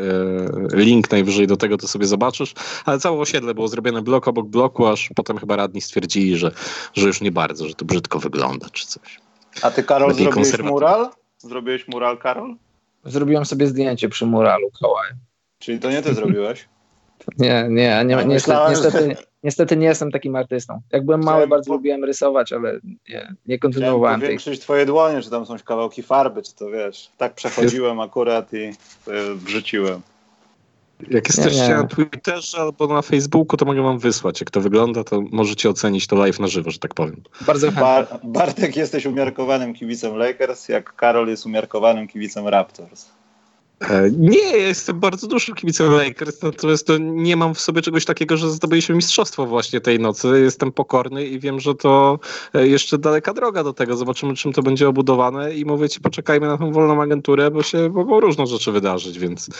link 0.73 1.11
najwyżej 1.11 1.47
do 1.47 1.54
tego, 1.57 1.77
to 1.77 1.89
sobie 1.89 2.07
zobaczysz. 2.07 2.55
Ale 2.85 2.99
całe 2.99 3.21
osiedle 3.21 3.55
było 3.55 3.69
zrobione 3.69 4.03
blok 4.03 4.29
obok 4.29 4.47
bloku, 4.47 4.87
aż 4.87 5.11
potem 5.15 5.39
chyba 5.39 5.57
radni 5.57 5.81
stwierdzili, 5.81 6.37
że, 6.37 6.51
że 6.95 7.07
już 7.07 7.21
nie 7.21 7.33
bardzo, 7.33 7.69
że 7.69 7.75
to 7.75 7.85
brzydko 7.85 8.19
wygląda 8.19 8.71
czy 8.73 8.87
coś. 8.87 9.21
A 9.63 9.71
ty, 9.71 9.83
Karol, 9.83 10.09
Lepiej 10.09 10.25
zrobiłeś 10.25 10.59
mural? 10.59 11.11
Zrobiłeś 11.39 11.89
mural, 11.89 12.19
Karol? 12.19 12.57
Zrobiłem 13.05 13.45
sobie 13.45 13.67
zdjęcie 13.67 14.09
przy 14.09 14.27
muralu 14.27 14.71
Hawaii. 14.81 15.15
Czyli 15.59 15.79
to 15.79 15.91
nie 15.91 16.03
ty 16.03 16.15
zrobiłeś? 16.15 16.69
nie, 17.39 17.67
nie, 17.71 18.05
nie, 18.07 18.25
niestety, 18.25 18.71
niestety, 18.71 19.17
niestety 19.43 19.77
nie 19.77 19.87
jestem 19.87 20.11
takim 20.11 20.37
artystą. 20.37 20.81
Jak 20.93 21.05
byłem 21.05 21.25
mały, 21.25 21.47
bardzo 21.47 21.73
lubiłem 21.73 22.05
rysować, 22.05 22.53
ale 22.53 22.81
nie, 23.09 23.35
nie 23.47 23.59
kontynuowałem 23.59 24.21
tej. 24.21 24.29
Powiększyć 24.29 24.61
twoje 24.61 24.87
dłonie, 24.87 25.23
czy 25.23 25.31
tam 25.31 25.47
są 25.47 25.57
kawałki 25.65 26.03
farby, 26.03 26.43
czy 26.43 26.55
to 26.55 26.71
wiesz. 26.71 27.11
Tak 27.17 27.35
przechodziłem 27.35 28.01
akurat 28.01 28.55
i 28.55 28.73
wrzuciłem. 29.35 30.01
Jak 31.11 31.29
jesteście 31.29 31.63
nie, 31.63 31.69
nie. 31.69 31.75
na 31.75 31.85
Twitterze 31.85 32.59
albo 32.59 32.87
na 32.87 33.03
Facebooku, 33.03 33.57
to 33.57 33.65
mogę 33.65 33.83
wam 33.83 33.99
wysłać. 33.99 34.41
Jak 34.41 34.51
to 34.51 34.61
wygląda, 34.61 35.05
to 35.05 35.21
możecie 35.21 35.71
ocenić 35.71 36.07
to 36.07 36.17
live 36.17 36.41
na 36.41 36.47
żywo, 36.47 36.71
że 36.71 36.79
tak 36.79 36.95
powiem. 36.95 37.23
Bardzo 37.47 37.73
Bar 37.73 38.07
Bartek, 38.25 38.77
jesteś 38.77 39.07
umiarkowanym 39.07 39.75
kibicem 39.75 40.17
Lakers, 40.17 40.69
jak 40.69 40.97
Karol 40.97 41.29
jest 41.29 41.47
umiarkowanym 41.47 42.09
kibicem 42.09 42.49
Raptors. 42.49 43.07
E, 43.81 44.11
nie, 44.11 44.39
ja 44.39 44.67
jestem 44.67 45.01
bardzo 45.01 45.27
dużym 45.27 45.55
kibicem 45.55 45.93
Lakers, 45.93 46.43
natomiast 46.43 46.87
to 46.87 46.99
nie 46.99 47.37
mam 47.37 47.55
w 47.55 47.61
sobie 47.61 47.83
czegoś 47.83 48.05
takiego, 48.05 48.37
że 48.37 48.51
zdobyliśmy 48.51 48.95
mistrzostwo 48.95 49.47
właśnie 49.47 49.81
tej 49.81 49.99
nocy. 49.99 50.29
Jestem 50.45 50.73
pokorny 50.73 51.27
i 51.27 51.41
wiem, 51.41 51.61
że 51.61 51.75
to 51.75 52.19
e, 52.55 52.69
jeszcze 52.69 52.99
daleka 52.99 53.35
droga 53.35 53.65
do 53.65 53.73
tego. 53.73 53.97
Zobaczymy, 53.97 54.35
czym 54.35 54.53
to 54.53 54.63
będzie 54.63 54.89
obudowane 54.89 55.55
i 55.55 55.65
mówię 55.65 55.89
ci, 55.89 56.01
poczekajmy 56.01 56.47
na 56.47 56.59
tą 56.59 56.73
wolną 56.73 57.03
agenturę, 57.03 57.51
bo 57.51 57.63
się 57.63 57.89
mogą 57.89 58.21
różne 58.21 58.47
rzeczy 58.47 58.73
wydarzyć, 58.73 59.19
więc 59.19 59.51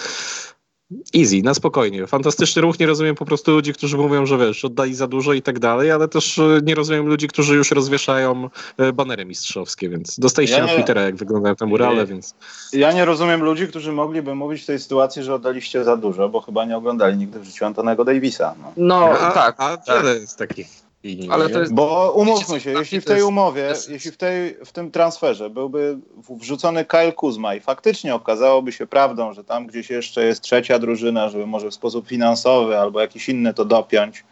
Easy, 1.17 1.43
na 1.43 1.55
spokojnie. 1.55 2.07
Fantastyczny 2.07 2.63
ruch. 2.63 2.79
Nie 2.79 2.87
rozumiem 2.87 3.15
po 3.15 3.25
prostu 3.25 3.51
ludzi, 3.51 3.73
którzy 3.73 3.97
mówią, 3.97 4.27
że 4.27 4.39
wiesz, 4.39 4.65
oddali 4.65 4.95
za 4.95 5.07
dużo 5.07 5.33
i 5.33 5.43
tak 5.43 5.59
dalej, 5.59 5.91
ale 5.91 6.09
też 6.09 6.39
e, 6.39 6.61
nie 6.63 6.75
rozumiem 6.75 7.07
ludzi, 7.07 7.29
którzy 7.29 7.55
już 7.55 7.71
rozwieszają 7.71 8.49
e, 8.79 8.93
banery 8.93 9.25
mistrzowskie, 9.25 9.89
więc 9.89 10.19
dostaliście 10.19 10.57
ja 10.57 10.67
na 10.67 10.73
Twittera, 10.73 11.03
jak 11.03 11.17
wyglądają 11.17 11.57
te 11.57 11.67
murale, 11.67 12.07
więc... 12.07 12.35
Ja 12.73 12.93
nie 12.93 13.05
rozumiem 13.05 13.43
ludzi, 13.43 13.69
którzy 13.69 13.93
mogliby 13.93 14.35
mówić 14.35 14.63
w 14.63 14.67
tej 14.67 14.79
sytuacji, 14.79 15.23
że 15.23 15.35
oddaliście 15.35 15.85
za 15.85 15.97
dużo, 15.97 16.29
bo 16.29 16.41
chyba 16.41 16.65
nie 16.65 16.77
oglądali 16.77 17.17
nigdy 17.17 17.41
w 17.41 17.45
życiu 17.45 17.65
Antonego 17.65 18.05
Davisa. 18.05 18.55
No, 18.77 19.01
no 19.01 19.19
a, 19.19 19.31
tak. 19.31 19.55
A 19.59 19.79
wiele 19.87 20.15
jest 20.19 20.39
takich 20.39 20.84
ale 21.31 21.49
to 21.49 21.61
jest... 21.61 21.75
Bo 21.75 22.13
umówmy 22.17 22.61
się, 22.61 22.71
jeśli 22.71 23.01
w 23.01 23.05
tej 23.05 23.23
umowie, 23.23 23.73
jeśli 23.89 24.11
w, 24.11 24.17
tej, 24.17 24.57
w 24.65 24.73
tym 24.73 24.91
transferze 24.91 25.51
byłby 25.51 25.99
wrzucony 26.31 26.85
Kyle 26.85 27.13
Kuzma 27.13 27.55
i 27.55 27.61
faktycznie 27.61 28.15
okazałoby 28.15 28.73
się 28.73 28.87
prawdą, 28.87 29.33
że 29.33 29.45
tam 29.45 29.67
gdzieś 29.67 29.91
jeszcze 29.91 30.25
jest 30.25 30.41
trzecia 30.41 30.79
drużyna, 30.79 31.29
żeby 31.29 31.47
może 31.47 31.71
w 31.71 31.75
sposób 31.75 32.09
finansowy 32.09 32.79
albo 32.79 33.01
jakiś 33.01 33.29
inny 33.29 33.55
to 33.55 33.65
dopiąć, 33.65 34.25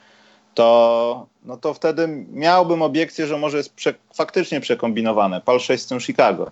to, 0.54 1.26
no 1.44 1.56
to 1.56 1.74
wtedy 1.74 2.26
miałbym 2.32 2.82
obiekcję, 2.82 3.26
że 3.26 3.38
może 3.38 3.56
jest 3.56 3.74
prze, 3.74 3.94
faktycznie 4.14 4.60
przekombinowane. 4.60 5.40
Pal 5.40 5.60
6 5.60 5.84
z 5.84 5.86
tym 5.86 6.00
Chicago. 6.00 6.50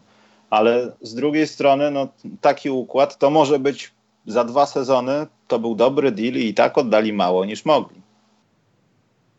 Ale 0.51 0.93
z 1.03 1.15
drugiej 1.15 1.47
strony, 1.47 1.91
no, 1.91 2.09
taki 2.41 2.71
układ 2.71 3.19
to 3.19 3.31
może 3.31 3.59
być 3.59 3.93
za 4.27 4.45
dwa 4.45 4.67
sezony, 4.67 5.27
to 5.49 5.59
był 5.59 5.75
dobry 5.75 6.13
deal 6.13 6.35
i 6.35 6.55
tak 6.55 6.79
oddali 6.79 7.13
mało 7.13 7.45
niż 7.45 7.65
mogli. 7.65 8.01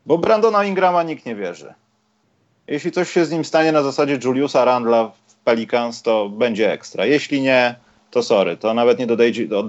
Bo 0.06 0.18
Brandona 0.18 0.66
Ingrama 0.66 1.04
nikt 1.04 1.26
nie 1.26 1.36
wierzy. 1.36 1.74
Jeśli 2.68 2.92
coś 2.92 3.12
się 3.12 3.26
z 3.26 3.32
nim 3.32 3.46
stanie 3.46 3.72
na 3.72 3.84
zasadzie 3.84 4.20
Juliusa 4.24 4.66
Randla 4.66 5.12
w 5.28 5.36
Pelicans, 5.36 6.02
to 6.02 6.30
będzie 6.30 6.72
ekstra. 6.72 7.06
Jeśli 7.06 7.42
nie, 7.42 7.76
to 8.12 8.24
sorry, 8.24 8.58
to 8.58 8.74
nawet 8.74 9.00
nie 9.00 9.08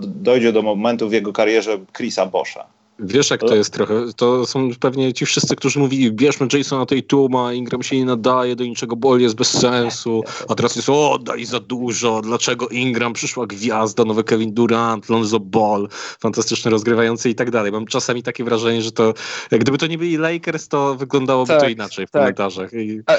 dojdzie, 0.06 0.52
do 0.52 0.62
momentu 0.62 1.08
w 1.08 1.12
jego 1.12 1.32
karierze 1.32 1.78
Chrisa 1.96 2.26
Boscha. 2.26 2.66
Wiesz, 2.98 3.31
jak 3.31 3.40
to 3.40 3.55
jest 3.55 3.72
trochę? 3.72 3.94
To 4.16 4.46
są 4.46 4.70
pewnie 4.81 5.12
ci 5.12 5.26
wszyscy, 5.26 5.57
którzy 5.57 5.78
mówili, 5.78 6.12
bierzmy 6.12 6.46
Jasona 6.52 6.87
Tatuma, 6.87 7.52
Ingram 7.52 7.83
się 7.83 7.96
nie 7.96 8.05
nadaje 8.05 8.57
do 8.57 8.64
niczego, 8.64 8.96
bol 8.96 9.20
jest 9.20 9.35
bez 9.35 9.48
sensu, 9.48 10.22
a 10.48 10.55
teraz 10.55 10.76
jest, 10.76 10.88
o, 10.88 11.18
dali 11.22 11.44
za 11.44 11.61
dużo, 11.61 12.20
dlaczego 12.20 12.68
Ingram, 12.68 13.12
przyszła 13.12 13.46
gwiazda, 13.46 14.05
nowy 14.05 14.24
Kevin 14.24 14.55
Durant, 14.55 15.09
Lonzo 15.09 15.40
Ball, 15.40 15.88
fantastyczny 16.20 16.70
rozgrywający 16.70 17.31
i 17.31 17.35
tak 17.35 17.50
dalej. 17.50 17.72
Mam 17.72 17.87
czasami 17.87 18.22
takie 18.22 18.44
wrażenie, 18.44 18.83
że 18.83 18.92
to, 18.92 19.14
gdyby 19.50 19.78
to 19.78 19.87
nie 19.87 19.98
byli 19.98 20.16
Lakers, 20.16 20.68
to 20.68 20.94
wyglądałoby 20.94 21.48
tak, 21.48 21.61
to 21.61 21.68
inaczej 21.68 22.07
w 22.07 22.11
tak. 22.11 22.22
komentarzach. 22.22 22.72
I... 22.72 23.00
A, 23.07 23.14
y, 23.14 23.18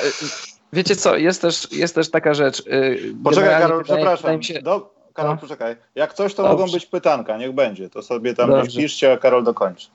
wiecie 0.73 0.95
co, 0.95 1.17
jest 1.17 1.41
też, 1.41 1.71
jest 1.71 1.95
też 1.95 2.11
taka 2.11 2.33
rzecz. 2.33 2.65
Yy, 2.65 3.15
Poczekaj, 3.23 3.61
Karol, 3.61 3.83
przepraszam. 3.83 4.43
Się... 4.43 4.61
Do 4.61 5.02
Karol, 5.13 5.31
no. 5.31 5.37
poczekaj. 5.37 5.75
Jak 5.95 6.13
coś, 6.13 6.33
to 6.33 6.43
Dobrze. 6.43 6.57
mogą 6.57 6.71
być 6.71 6.85
pytanka, 6.85 7.37
niech 7.37 7.51
będzie. 7.51 7.89
To 7.89 8.01
sobie 8.01 8.33
tam 8.33 8.49
Dobrze. 8.49 8.81
piszcie, 8.81 9.11
a 9.13 9.17
Karol 9.17 9.43
dokończy. 9.43 9.87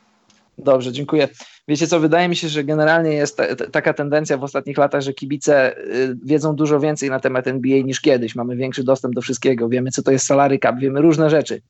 Dobrze, 0.59 0.92
dziękuję. 0.92 1.28
Wiecie 1.68 1.87
co, 1.87 2.00
wydaje 2.00 2.28
mi 2.28 2.37
się, 2.37 2.48
że 2.48 2.64
generalnie 2.64 3.12
jest 3.12 3.37
ta, 3.37 3.66
taka 3.72 3.94
tendencja 3.94 4.37
w 4.37 4.44
ostatnich 4.44 4.78
latach, 4.78 5.00
że 5.00 5.12
kibice 5.12 5.78
y, 5.78 6.16
wiedzą 6.24 6.57
dużo 6.57 6.81
więcej 6.81 7.11
na 7.11 7.20
temat 7.20 7.46
NBA 7.46 7.83
niż 7.83 8.00
kiedyś. 8.00 8.35
Mamy 8.35 8.57
większy 8.57 8.85
dostęp 8.85 9.14
do 9.14 9.20
wszystkiego, 9.20 9.68
wiemy 9.68 9.90
co 9.90 10.02
to 10.02 10.11
jest 10.11 10.26
salary 10.26 10.59
cap, 10.59 10.78
wiemy 10.78 11.00
różne 11.00 11.31
rzeczy. 11.31 11.62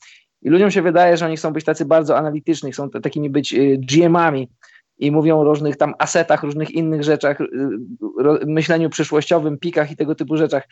I 0.43 0.49
ludziom 0.49 0.71
się 0.71 0.83
wydaje, 0.83 1.17
że 1.17 1.27
oni 1.27 1.37
chcą 1.37 1.53
być 1.53 1.65
tacy 1.65 1.85
bardzo 1.85 2.17
analityczni, 2.19 2.73
chcą 2.73 2.91
takimi 2.91 3.31
być 3.31 3.55
y, 3.55 3.79
GM-ami 3.79 4.49
i 4.99 5.11
mówią 5.11 5.41
o 5.41 5.45
różnych 5.45 5.77
tam 5.77 5.95
asetach, 5.99 6.43
różnych 6.43 6.71
innych 6.71 7.05
rzeczach, 7.05 7.41
y, 7.41 7.47
myśleniu 8.47 8.91
przyszłościowym, 8.91 9.59
pikach 9.59 9.91
i 9.91 9.97
tego 9.97 10.15
typu 10.15 10.37
rzeczach. 10.37 10.69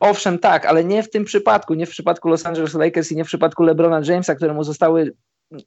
Owszem, 0.00 0.38
tak, 0.38 0.66
ale 0.66 0.84
nie 0.84 1.02
w 1.02 1.10
tym 1.10 1.24
przypadku, 1.24 1.74
nie 1.74 1.86
w 1.86 1.90
przypadku 1.90 2.28
Los 2.28 2.46
Angeles 2.46 2.74
Lakers 2.74 3.12
i 3.12 3.16
nie 3.16 3.24
w 3.24 3.26
przypadku 3.26 3.62
LeBrona 3.62 4.00
Jamesa, 4.04 4.34
któremu 4.34 4.64
zostały, 4.64 5.12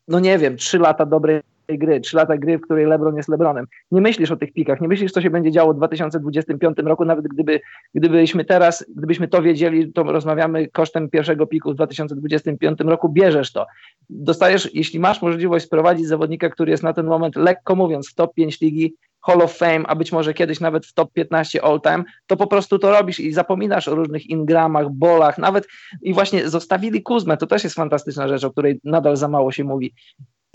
no 0.08 0.20
nie 0.20 0.38
wiem, 0.38 0.58
trzy 0.58 0.80
lata 0.80 1.06
dobrej 1.06 1.42
gry, 1.78 2.00
trzy 2.00 2.18
lata 2.18 2.38
gry, 2.38 2.58
w 2.58 2.62
której 2.62 2.86
LeBron 2.86 3.18
jest 3.18 3.30
LeBronem. 3.30 3.66
Nie 3.92 4.02
myślisz 4.02 4.32
o 4.32 4.36
tych 4.36 4.54
pikach, 4.54 4.82
nie 4.82 4.88
myślisz, 4.88 5.12
co 5.12 5.22
się 5.22 5.30
będzie 5.30 5.52
działo 5.52 5.74
w 5.74 5.78
2025 5.78 6.78
roku, 6.78 7.06
nawet 7.06 7.28
gdyby, 7.28 7.62
gdybyśmy 7.96 8.46
teraz, 8.46 8.86
gdybyśmy 8.96 9.28
to 9.28 9.42
wiedzieli, 9.42 9.94
to 9.94 10.04
rozmawiamy 10.04 10.68
kosztem 10.68 11.10
pierwszego 11.10 11.48
piku 11.48 11.72
w 11.72 11.76
2025 11.76 12.80
roku, 12.80 13.10
bierzesz 13.10 13.52
to. 13.52 13.66
Dostajesz, 14.10 14.70
jeśli 14.74 15.00
masz 15.00 15.22
możliwość 15.22 15.66
sprowadzić 15.66 16.08
zawodnika, 16.08 16.50
który 16.50 16.72
jest 16.72 16.84
na 16.84 16.94
ten 16.94 17.06
moment, 17.06 17.36
lekko 17.36 17.76
mówiąc, 17.76 18.12
w 18.12 18.16
top 18.16 18.34
5 18.34 18.62
ligi, 18.62 18.96
Hall 19.22 19.42
of 19.42 19.58
Fame, 19.58 19.84
a 19.88 19.96
być 19.96 20.12
może 20.12 20.34
kiedyś 20.34 20.60
nawet 20.60 20.86
w 20.86 20.94
top 20.94 21.14
15 21.14 21.64
all 21.64 21.82
time, 21.82 22.04
to 22.28 22.38
po 22.38 22.48
prostu 22.48 22.80
to 22.80 22.92
robisz 22.92 23.20
i 23.20 23.34
zapominasz 23.34 23.88
o 23.88 23.96
różnych 23.96 24.30
ingramach, 24.30 24.90
bolach, 24.90 25.38
nawet 25.38 25.68
i 26.02 26.14
właśnie 26.14 26.50
zostawili 26.50 27.04
Kuzmę, 27.04 27.38
to 27.38 27.48
też 27.48 27.64
jest 27.64 27.76
fantastyczna 27.76 28.28
rzecz, 28.28 28.44
o 28.44 28.52
której 28.52 28.80
nadal 28.84 29.18
za 29.18 29.28
mało 29.28 29.52
się 29.52 29.64
mówi. 29.64 29.94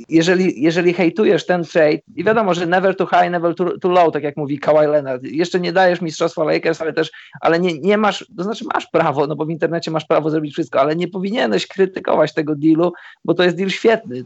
Jeżeli, 0.09 0.63
jeżeli 0.63 0.93
hejtujesz 0.95 1.47
ten 1.47 1.65
trade, 1.65 1.99
i 2.17 2.25
wiadomo, 2.25 2.55
że 2.55 2.67
never 2.67 2.97
too 2.97 3.07
high, 3.07 3.31
never 3.31 3.55
too, 3.55 3.79
too 3.79 3.91
low, 3.91 4.13
tak 4.13 4.23
jak 4.23 4.37
mówi 4.37 4.59
Kawhi 4.59 4.87
Leonard, 4.87 5.23
jeszcze 5.23 5.61
nie 5.61 5.73
dajesz 5.73 6.01
mistrzostwa 6.01 6.45
Lakers, 6.45 6.83
ale 6.83 6.93
też, 6.93 7.11
ale 7.41 7.61
nie, 7.61 7.79
nie 7.79 7.99
masz, 7.99 8.27
to 8.37 8.45
znaczy 8.45 8.65
masz 8.75 8.87
prawo, 8.87 9.27
no 9.27 9.37
bo 9.37 9.47
w 9.47 9.51
internecie 9.51 9.91
masz 9.91 10.05
prawo 10.05 10.31
zrobić 10.31 10.53
wszystko, 10.53 10.81
ale 10.81 10.97
nie 10.97 11.09
powinieneś 11.09 11.67
krytykować 11.67 12.35
tego 12.35 12.55
dealu, 12.57 12.93
bo 13.25 13.35
to 13.35 13.43
jest 13.43 13.57
deal 13.57 13.71
świetny. 13.71 14.25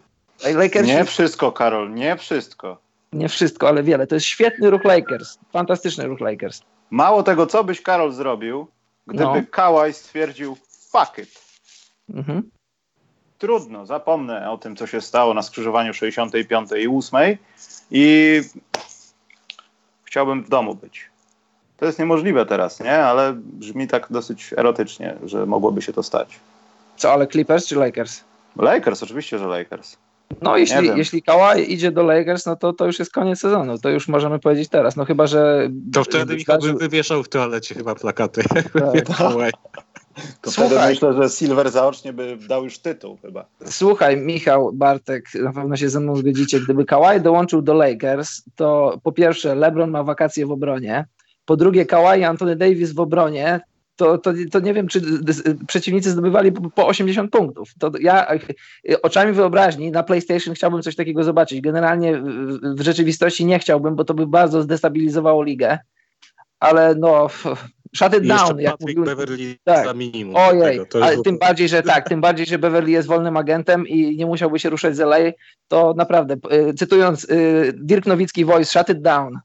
Lakers 0.55 0.88
nie 0.88 1.05
wszystko, 1.05 1.53
Karol, 1.53 1.95
nie 1.95 2.16
wszystko 2.16 2.89
nie 3.12 3.28
wszystko, 3.28 3.68
ale 3.68 3.82
wiele. 3.82 4.06
To 4.06 4.14
jest 4.14 4.26
świetny 4.26 4.70
ruch 4.70 4.84
Lakers. 4.84 5.38
Fantastyczny 5.52 6.06
ruch 6.06 6.20
Lakers. 6.20 6.62
Mało 6.90 7.22
tego, 7.22 7.46
co 7.46 7.64
byś 7.64 7.82
Karol 7.82 8.12
zrobił, 8.12 8.66
gdyby 9.06 9.24
no. 9.24 9.42
Kałaj 9.50 9.94
stwierdził 9.94 10.56
fuck 10.90 11.18
it. 11.18 11.40
Mhm. 12.14 12.50
Trudno, 13.38 13.86
zapomnę 13.86 14.50
o 14.50 14.58
tym, 14.58 14.76
co 14.76 14.86
się 14.86 15.00
stało 15.00 15.34
na 15.34 15.42
skrzyżowaniu 15.42 15.94
65 15.94 16.70
i 16.72 16.88
8 16.88 17.36
i 17.90 18.40
chciałbym 20.04 20.44
w 20.44 20.48
domu 20.48 20.74
być. 20.74 21.11
To 21.76 21.86
jest 21.86 21.98
niemożliwe 21.98 22.46
teraz, 22.46 22.80
nie? 22.80 22.98
Ale 23.04 23.32
brzmi 23.36 23.88
tak 23.88 24.06
dosyć 24.11 24.52
erotycznie, 24.56 25.16
że 25.24 25.46
mogłoby 25.46 25.82
się 25.82 25.92
to 25.92 26.02
stać. 26.02 26.40
Co, 26.96 27.12
ale 27.12 27.26
Clippers 27.26 27.66
czy 27.66 27.76
Lakers? 27.76 28.24
Lakers, 28.56 29.02
oczywiście, 29.02 29.38
że 29.38 29.46
Lakers. 29.46 29.96
No 30.43 30.57
jeśli, 30.57 30.89
jeśli 30.97 31.22
Kawhi 31.22 31.72
idzie 31.72 31.93
do 31.93 32.03
Lakers, 32.03 32.47
no 32.47 32.57
to, 32.57 32.72
to 32.72 32.87
już 32.87 32.99
jest 32.99 33.12
koniec 33.12 33.41
sezonu, 33.41 33.78
to 33.78 33.91
już 33.91 34.09
możemy 34.09 34.39
powiedzieć 34.39 34.68
teraz, 34.68 34.97
no 34.97 35.05
chyba, 35.05 35.26
że... 35.26 35.70
To 35.93 36.05
wtedy 36.05 36.35
Michał 36.35 36.59
bym 36.59 36.78
wywieszał 36.78 37.22
w 37.22 37.28
toalecie 37.28 37.74
chyba 37.74 37.95
plakaty. 37.95 38.43
Tak. 39.18 39.51
To 40.43 40.51
Słuchaj, 40.51 40.70
wtedy 40.70 40.89
myślę, 40.89 41.22
że 41.22 41.37
Silver 41.37 41.70
zaocznie 41.70 42.12
by 42.12 42.37
dał 42.49 42.64
już 42.64 42.78
tytuł 42.78 43.18
chyba. 43.22 43.47
Słuchaj, 43.64 44.16
Michał, 44.16 44.70
Bartek, 44.72 45.24
na 45.35 45.53
pewno 45.53 45.76
się 45.76 45.89
ze 45.89 46.01
mną 46.01 46.16
zgodzicie, 46.16 46.61
gdyby 46.61 46.85
Kawhi 46.85 47.20
dołączył 47.20 47.62
do 47.62 47.74
Lakers, 47.74 48.43
to 48.57 48.99
po 49.03 49.12
pierwsze 49.12 49.55
LeBron 49.55 49.91
ma 49.91 50.05
wakacje 50.05 50.47
w 50.47 50.51
obronie, 50.51 51.05
po 51.45 51.57
drugie 51.57 51.87
Kawhi 51.87 52.20
i 52.20 52.24
Anthony 52.24 52.57
Davis 52.57 52.93
w 52.93 53.01
obronie, 53.01 53.61
to, 54.01 54.18
to, 54.18 54.32
to 54.51 54.61
nie 54.61 54.74
wiem, 54.74 54.88
czy 54.88 55.01
przeciwnicy 55.66 56.11
zdobywali 56.11 56.53
po 56.53 56.86
80 56.86 57.30
punktów. 57.30 57.70
To 57.78 57.90
ja 58.01 58.26
oczami 59.03 59.32
wyobraźni 59.32 59.90
na 59.90 60.03
PlayStation 60.03 60.55
chciałbym 60.55 60.82
coś 60.82 60.96
takiego 60.96 61.24
zobaczyć. 61.24 61.61
Generalnie 61.61 62.22
w 62.62 62.80
rzeczywistości 62.80 63.46
nie 63.46 63.59
chciałbym, 63.59 63.96
bo 63.96 64.05
to 64.05 64.14
by 64.14 64.26
bardzo 64.26 64.62
zdestabilizowało 64.62 65.42
ligę. 65.42 65.78
Ale 66.61 66.94
no, 66.94 67.28
shut 67.96 68.14
it 68.14 68.26
down. 68.26 68.61
Jak 68.61 68.80
mówił, 68.80 69.05
Beverly 69.05 69.57
tak. 69.64 69.84
za 69.84 69.94
minimum. 69.94 70.36
Ojej, 70.36 70.80
ale 71.03 71.22
tym 71.22 71.38
bardziej, 71.38 71.68
że 71.68 71.82
tak, 71.82 72.09
tym 72.09 72.20
bardziej, 72.20 72.46
że 72.46 72.59
Beverly 72.59 72.90
jest 72.90 73.09
wolnym 73.09 73.36
agentem 73.36 73.86
i 73.86 74.16
nie 74.16 74.26
musiałby 74.26 74.59
się 74.59 74.70
ruszać 74.70 74.96
z 74.96 75.01
LA, 75.01 75.18
to 75.68 75.94
naprawdę, 75.96 76.36
y, 76.53 76.74
cytując 76.74 77.24
y, 77.24 77.72
Dirk 77.76 78.07
Nowicki 78.07 78.44
voice, 78.44 78.78
shut 78.78 78.88
it 78.88 79.03
down. 79.03 79.38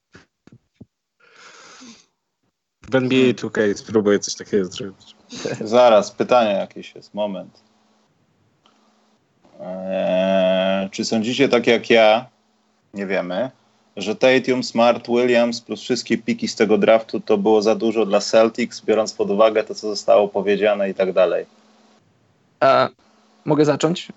W 2.91 2.95
NBA 2.95 3.33
2K 3.33 3.73
spróbuję 3.73 4.19
coś 4.19 4.35
takiego 4.35 4.65
zrobić. 4.65 5.15
Zaraz, 5.61 6.11
pytanie 6.11 6.51
jakieś 6.51 6.95
jest, 6.95 7.13
moment. 7.13 7.59
Eee, 9.61 10.89
czy 10.89 11.05
sądzicie 11.05 11.49
tak 11.49 11.67
jak 11.67 11.89
ja, 11.89 12.25
nie 12.93 13.07
wiemy, 13.07 13.51
że 13.97 14.15
Tatum, 14.15 14.63
Smart, 14.63 15.07
Williams 15.07 15.61
plus 15.61 15.81
wszystkie 15.81 16.17
piki 16.17 16.47
z 16.47 16.55
tego 16.55 16.77
draftu 16.77 17.19
to 17.19 17.37
było 17.37 17.61
za 17.61 17.75
dużo 17.75 18.05
dla 18.05 18.19
Celtics, 18.19 18.81
biorąc 18.81 19.13
pod 19.13 19.29
uwagę 19.31 19.63
to, 19.63 19.75
co 19.75 19.87
zostało 19.87 20.27
powiedziane 20.27 20.89
i 20.89 20.93
tak 20.93 21.13
dalej? 21.13 21.45
E, 22.63 22.89
mogę 23.45 23.65
zacząć? 23.65 24.07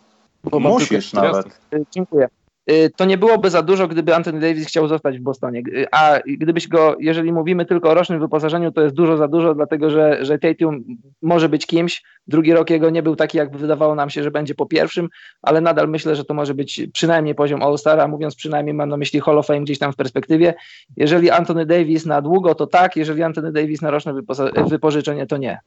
Bo 0.45 0.61
Musisz 0.61 1.13
nawet. 1.13 1.61
Dziękuję. 1.91 2.29
Y, 2.71 2.91
to 2.97 3.05
nie 3.05 3.19
byłoby 3.19 3.51
za 3.51 3.63
dużo, 3.63 3.89
gdyby 3.89 4.15
Anthony 4.15 4.41
Davis 4.41 4.67
chciał 4.67 4.89
zostać 4.89 5.19
w 5.19 5.23
Bostonie. 5.23 5.63
Y, 5.69 5.87
a 5.93 6.19
gdybyś 6.27 6.69
go, 6.69 6.97
jeżeli 7.01 7.33
mówimy 7.33 7.67
tylko 7.67 7.91
o 7.91 7.95
rocznym 7.95 8.21
wyposażeniu, 8.21 8.73
to 8.73 8.81
jest 8.81 8.95
dużo 8.95 9.17
za 9.17 9.29
dużo, 9.29 9.55
dlatego 9.55 9.91
że, 9.91 10.25
że 10.25 10.39
Tatum 10.39 10.85
może 11.23 11.49
być 11.49 11.67
kimś. 11.67 12.03
Drugi 12.27 12.53
rok 12.53 12.71
jego 12.71 12.91
nie 12.91 13.03
był 13.03 13.17
taki, 13.17 13.39
jak 13.39 13.57
wydawało 13.57 13.95
nam 13.95 14.11
się, 14.11 14.23
że 14.23 14.31
będzie 14.31 14.55
po 14.55 14.67
pierwszym, 14.67 15.09
ale 15.43 15.61
nadal 15.61 15.89
myślę, 15.89 16.17
że 16.17 16.25
to 16.25 16.35
może 16.35 16.55
być 16.55 16.81
przynajmniej 16.93 17.35
poziom 17.35 17.63
All-Star, 17.63 18.09
mówiąc 18.09 18.37
przynajmniej 18.37 18.75
mam 18.75 18.89
na 18.89 18.97
myśli 18.97 19.21
Hall 19.21 19.39
of 19.39 19.47
Fame 19.47 19.61
gdzieś 19.61 19.79
tam 19.79 19.93
w 19.93 19.97
perspektywie. 19.97 20.55
Jeżeli 20.97 21.31
Anthony 21.31 21.67
Davis 21.67 22.07
na 22.07 22.23
długo, 22.23 22.55
to 22.55 22.67
tak, 22.67 22.97
jeżeli 22.97 23.23
Anthony 23.23 23.53
Davis 23.53 23.83
na 23.83 23.91
roczne 23.91 24.15
wypożyczenie, 24.69 25.27
to 25.27 25.37
nie 25.37 25.59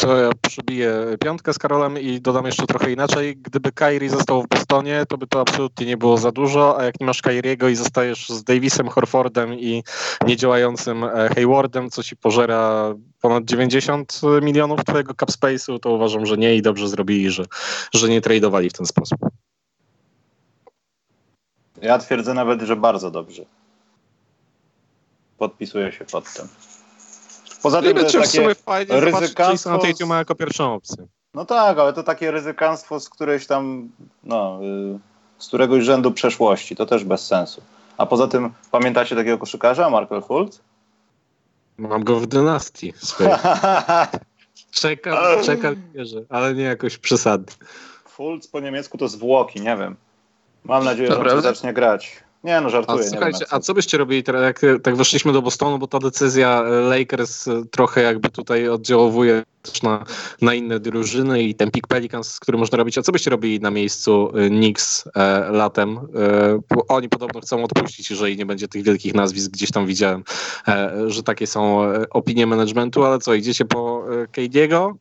to 0.00 0.16
ja 0.16 0.30
przybiję 0.48 0.92
piątkę 1.20 1.52
z 1.52 1.58
Karolem 1.58 1.98
i 1.98 2.20
dodam 2.20 2.46
jeszcze 2.46 2.66
trochę 2.66 2.92
inaczej. 2.92 3.36
Gdyby 3.36 3.72
Kairi 3.72 4.08
został 4.08 4.42
w 4.42 4.48
Bostonie, 4.48 5.04
to 5.08 5.18
by 5.18 5.26
to 5.26 5.40
absolutnie 5.40 5.86
nie 5.86 5.96
było 5.96 6.18
za 6.18 6.32
dużo, 6.32 6.78
a 6.78 6.84
jak 6.84 7.00
nie 7.00 7.06
masz 7.06 7.22
Kairiego 7.22 7.68
i 7.68 7.74
zostajesz 7.74 8.28
z 8.28 8.44
Davisem, 8.44 8.88
Horfordem 8.88 9.54
i 9.54 9.82
niedziałającym 10.26 11.04
e, 11.04 11.28
Haywardem, 11.34 11.90
co 11.90 12.02
ci 12.02 12.16
pożera 12.16 12.94
ponad 13.20 13.44
90 13.44 14.20
milionów 14.42 14.84
twojego 14.84 15.14
cap 15.14 15.30
space'u, 15.30 15.80
to 15.80 15.90
uważam, 15.90 16.26
że 16.26 16.36
nie 16.36 16.56
i 16.56 16.62
dobrze 16.62 16.88
zrobili, 16.88 17.30
że, 17.30 17.44
że 17.94 18.08
nie 18.08 18.20
tradowali 18.20 18.70
w 18.70 18.72
ten 18.72 18.86
sposób. 18.86 19.18
Ja 21.82 21.98
twierdzę 21.98 22.34
nawet, 22.34 22.60
że 22.62 22.76
bardzo 22.76 23.10
dobrze. 23.10 23.44
Podpisuję 25.38 25.92
się 25.92 26.04
pod 26.04 26.32
tym. 26.34 26.48
Poza 27.62 27.82
tym, 27.82 28.08
że 28.08 28.20
w 28.20 28.26
sumie 28.26 28.54
fajnie 28.54 28.94
jako 30.10 30.34
pierwszą 30.34 30.74
opcję. 30.74 31.06
No 31.34 31.44
tak, 31.44 31.78
ale 31.78 31.92
to 31.92 32.02
takie 32.02 32.30
ryzykanstwo 32.30 33.00
z 33.00 33.08
którejś 33.08 33.46
tam, 33.46 33.90
no, 34.24 34.60
z 35.38 35.48
któregoś 35.48 35.84
rzędu 35.84 36.12
przeszłości. 36.12 36.76
To 36.76 36.86
też 36.86 37.04
bez 37.04 37.26
sensu. 37.26 37.62
A 37.98 38.06
poza 38.06 38.28
tym, 38.28 38.52
pamiętacie 38.70 39.16
takiego 39.16 39.38
koszykarza, 39.38 39.90
Markel 39.90 40.22
Fultz? 40.22 40.60
Mam 41.78 42.04
go 42.04 42.20
w 42.20 42.26
dynastii. 42.26 42.92
czekam, 44.70 45.42
czekam, 45.44 45.76
wierzę, 45.94 46.24
ale 46.28 46.54
nie 46.54 46.62
jakoś 46.62 46.98
przesadnie. 46.98 47.54
Fultz 48.04 48.48
po 48.48 48.60
niemiecku 48.60 48.98
to 48.98 49.08
zwłoki, 49.08 49.60
nie 49.60 49.76
wiem. 49.76 49.96
Mam 50.64 50.84
nadzieję, 50.84 51.08
że 51.08 51.34
on 51.34 51.42
zacznie 51.42 51.72
grać. 51.72 52.22
Nie, 52.44 52.60
no 52.60 52.70
żartuję. 52.70 53.04
A, 53.04 53.08
słuchajcie, 53.08 53.44
a 53.50 53.60
co 53.60 53.74
byście 53.74 53.98
robili 53.98 54.22
teraz, 54.22 54.42
jak 54.42 54.60
tak 54.82 54.96
weszliśmy 54.96 55.32
do 55.32 55.42
Bostonu, 55.42 55.78
bo 55.78 55.86
ta 55.86 55.98
decyzja 55.98 56.62
e, 56.62 56.70
Lakers 56.70 57.48
e, 57.48 57.62
trochę 57.70 58.02
jakby 58.02 58.28
tutaj 58.28 58.68
oddziałowuje 58.68 59.42
też 59.62 59.82
na, 59.82 60.04
na 60.42 60.54
inne 60.54 60.80
drużyny 60.80 61.42
i 61.42 61.54
ten 61.54 61.70
pick 61.70 61.86
Pelicans, 61.86 62.40
który 62.40 62.58
można 62.58 62.78
robić. 62.78 62.98
A 62.98 63.02
co 63.02 63.12
byście 63.12 63.30
robili 63.30 63.60
na 63.60 63.70
miejscu 63.70 64.32
e, 64.34 64.48
Knicks 64.48 65.08
e, 65.14 65.50
latem? 65.50 65.98
E, 65.98 66.60
oni 66.88 67.08
podobno 67.08 67.40
chcą 67.40 67.64
odpuścić, 67.64 68.10
jeżeli 68.10 68.36
nie 68.36 68.46
będzie 68.46 68.68
tych 68.68 68.82
wielkich 68.82 69.14
nazwisk. 69.14 69.50
Gdzieś 69.50 69.70
tam 69.70 69.86
widziałem, 69.86 70.24
e, 70.68 70.92
że 71.06 71.22
takie 71.22 71.46
są 71.46 71.80
opinie 72.10 72.46
managementu, 72.46 73.04
ale 73.04 73.18
co, 73.18 73.34
idziecie 73.34 73.64
po 73.64 74.04
Kejdiego? 74.32 74.96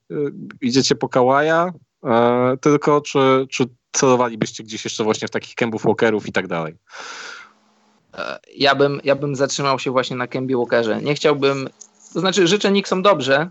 Idziecie 0.61 0.95
po 0.95 1.09
Kawaja? 1.09 1.73
tylko 2.61 3.01
czy, 3.01 3.47
czy 3.49 3.65
celowalibyście 3.91 4.63
gdzieś 4.63 4.83
jeszcze 4.83 5.03
właśnie 5.03 5.27
w 5.27 5.31
takich 5.31 5.55
Kembów 5.55 5.83
Walkerów 5.83 6.27
i 6.27 6.31
tak 6.31 6.47
dalej? 6.47 6.75
E, 8.17 8.39
ja 8.55 8.75
bym, 8.75 9.01
ja 9.03 9.15
bym 9.15 9.35
zatrzymał 9.35 9.79
się 9.79 9.91
właśnie 9.91 10.17
na 10.17 10.27
Kembie 10.27 10.57
Walkerze. 10.57 11.01
Nie 11.01 11.15
chciałbym, 11.15 11.69
to 12.13 12.19
znaczy 12.19 12.47
życzę 12.47 12.71
Nixom 12.71 13.01
dobrze, 13.01 13.49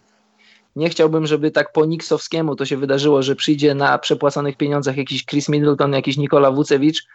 nie 0.77 0.89
chciałbym, 0.89 1.27
żeby 1.27 1.51
tak 1.51 1.73
po 1.73 1.85
Nixowskiemu 1.85 2.57
to 2.57 2.65
się 2.65 2.77
wydarzyło, 2.77 3.23
że 3.23 3.37
przyjdzie 3.37 3.75
na 3.75 3.99
przepłaconych 3.99 4.57
pieniądzach 4.57 4.97
jakiś 4.97 5.25
Chris 5.25 5.49
Middleton, 5.49 5.93
jakiś 5.93 6.17
Nikola 6.17 6.51
Wucewicz, 6.51 7.07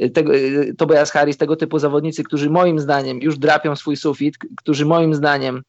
e, 0.00 0.10
tego, 0.10 0.34
e, 0.34 0.74
Tobias 0.78 1.10
Harris, 1.10 1.36
tego 1.36 1.56
typu 1.56 1.78
zawodnicy, 1.78 2.24
którzy 2.24 2.50
moim 2.50 2.80
zdaniem 2.80 3.18
już 3.20 3.38
drapią 3.38 3.76
swój 3.76 3.96
sufit, 3.96 4.38
którzy 4.56 4.86
moim 4.86 5.14
zdaniem 5.14 5.62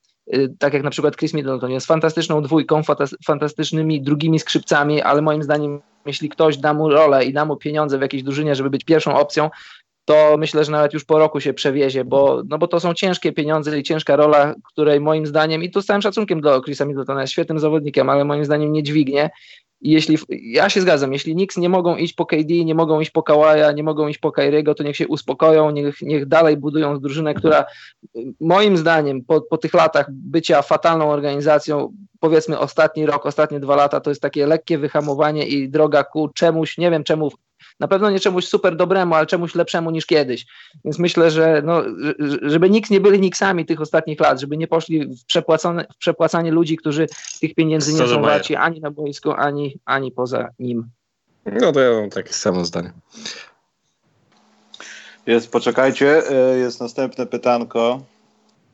tak 0.59 0.73
jak 0.73 0.83
na 0.83 0.89
przykład 0.89 1.17
Chris 1.17 1.33
Middleton 1.33 1.71
jest 1.71 1.87
fantastyczną 1.87 2.41
dwójką, 2.41 2.81
fantastycznymi 3.25 4.01
drugimi 4.01 4.39
skrzypcami, 4.39 5.01
ale 5.01 5.21
moim 5.21 5.43
zdaniem 5.43 5.81
jeśli 6.09 6.29
ktoś 6.29 6.57
da 6.57 6.73
mu 6.73 6.89
rolę 6.89 7.25
i 7.25 7.33
da 7.33 7.45
mu 7.45 7.57
pieniądze 7.57 7.97
w 7.97 8.01
jakiejś 8.01 8.23
drużynie, 8.23 8.55
żeby 8.55 8.69
być 8.69 8.83
pierwszą 8.83 9.15
opcją, 9.15 9.49
to 10.05 10.35
myślę, 10.37 10.65
że 10.65 10.71
nawet 10.71 10.93
już 10.93 11.05
po 11.05 11.19
roku 11.19 11.39
się 11.39 11.53
przewiezie, 11.53 12.05
bo, 12.05 12.41
no 12.47 12.57
bo 12.57 12.67
to 12.67 12.79
są 12.79 12.93
ciężkie 12.93 13.31
pieniądze 13.31 13.79
i 13.79 13.83
ciężka 13.83 14.15
rola, 14.15 14.55
której 14.63 14.99
moim 14.99 15.25
zdaniem, 15.25 15.63
i 15.63 15.71
tu 15.71 15.81
z 15.81 15.85
całym 15.85 16.01
szacunkiem 16.01 16.41
do 16.41 16.61
Chrisa 16.61 16.85
Middletona, 16.85 17.21
jest 17.21 17.33
świetnym 17.33 17.59
zawodnikiem, 17.59 18.09
ale 18.09 18.25
moim 18.25 18.45
zdaniem 18.45 18.73
nie 18.73 18.83
dźwignie. 18.83 19.29
Jeśli, 19.81 20.17
ja 20.29 20.69
się 20.69 20.81
zgadzam, 20.81 21.13
jeśli 21.13 21.33
Knicks 21.33 21.57
nie 21.57 21.69
mogą 21.69 21.95
iść 21.95 22.13
po 22.13 22.25
KD, 22.25 22.65
nie 22.65 22.75
mogą 22.75 22.99
iść 22.99 23.11
po 23.11 23.23
Kawaja, 23.23 23.71
nie 23.71 23.83
mogą 23.83 24.07
iść 24.07 24.19
po 24.19 24.31
Kairiego, 24.31 24.75
to 24.75 24.83
niech 24.83 24.95
się 24.95 25.07
uspokoją, 25.07 25.71
niech, 25.71 26.01
niech 26.01 26.25
dalej 26.25 26.57
budują 26.57 26.99
drużynę, 26.99 27.33
która 27.33 27.65
moim 28.39 28.77
zdaniem 28.77 29.25
po, 29.25 29.41
po 29.41 29.57
tych 29.57 29.73
latach 29.73 30.07
bycia 30.11 30.61
fatalną 30.61 31.11
organizacją, 31.11 31.93
powiedzmy 32.19 32.59
ostatni 32.59 33.05
rok, 33.05 33.25
ostatnie 33.25 33.59
dwa 33.59 33.75
lata, 33.75 33.99
to 33.99 34.11
jest 34.11 34.21
takie 34.21 34.47
lekkie 34.47 34.77
wyhamowanie 34.77 35.47
i 35.47 35.69
droga 35.69 36.03
ku 36.03 36.29
czemuś, 36.29 36.77
nie 36.77 36.91
wiem 36.91 37.03
czemu 37.03 37.31
na 37.79 37.87
pewno 37.87 38.09
nie 38.09 38.19
czemuś 38.19 38.45
super 38.45 38.75
dobremu, 38.75 39.15
ale 39.15 39.25
czemuś 39.25 39.55
lepszemu 39.55 39.91
niż 39.91 40.05
kiedyś. 40.05 40.45
Więc 40.85 40.99
myślę, 40.99 41.31
że 41.31 41.61
no, 41.65 41.83
żeby 42.41 42.69
nikt 42.69 42.91
nie 42.91 43.01
byli 43.01 43.19
niksami 43.19 43.65
tych 43.65 43.81
ostatnich 43.81 44.19
lat, 44.19 44.41
żeby 44.41 44.57
nie 44.57 44.67
poszli 44.67 45.05
w, 45.05 45.25
przepłacone, 45.25 45.85
w 45.95 45.97
przepłacanie 45.97 46.51
ludzi, 46.51 46.77
którzy 46.77 47.07
tych 47.41 47.55
pieniędzy 47.55 47.93
nie 47.93 48.07
są 48.07 48.21
warci 48.21 48.55
ani 48.55 48.79
na 48.79 48.91
boisku, 48.91 49.31
ani, 49.31 49.79
ani 49.85 50.11
poza 50.11 50.49
nim. 50.59 50.89
No 51.45 51.71
to 51.71 51.79
ja 51.79 52.01
mam 52.01 52.09
takie 52.09 52.33
samo 52.33 52.65
zdanie. 52.65 52.91
Jest, 55.25 55.51
poczekajcie, 55.51 56.29
e, 56.29 56.57
jest 56.57 56.79
następne 56.79 57.25
pytanko. 57.25 58.01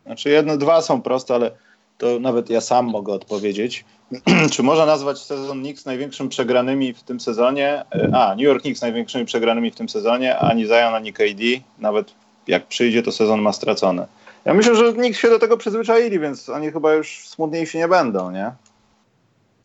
Znaczy 0.06 0.30
jedno, 0.30 0.58
dwa 0.58 0.82
są 0.82 1.02
proste, 1.02 1.36
ale 1.36 1.52
to 1.98 2.20
nawet 2.20 2.50
ja 2.50 2.62
sam 2.62 2.86
mogę 2.86 3.14
odpowiedzieć. 3.14 3.86
Czy 4.54 4.64
można 4.64 4.86
nazwać 4.86 5.20
sezon 5.20 5.62
Knicks 5.62 5.86
największym 5.86 6.30
przegranymi 6.30 6.94
w 6.94 7.04
tym 7.04 7.20
sezonie? 7.20 7.84
E, 7.96 8.10
a, 8.14 8.36
New 8.36 8.44
York 8.44 8.62
Knicks 8.62 8.82
największymi 8.82 9.26
przegranymi 9.26 9.72
w 9.72 9.76
tym 9.76 9.90
sezonie, 9.90 10.38
ani 10.38 10.66
Zion, 10.66 10.96
ani 10.96 11.14
KD. 11.14 11.44
Nawet 11.80 12.14
jak 12.48 12.68
przyjdzie, 12.68 13.04
to 13.04 13.12
sezon 13.12 13.42
ma 13.42 13.54
stracony. 13.54 14.06
Ja 14.46 14.54
myślę, 14.54 14.76
że 14.76 14.94
Knicks 14.94 15.20
się 15.20 15.30
do 15.30 15.40
tego 15.40 15.58
przyzwyczaili, 15.58 16.20
więc 16.20 16.50
oni 16.50 16.72
chyba 16.72 16.94
już 16.94 17.28
smutniejsi 17.28 17.78
nie 17.78 17.88
będą, 17.88 18.32
nie? 18.32 18.52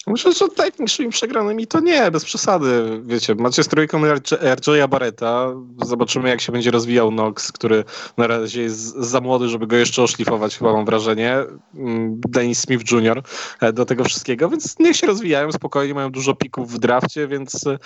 Myślę, 0.06 0.32
że 0.32 0.46
największymi 0.58 1.10
przegranymi 1.10 1.66
to 1.66 1.80
nie, 1.80 2.10
bez 2.10 2.24
przesady. 2.24 3.02
Wiecie, 3.04 3.34
macie 3.34 3.62
z 3.62 3.68
trójką 3.68 4.02
RJ'a 4.02 4.88
Barreta. 4.88 5.52
Zobaczymy, 5.82 6.28
jak 6.28 6.40
się 6.40 6.52
będzie 6.52 6.70
rozwijał 6.70 7.10
Nox, 7.10 7.52
który 7.52 7.84
na 8.16 8.26
razie 8.26 8.62
jest 8.62 8.96
za 8.96 9.20
młody, 9.20 9.48
żeby 9.48 9.66
go 9.66 9.76
jeszcze 9.76 10.02
oszlifować, 10.02 10.58
chyba 10.58 10.72
mam 10.72 10.84
wrażenie. 10.84 11.36
Mm, 11.74 12.20
Dennis 12.28 12.60
Smith 12.60 12.92
Jr. 12.92 13.22
E, 13.60 13.72
do 13.72 13.86
tego 13.86 14.04
wszystkiego, 14.04 14.48
więc 14.48 14.78
niech 14.78 14.96
się 14.96 15.06
rozwijają 15.06 15.52
spokojnie, 15.52 15.94
mają 15.94 16.10
dużo 16.10 16.34
pików 16.34 16.72
w 16.72 16.78
drafcie, 16.78 17.28
więc 17.28 17.66
e, 17.66 17.78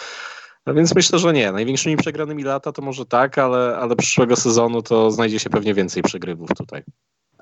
więc 0.75 0.95
myślę, 0.95 1.19
że 1.19 1.33
nie. 1.33 1.53
Największymi 1.53 1.97
przegranymi 1.97 2.43
lata 2.43 2.73
to 2.73 2.83
może 2.83 3.07
tak, 3.07 3.39
ale, 3.39 3.77
ale 3.77 3.97
przyszłego 3.97 4.37
sezonu 4.37 4.83
to 4.83 5.11
znajdzie 5.11 5.39
się 5.39 5.51
pewnie 5.51 5.75
więcej 5.75 6.03
przegrywów 6.03 6.51
tutaj. 6.59 6.83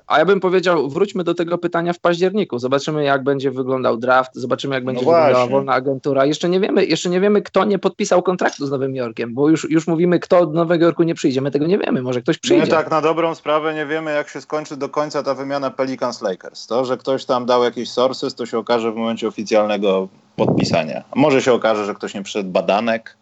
A 0.07 0.19
ja 0.19 0.25
bym 0.25 0.39
powiedział, 0.39 0.89
wróćmy 0.89 1.23
do 1.23 1.33
tego 1.33 1.57
pytania 1.57 1.93
w 1.93 1.99
październiku. 1.99 2.59
Zobaczymy, 2.59 3.03
jak 3.03 3.23
będzie 3.23 3.51
wyglądał 3.51 3.97
draft, 3.97 4.31
zobaczymy, 4.35 4.75
jak 4.75 4.83
no 4.83 4.85
będzie 4.85 5.05
no 5.05 5.11
wyglądała 5.11 5.47
wolna 5.47 5.73
agentura. 5.73 6.25
Jeszcze 6.25 6.49
nie 6.49 6.59
wiemy, 6.59 6.85
jeszcze 6.85 7.09
nie 7.09 7.19
wiemy, 7.19 7.41
kto 7.41 7.65
nie 7.65 7.79
podpisał 7.79 8.23
kontraktu 8.23 8.65
z 8.65 8.71
Nowym 8.71 8.95
Jorkiem, 8.95 9.33
bo 9.33 9.49
już, 9.49 9.71
już 9.71 9.87
mówimy, 9.87 10.19
kto 10.19 10.45
do 10.45 10.53
Nowego 10.53 10.85
Jorku 10.85 11.03
nie 11.03 11.15
przyjdzie. 11.15 11.41
My 11.41 11.51
tego 11.51 11.65
nie 11.65 11.77
wiemy, 11.77 12.01
może 12.01 12.21
ktoś 12.21 12.37
przyjdzie. 12.37 12.63
My 12.63 12.71
tak 12.71 12.91
na 12.91 13.01
dobrą 13.01 13.35
sprawę 13.35 13.73
nie 13.73 13.85
wiemy, 13.85 14.13
jak 14.13 14.29
się 14.29 14.41
skończy 14.41 14.77
do 14.77 14.89
końca 14.89 15.23
ta 15.23 15.35
wymiana 15.35 15.69
Pelicans-Lakers. 15.69 16.67
To, 16.67 16.85
że 16.85 16.97
ktoś 16.97 17.25
tam 17.25 17.45
dał 17.45 17.63
jakieś 17.63 17.89
sources, 17.89 18.35
to 18.35 18.45
się 18.45 18.57
okaże 18.57 18.91
w 18.91 18.95
momencie 18.95 19.27
oficjalnego 19.27 20.07
podpisania. 20.35 21.03
A 21.11 21.19
może 21.19 21.41
się 21.41 21.53
okaże, 21.53 21.85
że 21.85 21.93
ktoś 21.93 22.13
nie 22.13 22.23
przyszedł 22.23 22.49
badanek. 22.49 23.17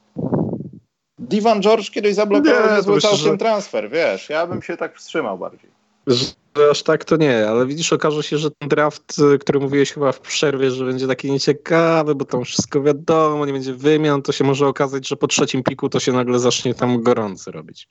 Divan 1.19 1.61
George 1.61 1.91
kiedyś 1.91 2.15
zablokował 2.15 2.75
niezły 2.75 3.01
całkiem 3.01 3.32
że... 3.32 3.38
transfer, 3.38 3.89
wiesz. 3.89 4.29
Ja 4.29 4.47
bym 4.47 4.61
się 4.61 4.77
tak 4.77 4.97
wstrzymał 4.97 5.38
bardziej 5.38 5.80
że 6.08 6.26
aż 6.72 6.84
tak 6.84 7.06
to 7.06 7.16
nie, 7.16 7.49
ale 7.49 7.66
widzisz, 7.66 7.93
okaże 7.93 8.24
się, 8.24 8.38
że 8.38 8.52
ten 8.52 8.70
draft, 8.70 9.20
y, 9.20 9.39
który 9.39 9.60
mówiłeś 9.60 9.93
chyba 9.93 10.12
w 10.12 10.20
przerwie, 10.20 10.72
że 10.72 10.86
będzie 10.86 11.08
taki 11.08 11.32
nieciekawy, 11.32 12.16
bo 12.16 12.26
tam 12.26 12.43
wszystko 12.43 12.82
wiadomo, 12.82 13.45
nie 13.45 13.54
będzie 13.54 13.74
wymian, 13.74 14.22
to 14.22 14.32
się 14.32 14.43
może 14.43 14.68
okazać, 14.68 15.08
że 15.08 15.16
po 15.16 15.28
trzecim 15.28 15.64
piku 15.64 15.89
to 15.89 15.99
się 15.99 16.12
nagle 16.12 16.39
zacznie 16.39 16.74
tam 16.74 17.04
gorący 17.04 17.52
robić. 17.52 17.88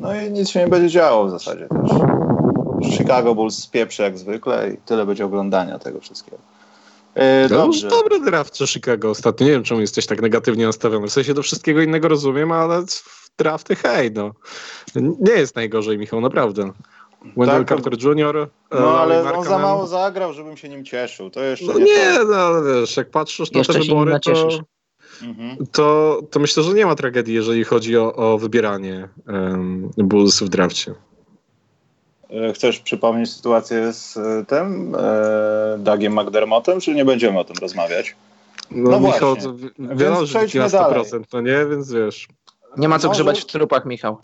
No 0.00 0.20
i 0.20 0.30
nic 0.30 0.50
się 0.50 0.60
nie 0.60 0.68
będzie 0.68 0.88
działo 0.88 1.26
w 1.26 1.30
zasadzie 1.30 1.68
też. 1.68 1.90
Chicago 2.96 3.34
Bulls 3.34 3.58
spieprzy 3.58 4.02
jak 4.02 4.18
zwykle 4.18 4.70
i 4.72 4.76
tyle 4.76 5.06
będzie 5.06 5.24
oglądania 5.24 5.78
tego 5.78 6.00
wszystkiego. 6.00 6.38
Yy, 7.16 7.22
no 7.50 7.56
dobrze. 7.56 7.88
dobry 7.88 8.20
draft 8.20 8.58
Chicago 8.66 9.10
ostatnio. 9.10 9.46
Nie 9.46 9.52
wiem, 9.52 9.62
czemu 9.62 9.80
jesteś 9.80 10.06
tak 10.06 10.22
negatywnie 10.22 10.66
nastawiony. 10.66 11.06
W 11.06 11.12
sensie 11.12 11.34
do 11.34 11.42
wszystkiego 11.42 11.82
innego 11.82 12.08
rozumiem, 12.08 12.52
ale 12.52 12.84
drafty 13.38 13.76
hej, 13.76 14.10
no. 14.12 14.30
Nie 15.20 15.32
jest 15.32 15.56
najgorzej, 15.56 15.98
Michał, 15.98 16.20
naprawdę. 16.20 16.72
Wendell 17.36 17.64
tak, 17.64 17.68
Carter 17.68 18.04
Jr. 18.04 18.48
No 18.70 18.98
ale 19.00 19.32
on 19.32 19.44
za 19.44 19.58
mało 19.58 19.86
zagrał, 19.86 20.32
żebym 20.32 20.56
się 20.56 20.68
nim 20.68 20.84
cieszył. 20.84 21.30
To 21.30 21.40
jeszcze 21.40 21.66
no 21.66 21.78
nie, 21.78 21.84
nie 21.84 22.18
no 22.28 22.36
ale 22.36 22.80
wiesz, 22.80 22.96
jak 22.96 23.10
patrzysz 23.10 23.52
na 23.52 23.64
te 23.64 23.72
wybory, 23.72 24.20
to, 24.20 24.48
mhm. 25.22 25.66
to, 25.72 26.20
to 26.30 26.40
myślę, 26.40 26.62
że 26.62 26.74
nie 26.74 26.86
ma 26.86 26.94
tragedii, 26.94 27.34
jeżeli 27.34 27.64
chodzi 27.64 27.96
o, 27.96 28.14
o 28.14 28.38
wybieranie 28.38 29.08
um, 29.26 29.90
Bulls 29.96 30.40
w 30.40 30.48
drafcie. 30.48 30.94
E, 32.30 32.52
chcesz 32.52 32.78
przypomnieć 32.78 33.32
sytuację 33.32 33.92
z 33.92 34.16
e, 34.16 34.44
tym 34.44 34.94
e, 34.98 35.78
Dagiem 35.78 36.20
McDermottem, 36.20 36.80
czy 36.80 36.94
nie 36.94 37.04
będziemy 37.04 37.38
o 37.38 37.44
tym 37.44 37.56
rozmawiać? 37.60 38.16
No, 38.70 38.90
no 38.90 39.00
Michał, 39.00 39.36
to 39.36 39.54
wiadomo, 39.78 40.26
że 40.26 40.40
na 40.40 40.46
100%, 40.46 40.70
dalej. 40.70 41.04
no 41.32 41.40
nie, 41.40 41.66
więc 41.70 41.92
wiesz. 41.92 42.28
Nie 42.76 42.88
ma 42.88 42.98
co 42.98 43.08
może... 43.08 43.18
grzebać 43.18 43.40
w 43.40 43.46
trupach, 43.46 43.84
Michał. 43.84 44.18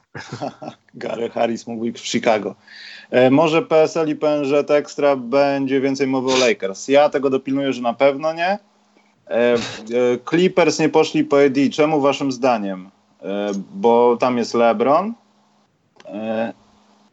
Gary 0.94 1.30
Harris 1.30 1.66
mógł 1.66 1.92
w 1.92 1.98
Chicago. 1.98 2.54
E, 3.10 3.30
może 3.30 3.62
PSL 3.62 4.08
i 4.08 4.16
PNZ 4.16 4.70
Extra 4.70 5.16
będzie 5.16 5.80
więcej 5.80 6.06
mowy 6.06 6.32
o 6.32 6.36
Lakers. 6.36 6.88
Ja 6.88 7.08
tego 7.08 7.30
dopilnuję, 7.30 7.72
że 7.72 7.82
na 7.82 7.94
pewno 7.94 8.32
nie. 8.32 8.58
E, 9.30 9.54
e, 9.54 9.58
Clippers 10.30 10.78
nie 10.78 10.88
poszli 10.88 11.24
po 11.24 11.44
AD. 11.44 11.54
Czemu 11.72 12.00
waszym 12.00 12.32
zdaniem? 12.32 12.90
E, 13.22 13.50
bo 13.74 14.16
tam 14.16 14.38
jest 14.38 14.54
LeBron. 14.54 15.14
E, 16.06 16.52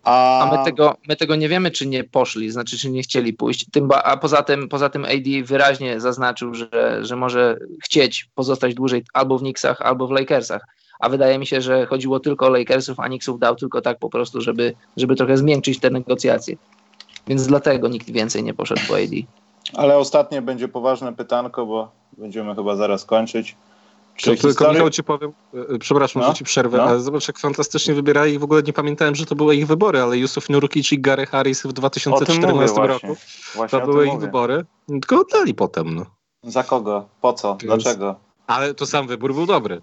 a... 0.03 0.39
a, 0.39 0.57
my, 0.57 0.65
tego, 0.65 0.97
my 1.07 1.15
tego 1.15 1.35
nie 1.35 1.49
wiemy, 1.49 1.71
czy 1.71 1.87
nie 1.87 2.03
poszli, 2.03 2.51
znaczy, 2.51 2.77
czy 2.77 2.89
nie 2.89 3.01
chcieli 3.01 3.33
pójść. 3.33 3.65
Tym, 3.71 3.89
a 4.03 4.17
poza 4.17 4.43
tym, 4.43 4.69
poza 4.69 4.89
tym 4.89 5.05
AD 5.05 5.45
wyraźnie 5.45 5.99
zaznaczył, 5.99 6.53
że, 6.53 6.99
że 7.01 7.15
może 7.15 7.57
chcieć 7.83 8.29
pozostać 8.35 8.73
dłużej 8.73 9.03
albo 9.13 9.37
w 9.37 9.41
Knicksach, 9.41 9.81
albo 9.81 10.07
w 10.07 10.11
Lakersach 10.11 10.61
a 10.99 11.09
wydaje 11.09 11.39
mi 11.39 11.45
się, 11.45 11.61
że 11.61 11.85
chodziło 11.85 12.19
tylko 12.19 12.45
o 12.45 12.49
Lakersów, 12.49 12.99
a 12.99 13.07
Knicksów 13.07 13.39
dał 13.39 13.55
tylko 13.55 13.81
tak 13.81 13.99
po 13.99 14.09
prostu, 14.09 14.41
żeby, 14.41 14.73
żeby 14.97 15.15
trochę 15.15 15.37
zmiękczyć 15.37 15.79
te 15.79 15.89
negocjacje. 15.89 16.57
Więc 17.27 17.47
dlatego 17.47 17.87
nikt 17.87 18.09
więcej 18.09 18.43
nie 18.43 18.53
poszedł 18.53 18.81
po 18.87 18.95
AD. 18.95 19.11
Ale 19.73 19.97
ostatnie 19.97 20.41
będzie 20.41 20.67
poważne 20.67 21.13
pytanko, 21.13 21.65
bo 21.65 21.91
będziemy 22.17 22.55
chyba 22.55 22.75
zaraz 22.75 23.05
kończyć. 23.05 23.55
Czy 24.15 24.35
to, 24.35 24.41
tylko 24.41 24.71
Michał 24.71 24.89
ci 24.89 25.03
powiem, 25.03 25.31
e, 25.53 25.77
przepraszam, 25.79 26.21
no? 26.21 26.27
że 26.27 26.33
ci 26.33 26.43
przerwę, 26.43 26.77
no? 26.77 26.83
ale 26.83 26.99
zobacz 26.99 27.27
jak 27.27 27.39
fantastycznie 27.39 27.93
wybierali 27.93 28.33
i 28.33 28.39
w 28.39 28.43
ogóle 28.43 28.63
nie 28.63 28.73
pamiętałem, 28.73 29.15
że 29.15 29.25
to 29.25 29.35
były 29.35 29.55
ich 29.55 29.67
wybory, 29.67 30.01
ale 30.01 30.17
Yusuf 30.17 30.49
Nurkic 30.49 30.91
i 30.91 31.01
Gary 31.01 31.25
Harris 31.25 31.63
w 31.63 31.73
2014 31.73 32.81
roku 32.81 33.07
właśnie 33.55 33.79
to 33.79 33.85
były 33.85 34.05
ich 34.05 34.13
mówię. 34.13 34.25
wybory, 34.25 34.65
tylko 34.87 35.19
oddali 35.19 35.53
potem. 35.53 35.95
No. 35.95 36.05
Za 36.43 36.63
kogo? 36.63 37.05
Po 37.21 37.33
co? 37.33 37.57
Więc... 37.61 37.83
Dlaczego? 37.83 38.15
Ale 38.47 38.73
to 38.73 38.85
sam 38.85 39.07
wybór 39.07 39.33
był 39.33 39.45
dobry. 39.45 39.81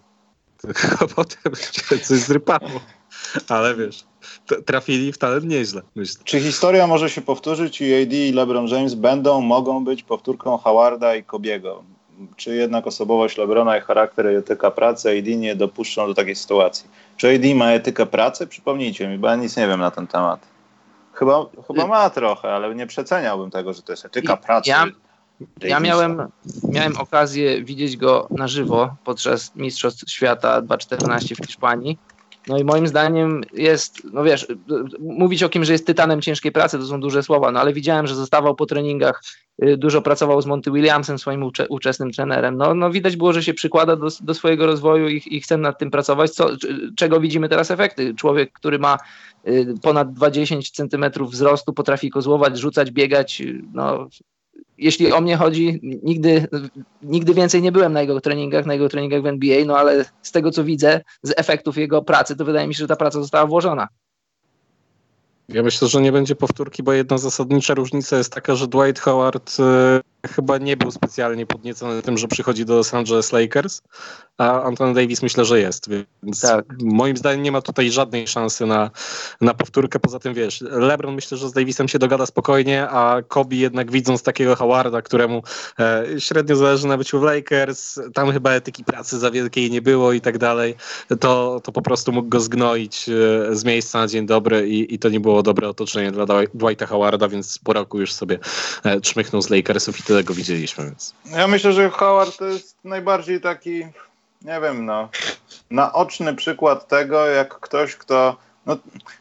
Tylko 0.59 1.09
potem 1.17 1.53
coś 2.03 2.19
zrypało. 2.19 2.81
Ale 3.49 3.75
wiesz, 3.75 4.05
trafili 4.67 5.13
w 5.13 5.19
talent 5.19 5.45
nieźle. 5.45 5.83
Myślę. 5.95 6.25
Czy 6.25 6.41
historia 6.41 6.87
może 6.87 7.11
się 7.11 7.21
powtórzyć 7.21 7.81
i 7.81 8.03
AD 8.03 8.13
i 8.13 8.33
LeBron 8.33 8.67
James 8.67 8.95
będą, 8.95 9.41
mogą 9.41 9.85
być 9.85 10.03
powtórką 10.03 10.59
Howarda 10.59 11.15
i 11.15 11.25
Kobiego? 11.25 11.83
Czy 12.37 12.55
jednak 12.55 12.87
osobowość 12.87 13.39
LeBrona 13.39 13.79
i 13.79 13.81
charakter 13.81 14.33
i 14.33 14.37
etyka 14.37 14.71
pracy 14.71 15.19
AD 15.19 15.27
nie 15.27 15.57
dopuszczą 15.57 16.07
do 16.07 16.15
takiej 16.15 16.37
sytuacji? 16.37 16.89
Czy 17.17 17.35
AD 17.35 17.57
ma 17.57 17.71
etykę 17.71 18.07
pracy? 18.07 18.47
Przypomnijcie 18.47 19.09
mi, 19.09 19.19
bo 19.19 19.29
ja 19.29 19.37
nic 19.37 19.57
nie 19.57 19.69
wiem 19.69 19.81
na 19.81 19.91
ten 19.91 20.07
temat. 20.07 20.41
Chyba, 21.13 21.47
chyba 21.67 21.87
ma 21.87 22.11
trochę, 22.11 22.55
ale 22.55 22.75
nie 22.75 22.87
przeceniałbym 22.87 23.51
tego, 23.51 23.73
że 23.73 23.83
to 23.83 23.93
jest 23.93 24.05
etyka 24.05 24.37
pracy. 24.37 24.71
Ja, 24.71 24.87
ja 25.63 25.81
miałem, 25.81 26.23
miałem 26.69 26.97
okazję 26.97 27.65
widzieć 27.65 27.97
go 27.97 28.29
na 28.31 28.49
żywo 28.49 28.97
podczas 29.05 29.57
Mistrzostw 29.57 30.11
Świata 30.11 30.63
2014 30.63 31.35
w 31.35 31.47
Hiszpanii. 31.47 31.99
No 32.49 32.59
i 32.59 32.65
moim 32.65 32.87
zdaniem 32.87 33.41
jest, 33.53 34.03
no 34.13 34.25
wiesz, 34.25 34.47
mówić 35.01 35.43
o 35.43 35.49
kim, 35.49 35.65
że 35.65 35.73
jest 35.73 35.87
tytanem 35.87 36.23
ciężkiej 36.23 36.53
pracy, 36.53 36.79
to 36.79 36.87
są 36.87 37.01
duże 37.01 37.23
słowa, 37.23 37.53
no 37.53 37.61
ale 37.61 37.73
widziałem, 37.73 38.07
że 38.07 38.15
zostawał 38.15 38.55
po 38.55 38.67
treningach, 38.67 39.23
y, 39.65 39.77
dużo 39.77 40.03
pracował 40.03 40.43
z 40.43 40.47
Monty 40.47 40.71
Williamsem, 40.71 41.19
swoim 41.19 41.43
ucze, 41.43 41.69
uczestnym 41.69 42.13
trenerem. 42.13 42.57
No, 42.57 42.75
no 42.75 42.91
widać 42.91 43.17
było, 43.17 43.33
że 43.33 43.43
się 43.43 43.55
przykłada 43.55 43.97
do, 43.97 44.09
do 44.21 44.35
swojego 44.35 44.67
rozwoju 44.67 45.09
i, 45.09 45.23
i 45.27 45.41
chce 45.41 45.57
nad 45.57 45.79
tym 45.79 45.91
pracować, 45.91 46.31
co, 46.31 46.51
czego 46.97 47.21
widzimy 47.21 47.49
teraz 47.49 47.71
efekty. 47.71 48.15
Człowiek, 48.15 48.53
który 48.53 48.79
ma 48.79 48.99
y, 49.49 49.75
ponad 49.83 50.13
20 50.13 50.57
centymetrów 50.73 51.31
wzrostu, 51.31 51.73
potrafi 51.73 52.11
kozłować, 52.11 52.59
rzucać, 52.59 52.91
biegać, 52.91 53.41
y, 53.41 53.63
no 53.73 54.09
jeśli 54.79 55.13
o 55.13 55.21
mnie 55.21 55.37
chodzi, 55.37 55.81
nigdy, 56.03 56.49
nigdy 57.03 57.35
więcej 57.35 57.63
nie 57.63 57.73
byłem 57.73 57.93
na 57.93 58.01
jego 58.01 58.21
treningach, 58.21 58.67
na 58.67 58.73
jego 58.73 58.89
treningach 58.89 59.23
w 59.23 59.27
NBA, 59.27 59.65
no 59.65 59.79
ale 59.79 60.05
z 60.23 60.33
tego 60.33 60.51
co 60.51 60.65
widzę, 60.65 61.01
z 61.23 61.33
efektów 61.37 61.77
jego 61.77 62.03
pracy, 62.03 62.37
to 62.37 62.45
wydaje 62.45 62.69
mi 62.69 62.75
się, 62.75 62.79
że 62.79 62.89
ta 62.89 62.97
praca 62.97 63.21
została 63.21 63.47
włożona. 63.47 63.89
Ja 65.49 65.63
myślę, 65.63 65.89
że 65.89 66.01
nie 66.01 66.13
będzie 66.13 66.37
powtórki, 66.37 66.83
bo 66.83 66.93
jedna 66.93 67.19
zasadnicza 67.19 67.75
różnica 67.75 68.17
jest 68.19 68.33
taka, 68.33 68.55
że 68.55 68.69
Dwight 68.69 69.01
Howard 69.01 69.57
y, 69.61 70.14
chyba 70.29 70.59
nie 70.59 70.77
był 70.77 70.91
specjalnie 70.91 71.47
podniecony 71.47 72.03
tym, 72.03 72.19
że 72.19 72.29
przychodzi 72.29 72.65
do 72.65 72.77
Los 72.77 72.95
Angeles 72.95 73.33
Lakers, 73.33 73.83
a 74.39 74.63
Anthony 74.63 74.95
Davis 74.95 75.23
myślę, 75.23 75.45
że 75.45 75.61
jest. 75.61 75.89
Więc 76.23 76.41
tak. 76.41 76.65
moim 76.83 77.17
zdaniem 77.17 77.43
nie 77.43 77.53
ma 77.53 77.63
tutaj 77.63 77.91
żadnej 77.91 78.29
szansy 78.29 78.67
na, 78.67 78.91
na 79.41 79.55
powtórkę. 79.55 80.01
Poza 80.01 80.19
tym 80.19 80.35
wiesz, 80.35 80.61
LeBron 80.61 81.15
myślę, 81.15 81.39
że 81.39 81.49
z 81.49 81.53
Davisem 81.53 81.89
się 81.89 81.99
dogada 81.99 82.27
spokojnie, 82.27 82.89
a 82.89 83.23
Kobe 83.29 83.57
jednak 83.57 83.91
widząc 83.91 84.23
takiego 84.23 84.57
Howarda, 84.57 85.03
któremu 85.03 85.43
e, 85.79 86.05
średnio 86.19 86.57
zależy 86.57 86.87
na 86.87 86.97
byciu 86.97 87.21
w 87.21 87.23
Lakers, 87.23 88.01
tam 88.15 88.33
chyba 88.33 88.51
etyki 88.51 88.85
pracy 88.85 89.19
za 89.19 89.31
wielkiej 89.31 89.71
nie 89.71 89.83
było 89.83 90.13
i 90.13 90.21
tak 90.21 90.39
dalej, 90.39 90.75
to, 91.21 91.61
to 91.65 91.73
po 91.73 91.83
prostu 91.83 92.13
mógł 92.13 92.29
go 92.29 92.41
zgnoić 92.41 93.09
e, 93.09 93.57
z 93.57 93.65
miejsca 93.65 93.99
na 93.99 94.07
dzień 94.07 94.27
dobry 94.27 94.69
i, 94.69 94.95
i 94.95 94.99
to 94.99 95.09
nie 95.09 95.21
było 95.21 95.43
dobre 95.43 95.69
otoczenie 95.69 96.13
dla 96.13 96.27
Dwighta 96.55 96.87
Howarda, 96.87 97.29
więc 97.29 97.59
po 97.59 97.73
roku 97.73 98.01
już 98.01 98.13
sobie 98.13 98.39
e, 98.85 99.01
czmychnął 99.01 99.43
z 99.43 99.51
Lakersów 99.51 100.01
i 100.01 100.03
tyle 100.15 100.25
go 100.25 100.35
widzieliśmy. 100.35 100.85
Więc. 100.85 101.15
Ja 101.37 101.47
myślę, 101.49 101.73
że 101.73 101.91
Howard 101.91 102.37
to 102.37 102.45
jest 102.45 102.77
najbardziej 102.85 103.41
taki 103.41 103.85
nie 104.43 104.61
wiem, 104.61 104.87
no, 104.87 105.09
naoczny 105.71 106.35
przykład 106.35 106.89
tego, 106.89 107.27
jak 107.27 107.61
ktoś, 107.61 107.97
kto, 107.97 108.37
no 108.67 108.77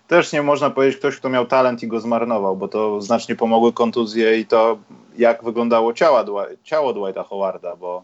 też 0.08 0.32
nie 0.34 0.42
można 0.42 0.70
powiedzieć 0.70 1.00
ktoś, 1.00 1.16
kto 1.16 1.30
miał 1.30 1.46
talent 1.46 1.84
i 1.84 1.88
go 1.88 2.00
zmarnował, 2.00 2.56
bo 2.56 2.68
to 2.68 3.02
znacznie 3.02 3.36
pomogły 3.36 3.74
kontuzje 3.74 4.40
i 4.40 4.46
to, 4.46 4.78
jak 5.18 5.44
wyglądało 5.44 5.94
ciała, 5.94 6.26
ciało 6.64 6.94
Dwighta 6.94 7.24
Howarda, 7.24 7.76
bo 7.76 8.04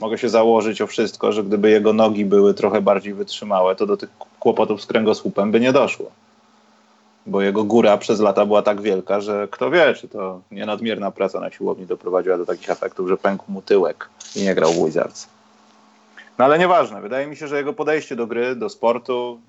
mogę 0.00 0.18
się 0.18 0.28
założyć 0.28 0.80
o 0.82 0.86
wszystko, 0.86 1.32
że 1.32 1.44
gdyby 1.44 1.70
jego 1.70 1.92
nogi 1.92 2.24
były 2.24 2.54
trochę 2.54 2.82
bardziej 2.82 3.14
wytrzymałe, 3.14 3.76
to 3.76 3.86
do 3.86 3.96
tych 3.96 4.10
kłopotów 4.40 4.82
z 4.82 4.86
kręgosłupem 4.86 5.50
by 5.50 5.60
nie 5.60 5.72
doszło. 5.72 6.10
Bo 7.28 7.42
jego 7.42 7.64
góra 7.64 7.98
przez 7.98 8.20
lata 8.20 8.46
była 8.46 8.62
tak 8.62 8.80
wielka, 8.80 9.20
że 9.20 9.48
kto 9.50 9.70
wie, 9.70 9.94
czy 9.94 10.08
to 10.08 10.40
nie 10.50 10.66
nadmierna 10.66 11.10
praca 11.10 11.40
na 11.40 11.50
siłowni 11.50 11.86
doprowadziła 11.86 12.38
do 12.38 12.46
takich 12.46 12.70
efektów, 12.70 13.08
że 13.08 13.16
pękł 13.16 13.52
mu 13.52 13.62
tyłek 13.62 14.08
i 14.36 14.42
nie 14.42 14.54
grał 14.54 14.72
w 14.72 14.84
Wizards. 14.84 15.28
No 16.38 16.44
ale 16.44 16.58
nieważne, 16.58 17.00
wydaje 17.00 17.26
mi 17.26 17.36
się, 17.36 17.48
że 17.48 17.56
jego 17.56 17.72
podejście 17.72 18.16
do 18.16 18.26
gry, 18.26 18.56
do 18.56 18.68
sportu, 18.68 19.40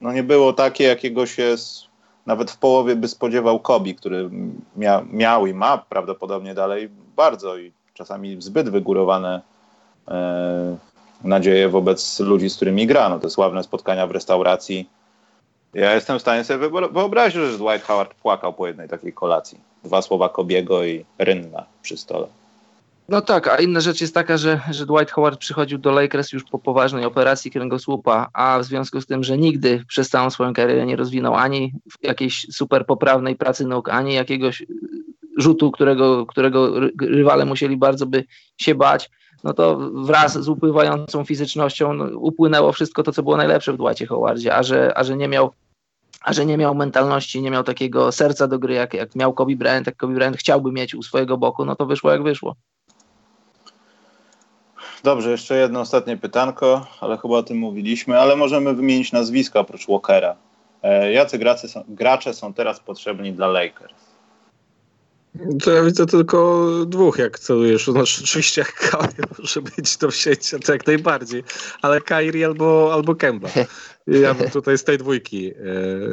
no 0.00 0.12
nie 0.12 0.22
było 0.22 0.52
takie, 0.52 0.84
jakiego 0.84 1.26
się 1.26 1.56
nawet 2.26 2.50
w 2.50 2.58
połowie 2.58 2.96
by 2.96 3.08
spodziewał 3.08 3.60
Kobi, 3.60 3.94
który 3.94 4.30
mia 4.76 5.04
miał 5.12 5.46
i 5.46 5.54
ma 5.54 5.78
prawdopodobnie 5.78 6.54
dalej 6.54 6.88
bardzo 7.16 7.58
i 7.58 7.72
czasami 7.94 8.42
zbyt 8.42 8.68
wygórowane 8.68 9.40
e, 10.08 10.76
nadzieje 11.24 11.68
wobec 11.68 12.20
ludzi, 12.20 12.50
z 12.50 12.56
którymi 12.56 12.86
gra. 12.86 13.08
No, 13.08 13.18
te 13.18 13.30
sławne 13.30 13.62
spotkania 13.62 14.06
w 14.06 14.10
restauracji. 14.10 14.88
Ja 15.74 15.94
jestem 15.94 16.18
w 16.18 16.22
stanie 16.22 16.44
sobie 16.44 16.70
wyobrazić, 16.92 17.34
że 17.34 17.58
Dwight 17.58 17.86
Howard 17.86 18.14
płakał 18.14 18.52
po 18.52 18.66
jednej 18.66 18.88
takiej 18.88 19.12
kolacji. 19.12 19.58
Dwa 19.84 20.02
słowa 20.02 20.28
Kobiego 20.28 20.84
i 20.84 21.04
Rynna 21.18 21.64
przy 21.82 21.96
stole. 21.96 22.26
No 23.08 23.20
tak, 23.20 23.48
a 23.48 23.56
inna 23.56 23.80
rzecz 23.80 24.00
jest 24.00 24.14
taka, 24.14 24.36
że, 24.36 24.60
że 24.70 24.86
Dwight 24.86 25.10
Howard 25.10 25.40
przychodził 25.40 25.78
do 25.78 25.90
Lakers 25.90 26.32
już 26.32 26.44
po 26.44 26.58
poważnej 26.58 27.04
operacji 27.04 27.50
kręgosłupa, 27.50 28.28
a 28.32 28.58
w 28.58 28.64
związku 28.64 29.00
z 29.00 29.06
tym, 29.06 29.24
że 29.24 29.38
nigdy 29.38 29.84
przez 29.88 30.08
całą 30.08 30.30
swoją 30.30 30.52
karierę 30.52 30.86
nie 30.86 30.96
rozwinął 30.96 31.34
ani 31.34 31.72
jakiejś 32.02 32.46
super 32.52 32.86
poprawnej 32.86 33.36
pracy 33.36 33.66
nóg, 33.66 33.88
ani 33.88 34.14
jakiegoś 34.14 34.62
rzutu, 35.36 35.70
którego, 35.70 36.26
którego 36.26 36.80
rywale 37.00 37.44
musieli 37.44 37.76
bardzo 37.76 38.06
by 38.06 38.24
się 38.56 38.74
bać, 38.74 39.10
no 39.44 39.54
to 39.54 39.90
wraz 39.94 40.38
z 40.38 40.48
upływającą 40.48 41.24
fizycznością 41.24 41.94
no, 41.94 42.18
upłynęło 42.18 42.72
wszystko 42.72 43.02
to, 43.02 43.12
co 43.12 43.22
było 43.22 43.36
najlepsze 43.36 43.72
w 43.72 43.76
Dwightie 43.76 44.06
Howardzie, 44.06 44.54
a 44.54 44.62
że, 44.62 44.98
a 44.98 45.04
że 45.04 45.16
nie 45.16 45.28
miał 45.28 45.52
a 46.24 46.32
że 46.32 46.46
nie 46.46 46.56
miał 46.56 46.74
mentalności, 46.74 47.42
nie 47.42 47.50
miał 47.50 47.64
takiego 47.64 48.12
serca 48.12 48.46
do 48.46 48.58
gry, 48.58 48.74
jak, 48.74 48.94
jak 48.94 49.14
miał 49.14 49.32
Kobe 49.32 49.56
Bryant, 49.56 49.86
jak 49.86 49.96
Kobe 49.96 50.14
Bryant 50.14 50.36
chciałby 50.36 50.72
mieć 50.72 50.94
u 50.94 51.02
swojego 51.02 51.36
boku, 51.36 51.64
no 51.64 51.76
to 51.76 51.86
wyszło 51.86 52.10
jak 52.10 52.22
wyszło. 52.22 52.56
Dobrze, 55.04 55.30
jeszcze 55.30 55.56
jedno 55.56 55.80
ostatnie 55.80 56.16
pytanko, 56.16 56.86
ale 57.00 57.18
chyba 57.18 57.34
o 57.34 57.42
tym 57.42 57.58
mówiliśmy, 57.58 58.20
ale 58.20 58.36
możemy 58.36 58.74
wymienić 58.74 59.12
nazwiska 59.12 59.60
oprócz 59.60 59.86
Walkera. 59.86 60.36
E, 60.82 61.12
jacy 61.12 61.38
gracze 61.38 61.68
są, 61.68 61.84
gracze 61.88 62.34
są 62.34 62.54
teraz 62.54 62.80
potrzebni 62.80 63.32
dla 63.32 63.46
Lakers? 63.46 63.94
To 65.62 65.70
ja 65.70 65.82
widzę 65.82 66.06
tylko 66.06 66.68
dwóch, 66.86 67.18
jak 67.18 67.38
celujesz. 67.38 67.86
No, 67.86 68.00
oczywiście 68.24 68.60
jak 68.60 68.90
Kyrie 68.90 69.24
może 69.38 69.62
być 69.62 69.96
do 69.96 70.10
wsięcia, 70.10 70.58
to 70.58 70.72
jak 70.72 70.86
najbardziej, 70.86 71.44
ale 71.82 72.00
Kyrie 72.00 72.46
albo, 72.46 72.90
albo 72.92 73.14
Kemba. 73.14 73.48
Ja 74.06 74.34
bym 74.34 74.50
tutaj 74.50 74.78
z 74.78 74.84
tej 74.84 74.98
dwójki 74.98 75.52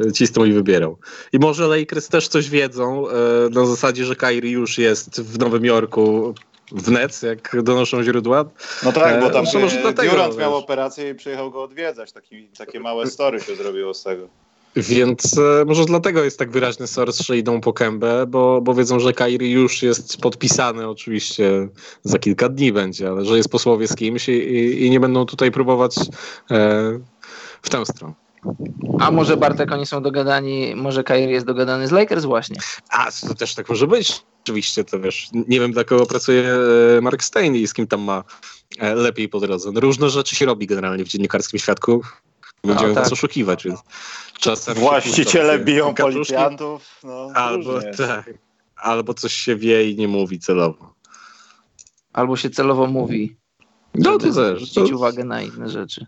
e, 0.08 0.12
cisnął 0.12 0.46
i 0.46 0.52
wybierał. 0.52 0.98
I 1.32 1.38
może 1.38 1.66
Lakers 1.68 2.08
też 2.08 2.28
coś 2.28 2.50
wiedzą 2.50 3.08
e, 3.08 3.12
na 3.50 3.66
zasadzie, 3.66 4.04
że 4.04 4.16
Kyrie 4.16 4.50
już 4.50 4.78
jest 4.78 5.20
w 5.20 5.38
Nowym 5.38 5.64
Jorku 5.64 6.34
w 6.72 6.90
Nets, 6.90 7.22
jak 7.22 7.62
donoszą 7.62 8.02
źródła. 8.02 8.44
No 8.82 8.92
tak, 8.92 9.20
bo 9.20 9.30
tam 9.30 9.44
e, 9.54 9.58
może 9.58 9.80
dlatego, 9.80 10.10
Durant 10.10 10.38
miał 10.38 10.56
operację 10.56 11.10
i 11.10 11.14
przyjechał 11.14 11.50
go 11.50 11.62
odwiedzać. 11.62 12.12
Taki, 12.12 12.48
takie 12.58 12.80
małe 12.80 13.06
story 13.06 13.40
się 13.40 13.56
zrobiło 13.56 13.94
z 13.94 14.02
tego. 14.02 14.28
Więc 14.76 15.38
e, 15.38 15.64
może 15.64 15.84
dlatego 15.84 16.24
jest 16.24 16.38
tak 16.38 16.50
wyraźny 16.50 16.86
source, 16.86 17.24
że 17.24 17.38
idą 17.38 17.60
po 17.60 17.72
kębę, 17.72 18.26
bo, 18.26 18.60
bo 18.60 18.74
wiedzą, 18.74 19.00
że 19.00 19.12
Kairi 19.12 19.50
już 19.50 19.82
jest 19.82 20.20
podpisany 20.20 20.88
oczywiście 20.88 21.68
za 22.02 22.18
kilka 22.18 22.48
dni 22.48 22.72
będzie, 22.72 23.08
ale 23.08 23.24
że 23.24 23.36
jest 23.36 23.48
posłowie 23.48 23.88
z 23.88 23.94
kimś 23.94 24.28
i, 24.28 24.32
i, 24.32 24.86
i 24.86 24.90
nie 24.90 25.00
będą 25.00 25.26
tutaj 25.26 25.50
próbować 25.50 25.96
e, 26.50 27.00
w 27.62 27.70
tę 27.70 27.86
stronę. 27.86 28.14
A 28.98 29.10
może 29.10 29.36
Bartek, 29.36 29.72
oni 29.72 29.86
są 29.86 30.02
dogadani, 30.02 30.74
może 30.76 31.04
Kairi 31.04 31.32
jest 31.32 31.46
dogadany 31.46 31.88
z 31.88 31.90
Lakers 31.90 32.24
właśnie. 32.24 32.56
A, 32.90 33.08
to 33.28 33.34
też 33.34 33.54
tak 33.54 33.68
może 33.68 33.86
być. 33.86 34.22
Oczywiście, 34.42 34.84
to 34.84 35.00
wiesz, 35.00 35.28
nie 35.32 35.60
wiem 35.60 35.72
dla 35.72 35.84
kogo 35.84 36.06
pracuje 36.06 36.54
e, 36.98 37.00
Mark 37.00 37.22
Stein 37.22 37.56
i 37.56 37.66
z 37.66 37.74
kim 37.74 37.86
tam 37.86 38.00
ma 38.00 38.24
e, 38.78 38.94
lepiej 38.94 39.28
po 39.28 39.40
drodze. 39.40 39.72
No, 39.72 39.80
różne 39.80 40.10
rzeczy 40.10 40.36
się 40.36 40.46
robi 40.46 40.66
generalnie 40.66 41.04
w 41.04 41.08
dziennikarskim 41.08 41.58
świadku. 41.58 42.02
Będziemy 42.64 42.88
no, 42.88 42.94
tak. 42.94 43.04
was 43.04 43.12
oszukiwać, 43.12 43.64
więc 43.64 43.80
czasem... 44.38 44.74
Właściciele 44.74 45.58
biją 45.58 45.94
policjantów. 45.94 47.00
No, 47.04 47.30
albo, 47.34 47.80
tak, 47.96 48.34
albo 48.76 49.14
coś 49.14 49.32
się 49.32 49.56
wie 49.56 49.90
i 49.90 49.96
nie 49.96 50.08
mówi 50.08 50.38
celowo. 50.38 50.94
Albo 52.12 52.36
się 52.36 52.50
celowo 52.50 52.86
mówi. 52.86 53.36
No 53.94 54.18
to 54.18 54.32
też. 54.32 54.34
Zwrócić 54.34 54.90
to... 54.90 54.96
uwagę 54.96 55.24
na 55.24 55.42
inne 55.42 55.68
rzeczy. 55.68 56.04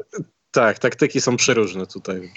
Tak, 0.50 0.78
taktyki 0.78 1.20
są 1.20 1.36
przeróżne 1.36 1.86
tutaj. 1.86 2.32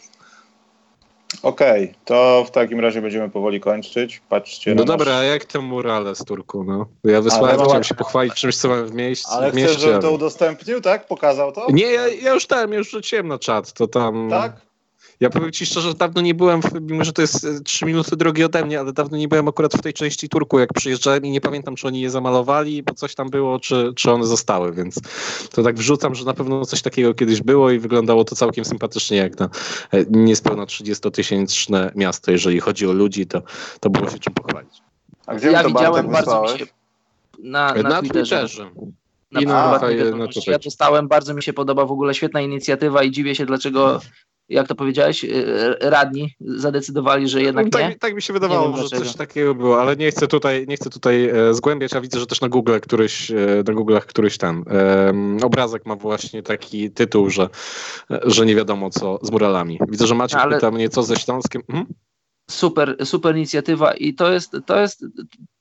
Okej, 1.44 1.84
okay, 1.84 1.96
to 2.06 2.46
w 2.48 2.52
takim 2.52 2.80
razie 2.80 3.02
będziemy 3.02 3.30
powoli 3.30 3.60
kończyć. 3.60 4.22
Patrzcie. 4.30 4.76
No 4.76 4.84
dobra, 4.84 5.12
nasz... 5.12 5.22
a 5.22 5.24
jak 5.24 5.46
te 5.46 5.60
murale 5.60 6.16
z 6.16 6.26
Turku? 6.26 6.64
No? 6.64 6.86
Ja 7.04 7.22
wysłałem, 7.22 7.60
chciałem 7.60 7.84
się 7.84 7.96
pochwalić 7.96 8.34
czymś, 8.34 8.58
co 8.58 8.68
mam 8.68 8.88
w 8.88 8.94
mieście. 8.94 9.30
Ale 9.30 9.52
w 9.52 9.56
mieście, 9.56 9.72
chcesz, 9.72 9.82
żebym 9.82 10.02
to 10.02 10.12
udostępnił, 10.12 10.82
tak? 10.82 11.08
Pokazał 11.08 11.52
to? 11.52 11.68
Nie, 11.72 11.86
ja, 11.86 12.08
ja 12.08 12.34
już 12.34 12.46
tam, 12.46 12.74
już 12.74 12.92
rzuciłem 12.92 13.28
na 13.28 13.40
czat, 13.40 13.74
to 13.74 13.88
tam... 13.88 14.28
Tak? 14.30 14.66
Ja 15.20 15.30
powiem 15.30 15.51
ci 15.51 15.65
szczerze, 15.65 15.89
że 15.89 15.93
dawno 15.93 16.22
nie 16.22 16.34
byłem, 16.34 16.61
w, 16.61 16.82
mimo 16.82 17.03
że 17.03 17.13
to 17.13 17.22
jest 17.22 17.47
3 17.63 17.86
e, 17.86 17.88
minuty 17.88 18.15
drogi 18.15 18.43
ode 18.43 18.65
mnie, 18.65 18.80
ale 18.80 18.93
dawno 18.93 19.18
nie 19.18 19.28
byłem 19.28 19.47
akurat 19.47 19.74
w 19.74 19.82
tej 19.82 19.93
części 19.93 20.30
Turku, 20.30 20.59
jak 20.59 20.74
przyjeżdżałem 20.74 21.26
i 21.26 21.32
nie 21.32 21.41
pamiętam, 21.41 21.76
czy 21.76 21.88
oni 21.88 22.01
je 22.01 22.09
zamalowali, 22.09 22.84
bo 22.84 22.93
coś 22.93 23.15
tam 23.15 23.30
było, 23.30 23.59
czy, 23.59 23.93
czy 23.95 24.11
one 24.11 24.26
zostały, 24.26 24.74
więc 24.74 24.99
to 25.51 25.63
tak 25.63 25.76
wrzucam, 25.76 26.15
że 26.15 26.26
na 26.26 26.34
pewno 26.34 26.65
coś 26.65 26.82
takiego 26.82 27.13
kiedyś 27.13 27.41
było 27.41 27.72
i 27.72 27.80
wyglądało 27.80 28.24
to 28.24 28.36
całkiem 28.36 28.65
sympatycznie, 28.65 29.18
jak 29.18 29.39
na 29.39 29.49
e, 29.91 30.05
niespełna 30.09 30.65
30-tysięczne 30.65 31.91
miasto. 31.95 32.32
Jeżeli 32.32 32.59
chodzi 32.59 32.88
o 32.88 32.91
ludzi, 32.91 33.28
to, 33.28 33.41
to 33.80 33.89
było 33.89 34.09
się 34.09 34.20
czym 34.20 34.34
pochwalić. 34.34 34.82
A 35.26 35.36
gdzie 35.36 35.51
ja 35.51 35.63
to 35.63 35.70
widziałem 35.70 36.07
bardzo 36.07 36.41
mi 36.41 36.59
się 36.59 36.65
na, 37.39 37.74
na, 37.74 37.89
na 37.89 37.99
Twitterze. 37.99 38.39
Twitterze. 38.39 38.72
Na, 39.32 39.41
I 39.41 39.45
na, 39.45 39.72
na, 39.72 40.18
na 40.18 40.28
ja 40.47 40.59
dostałem, 40.59 41.07
bardzo 41.07 41.34
mi 41.34 41.43
się 41.43 41.53
podoba 41.53 41.86
w 41.86 41.91
ogóle 41.91 42.13
świetna 42.13 42.41
inicjatywa 42.41 43.03
i 43.03 43.11
dziwię 43.11 43.36
się, 43.36 43.45
dlaczego 43.45 44.01
jak 44.50 44.68
to 44.68 44.76
powiedziałeś, 44.76 45.24
y, 45.24 45.76
radni 45.82 46.36
zadecydowali, 46.39 47.28
że 47.28 47.41
jednak 47.41 47.70
tak, 47.70 47.82
nie. 47.82 47.95
Tak 47.95 48.16
mi 48.16 48.22
się 48.22 48.34
wydawało, 48.34 48.78
że 48.78 48.89
coś 48.89 49.16
takiego 49.16 49.56
było, 49.56 49.82
ale 49.82 49.95
nie 49.95 50.12
chcę 50.12 50.28
tutaj, 50.28 50.66
nie 50.68 50.76
chcę 50.76 50.89
tutaj 50.89 51.30
e, 51.30 51.54
zgłębiać, 51.54 51.93
a 51.93 52.02
widzę, 52.02 52.20
że 52.20 52.28
też 52.28 52.41
na 52.41 52.50
Google 52.50 52.80
któryś, 52.82 53.32
e, 53.32 53.36
na 53.68 53.74
Google'ach 53.74 54.02
któryś 54.02 54.38
tam 54.38 54.66
e, 54.72 55.45
obrazek 55.45 55.86
ma 55.86 55.95
właśnie 55.95 56.43
taki 56.43 56.91
tytuł, 56.91 57.30
że, 57.30 57.50
że 58.24 58.45
nie 58.45 58.56
wiadomo 58.56 58.89
co 58.89 59.20
z 59.22 59.32
muralami. 59.32 59.80
Widzę, 59.89 60.08
że 60.08 60.16
Maciek 60.16 60.39
ale... 60.39 60.56
pyta 60.56 60.72
mnie 60.72 60.89
co 60.89 61.04
ze 61.04 61.16
Śląskiem. 61.16 61.62
Mhm. 61.70 61.86
Super, 62.50 62.95
super 63.04 63.36
inicjatywa 63.36 63.93
i 63.93 64.14
to 64.14 64.32
jest, 64.32 64.58
to 64.66 64.80
jest, 64.80 65.06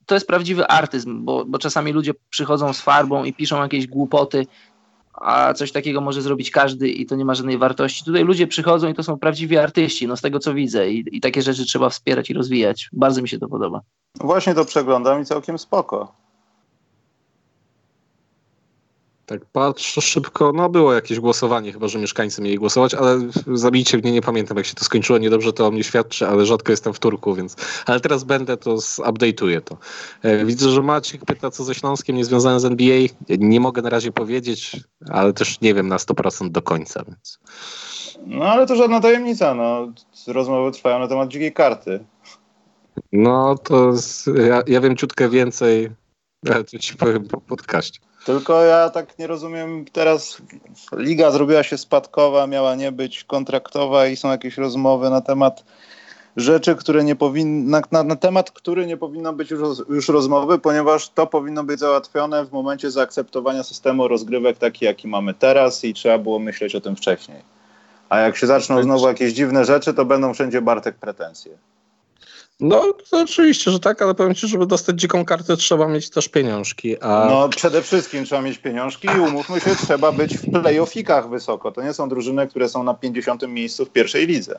to 0.06 0.14
jest 0.14 0.26
prawdziwy 0.26 0.66
artyzm, 0.66 1.24
bo, 1.24 1.44
bo 1.44 1.58
czasami 1.58 1.92
ludzie 1.92 2.12
przychodzą 2.30 2.72
z 2.72 2.80
farbą 2.80 3.24
i 3.24 3.32
piszą 3.32 3.62
jakieś 3.62 3.86
głupoty, 3.86 4.46
a 5.16 5.54
coś 5.54 5.72
takiego 5.72 6.00
może 6.00 6.22
zrobić 6.22 6.50
każdy 6.50 6.88
i 6.88 7.06
to 7.06 7.16
nie 7.16 7.24
ma 7.24 7.34
żadnej 7.34 7.58
wartości. 7.58 8.04
Tutaj 8.04 8.24
ludzie 8.24 8.46
przychodzą 8.46 8.88
i 8.88 8.94
to 8.94 9.02
są 9.02 9.18
prawdziwi 9.18 9.58
artyści, 9.58 10.06
no 10.06 10.16
z 10.16 10.20
tego 10.20 10.38
co 10.38 10.54
widzę 10.54 10.90
i, 10.90 11.04
i 11.16 11.20
takie 11.20 11.42
rzeczy 11.42 11.64
trzeba 11.64 11.90
wspierać 11.90 12.30
i 12.30 12.34
rozwijać. 12.34 12.88
Bardzo 12.92 13.22
mi 13.22 13.28
się 13.28 13.38
to 13.38 13.48
podoba. 13.48 13.80
Właśnie 14.20 14.54
to 14.54 14.64
przeglądam 14.64 15.22
i 15.22 15.24
całkiem 15.24 15.58
spoko. 15.58 16.25
Tak 19.26 19.44
patrzę 19.44 20.00
szybko, 20.00 20.52
no 20.52 20.68
było 20.68 20.92
jakieś 20.92 21.20
głosowanie, 21.20 21.72
chyba 21.72 21.88
że 21.88 21.98
mieszkańcy 21.98 22.42
mieli 22.42 22.58
głosować, 22.58 22.94
ale 22.94 23.20
zabijcie 23.54 23.98
mnie, 23.98 24.12
nie 24.12 24.22
pamiętam 24.22 24.56
jak 24.56 24.66
się 24.66 24.74
to 24.74 24.84
skończyło, 24.84 25.18
niedobrze 25.18 25.52
to 25.52 25.66
o 25.66 25.70
mnie 25.70 25.84
świadczy, 25.84 26.26
ale 26.28 26.46
rzadko 26.46 26.72
jestem 26.72 26.92
w 26.92 26.98
Turku, 26.98 27.34
więc... 27.34 27.56
Ale 27.86 28.00
teraz 28.00 28.24
będę, 28.24 28.56
to 28.56 28.74
zupdate'uję 28.74 29.60
to. 29.60 29.76
E, 30.22 30.44
widzę, 30.44 30.70
że 30.70 30.82
Maciek 30.82 31.24
pyta, 31.24 31.50
co 31.50 31.64
ze 31.64 31.74
Śląskiem 31.74 32.16
niezwiązane 32.16 32.60
z 32.60 32.64
NBA. 32.64 32.98
Nie 33.38 33.60
mogę 33.60 33.82
na 33.82 33.90
razie 33.90 34.12
powiedzieć, 34.12 34.76
ale 35.10 35.32
też 35.32 35.60
nie 35.60 35.74
wiem 35.74 35.88
na 35.88 35.96
100% 35.96 36.50
do 36.50 36.62
końca, 36.62 37.04
więc... 37.08 37.38
No 38.26 38.44
ale 38.44 38.66
to 38.66 38.76
żadna 38.76 39.00
tajemnica, 39.00 39.54
no. 39.54 39.92
Rozmowy 40.26 40.72
trwają 40.72 40.98
na 40.98 41.08
temat 41.08 41.28
dzikiej 41.28 41.52
karty. 41.52 42.04
No 43.12 43.58
to 43.58 43.92
ja, 44.48 44.62
ja 44.66 44.80
wiem 44.80 44.96
ciutkę 44.96 45.28
więcej, 45.28 45.90
ale 46.54 46.64
to 46.64 46.78
ci 46.78 46.96
powiem 46.96 47.28
po 47.28 47.40
podcaście. 47.40 48.00
Tylko 48.26 48.62
ja 48.62 48.90
tak 48.90 49.18
nie 49.18 49.26
rozumiem, 49.26 49.84
teraz 49.92 50.42
liga 50.92 51.30
zrobiła 51.30 51.62
się 51.62 51.78
spadkowa, 51.78 52.46
miała 52.46 52.74
nie 52.74 52.92
być 52.92 53.24
kontraktowa 53.24 54.06
i 54.06 54.16
są 54.16 54.30
jakieś 54.30 54.58
rozmowy 54.58 55.10
na 55.10 55.20
temat 55.20 55.64
rzeczy, 56.36 56.76
które 56.76 57.04
nie 57.04 57.16
powinny, 57.16 57.70
na, 57.70 57.82
na, 57.92 58.02
na, 58.02 58.16
temat, 58.16 58.50
który 58.50 58.86
nie 58.86 58.96
powinno 58.96 59.32
być 59.32 59.50
już, 59.50 59.78
już 59.88 60.08
rozmowy, 60.08 60.58
ponieważ 60.58 61.08
to 61.08 61.26
powinno 61.26 61.64
być 61.64 61.80
załatwione 61.80 62.44
w 62.44 62.52
momencie 62.52 62.90
zaakceptowania 62.90 63.62
systemu 63.62 64.08
rozgrywek 64.08 64.58
taki, 64.58 64.84
jaki 64.84 65.08
mamy 65.08 65.34
teraz 65.34 65.84
i 65.84 65.94
trzeba 65.94 66.18
było 66.18 66.38
myśleć 66.38 66.74
o 66.74 66.80
tym 66.80 66.96
wcześniej. 66.96 67.38
A 68.08 68.18
jak 68.18 68.36
się 68.36 68.46
zaczną 68.46 68.82
znowu 68.82 69.08
jakieś 69.08 69.32
dziwne 69.32 69.64
rzeczy, 69.64 69.94
to 69.94 70.04
będą 70.04 70.34
wszędzie 70.34 70.62
Bartek 70.62 70.96
pretensje. 70.96 71.52
No, 72.60 72.92
to 73.10 73.20
oczywiście, 73.20 73.70
że 73.70 73.80
tak, 73.80 74.02
ale 74.02 74.14
powiem 74.14 74.34
ci, 74.34 74.48
żeby 74.48 74.66
dostać 74.66 75.00
dziką 75.00 75.24
kartę, 75.24 75.56
trzeba 75.56 75.88
mieć 75.88 76.10
też 76.10 76.28
pieniążki. 76.28 77.00
A... 77.00 77.26
No, 77.30 77.48
przede 77.48 77.82
wszystkim 77.82 78.24
trzeba 78.24 78.42
mieć 78.42 78.58
pieniążki 78.58 79.08
i 79.16 79.20
umówmy 79.20 79.60
się, 79.60 79.76
trzeba 79.86 80.12
być 80.12 80.36
w 80.36 80.50
playoffikach 80.50 81.28
wysoko. 81.28 81.72
To 81.72 81.82
nie 81.82 81.92
są 81.92 82.08
drużyny, 82.08 82.46
które 82.46 82.68
są 82.68 82.82
na 82.82 82.94
50. 82.94 83.48
miejscu 83.48 83.84
w 83.84 83.90
pierwszej 83.90 84.26
lidze. 84.26 84.58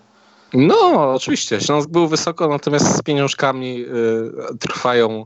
No, 0.53 1.13
oczywiście. 1.13 1.61
Śląsk 1.61 1.89
był 1.89 2.07
wysoko, 2.07 2.47
natomiast 2.47 2.97
z 2.97 3.01
pieniążkami 3.01 3.85
y, 4.53 4.57
trwają 4.57 5.25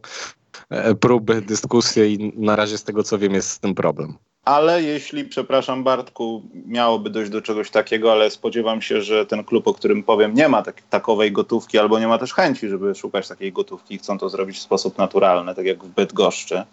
y, 0.89 0.95
próby, 0.95 1.41
dyskusje 1.41 2.13
i 2.13 2.33
na 2.37 2.55
razie 2.55 2.77
z 2.77 2.83
tego 2.83 3.03
co 3.03 3.17
wiem 3.17 3.33
jest 3.33 3.49
z 3.49 3.59
tym 3.59 3.75
problem. 3.75 4.17
Ale 4.45 4.83
jeśli, 4.83 5.25
przepraszam 5.25 5.83
Bartku, 5.83 6.41
miałoby 6.65 7.09
dojść 7.09 7.31
do 7.31 7.41
czegoś 7.41 7.69
takiego, 7.69 8.11
ale 8.11 8.31
spodziewam 8.31 8.81
się, 8.81 9.01
że 9.01 9.25
ten 9.25 9.43
klub, 9.43 9.67
o 9.67 9.73
którym 9.73 10.03
powiem, 10.03 10.33
nie 10.33 10.47
ma 10.47 10.61
tak, 10.61 10.81
takowej 10.89 11.31
gotówki 11.31 11.77
albo 11.77 11.99
nie 11.99 12.07
ma 12.07 12.17
też 12.17 12.33
chęci, 12.33 12.69
żeby 12.69 12.95
szukać 12.95 13.27
takiej 13.27 13.53
gotówki. 13.53 13.97
Chcą 13.97 14.17
to 14.17 14.29
zrobić 14.29 14.57
w 14.57 14.61
sposób 14.61 14.97
naturalny, 14.97 15.55
tak 15.55 15.65
jak 15.65 15.83
w 15.83 15.87
Bydgoszczy. 15.87 16.63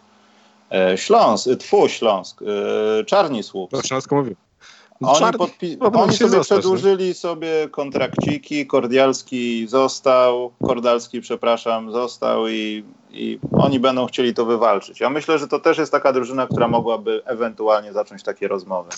E, 0.73 0.99
Śląsk, 0.99 1.49
tfu, 1.59 1.89
Śląsk, 1.89 2.43
e, 2.43 3.05
Czarni 3.05 3.43
Słup. 3.43 3.71
To 3.71 3.83
Śląsk 3.83 4.13
mówi. 4.13 4.35
Oni, 5.03 5.33
podpi- 5.33 5.77
oni 5.81 6.13
sobie 6.13 6.31
zostać, 6.31 6.59
przedłużyli 6.59 7.09
nie? 7.09 7.15
sobie 7.15 7.69
kontrakciki, 7.71 8.67
Kordialski 8.67 9.69
został, 9.69 10.53
Kordalski, 10.67 11.21
przepraszam, 11.21 11.93
został 11.93 12.49
i, 12.49 12.85
i 13.11 13.39
oni 13.53 13.81
będą 13.81 14.07
chcieli 14.07 14.35
to 14.35 14.45
wywalczyć. 14.45 15.01
Ja 15.01 15.11
myślę, 15.11 15.39
że 15.39 15.49
to 15.49 15.59
też 15.59 15.79
jest 15.79 15.93
taka 15.93 16.13
drużyna, 16.13 16.47
która 16.47 16.69
mogłaby 16.69 17.23
ewentualnie 17.25 17.93
zacząć 17.93 18.23
takie 18.23 18.49
rozmowy. 18.49 18.91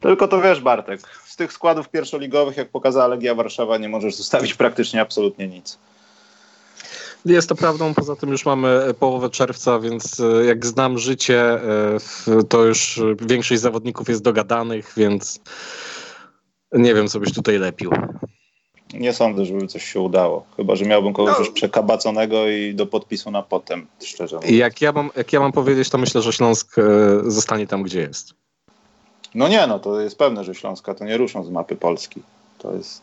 Tylko 0.00 0.28
to 0.28 0.40
wiesz, 0.40 0.60
Bartek, 0.60 1.00
z 1.24 1.36
tych 1.36 1.52
składów 1.52 1.88
pierwszoligowych, 1.88 2.56
jak 2.56 2.68
pokazała 2.68 3.06
Legia 3.06 3.34
Warszawa, 3.34 3.78
nie 3.78 3.88
możesz 3.88 4.14
zostawić 4.14 4.54
praktycznie 4.54 5.00
absolutnie 5.00 5.48
nic. 5.48 5.78
Jest 7.24 7.48
to 7.48 7.54
prawdą, 7.54 7.94
poza 7.94 8.16
tym 8.16 8.30
już 8.30 8.46
mamy 8.46 8.94
połowę 8.98 9.30
czerwca, 9.30 9.78
więc 9.78 10.20
e, 10.20 10.44
jak 10.44 10.66
znam 10.66 10.98
życie, 10.98 11.42
e, 11.42 12.42
to 12.48 12.64
już 12.64 13.00
większość 13.20 13.60
zawodników 13.60 14.08
jest 14.08 14.22
dogadanych, 14.22 14.92
więc 14.96 15.40
nie 16.72 16.94
wiem, 16.94 17.08
co 17.08 17.20
byś 17.20 17.32
tutaj 17.32 17.58
lepił. 17.58 17.90
Nie 18.94 19.12
sądzę, 19.12 19.44
żeby 19.44 19.66
coś 19.66 19.84
się 19.84 20.00
udało. 20.00 20.44
Chyba, 20.56 20.76
że 20.76 20.84
miałbym 20.84 21.12
kogoś 21.12 21.32
no. 21.32 21.38
już 21.38 21.50
przekabaconego 21.50 22.48
i 22.48 22.74
do 22.74 22.86
podpisu 22.86 23.30
na 23.30 23.42
potem, 23.42 23.86
szczerze 24.02 24.36
mówiąc. 24.36 24.54
Jak 24.54 24.80
ja, 24.80 24.92
mam, 24.92 25.10
jak 25.16 25.32
ja 25.32 25.40
mam 25.40 25.52
powiedzieć, 25.52 25.90
to 25.90 25.98
myślę, 25.98 26.22
że 26.22 26.32
Śląsk 26.32 26.78
e, 26.78 26.82
zostanie 27.30 27.66
tam, 27.66 27.82
gdzie 27.82 28.00
jest. 28.00 28.34
No 29.34 29.48
nie, 29.48 29.66
no 29.66 29.78
to 29.78 30.00
jest 30.00 30.18
pewne, 30.18 30.44
że 30.44 30.54
Śląska 30.54 30.94
to 30.94 31.04
nie 31.04 31.16
ruszą 31.16 31.44
z 31.44 31.50
mapy 31.50 31.76
Polski. 31.76 32.22
To 32.58 32.74
jest... 32.74 33.02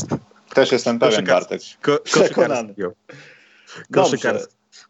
Też 0.54 0.72
jestem 0.72 0.98
pewien, 0.98 1.24
Bartek. 1.24 1.60
Ko- 1.82 1.98
Przekonany. 2.04 2.74
Dobrze. 3.90 4.38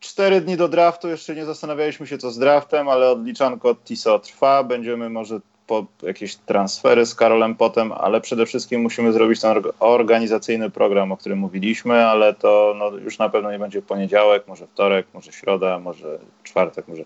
Cztery 0.00 0.40
dni 0.40 0.56
do 0.56 0.68
draftu, 0.68 1.08
jeszcze 1.08 1.34
nie 1.34 1.44
zastanawialiśmy 1.44 2.06
się 2.06 2.18
co 2.18 2.30
z 2.30 2.38
draftem, 2.38 2.88
ale 2.88 3.10
odliczanko 3.10 3.68
od 3.68 3.84
TISO 3.84 4.18
trwa. 4.18 4.64
Będziemy 4.64 5.10
może 5.10 5.40
po 5.66 5.86
jakieś 6.02 6.36
transfery 6.36 7.06
z 7.06 7.14
Karolem 7.14 7.54
potem, 7.54 7.92
ale 7.92 8.20
przede 8.20 8.46
wszystkim 8.46 8.80
musimy 8.80 9.12
zrobić 9.12 9.40
ten 9.40 9.62
organizacyjny 9.80 10.70
program, 10.70 11.12
o 11.12 11.16
którym 11.16 11.38
mówiliśmy, 11.38 12.06
ale 12.06 12.34
to 12.34 12.74
no, 12.76 12.90
już 12.90 13.18
na 13.18 13.28
pewno 13.28 13.52
nie 13.52 13.58
będzie 13.58 13.82
poniedziałek, 13.82 14.48
może 14.48 14.66
wtorek, 14.66 15.06
może 15.14 15.32
środa, 15.32 15.78
może 15.78 16.18
czwartek, 16.42 16.88
może 16.88 17.02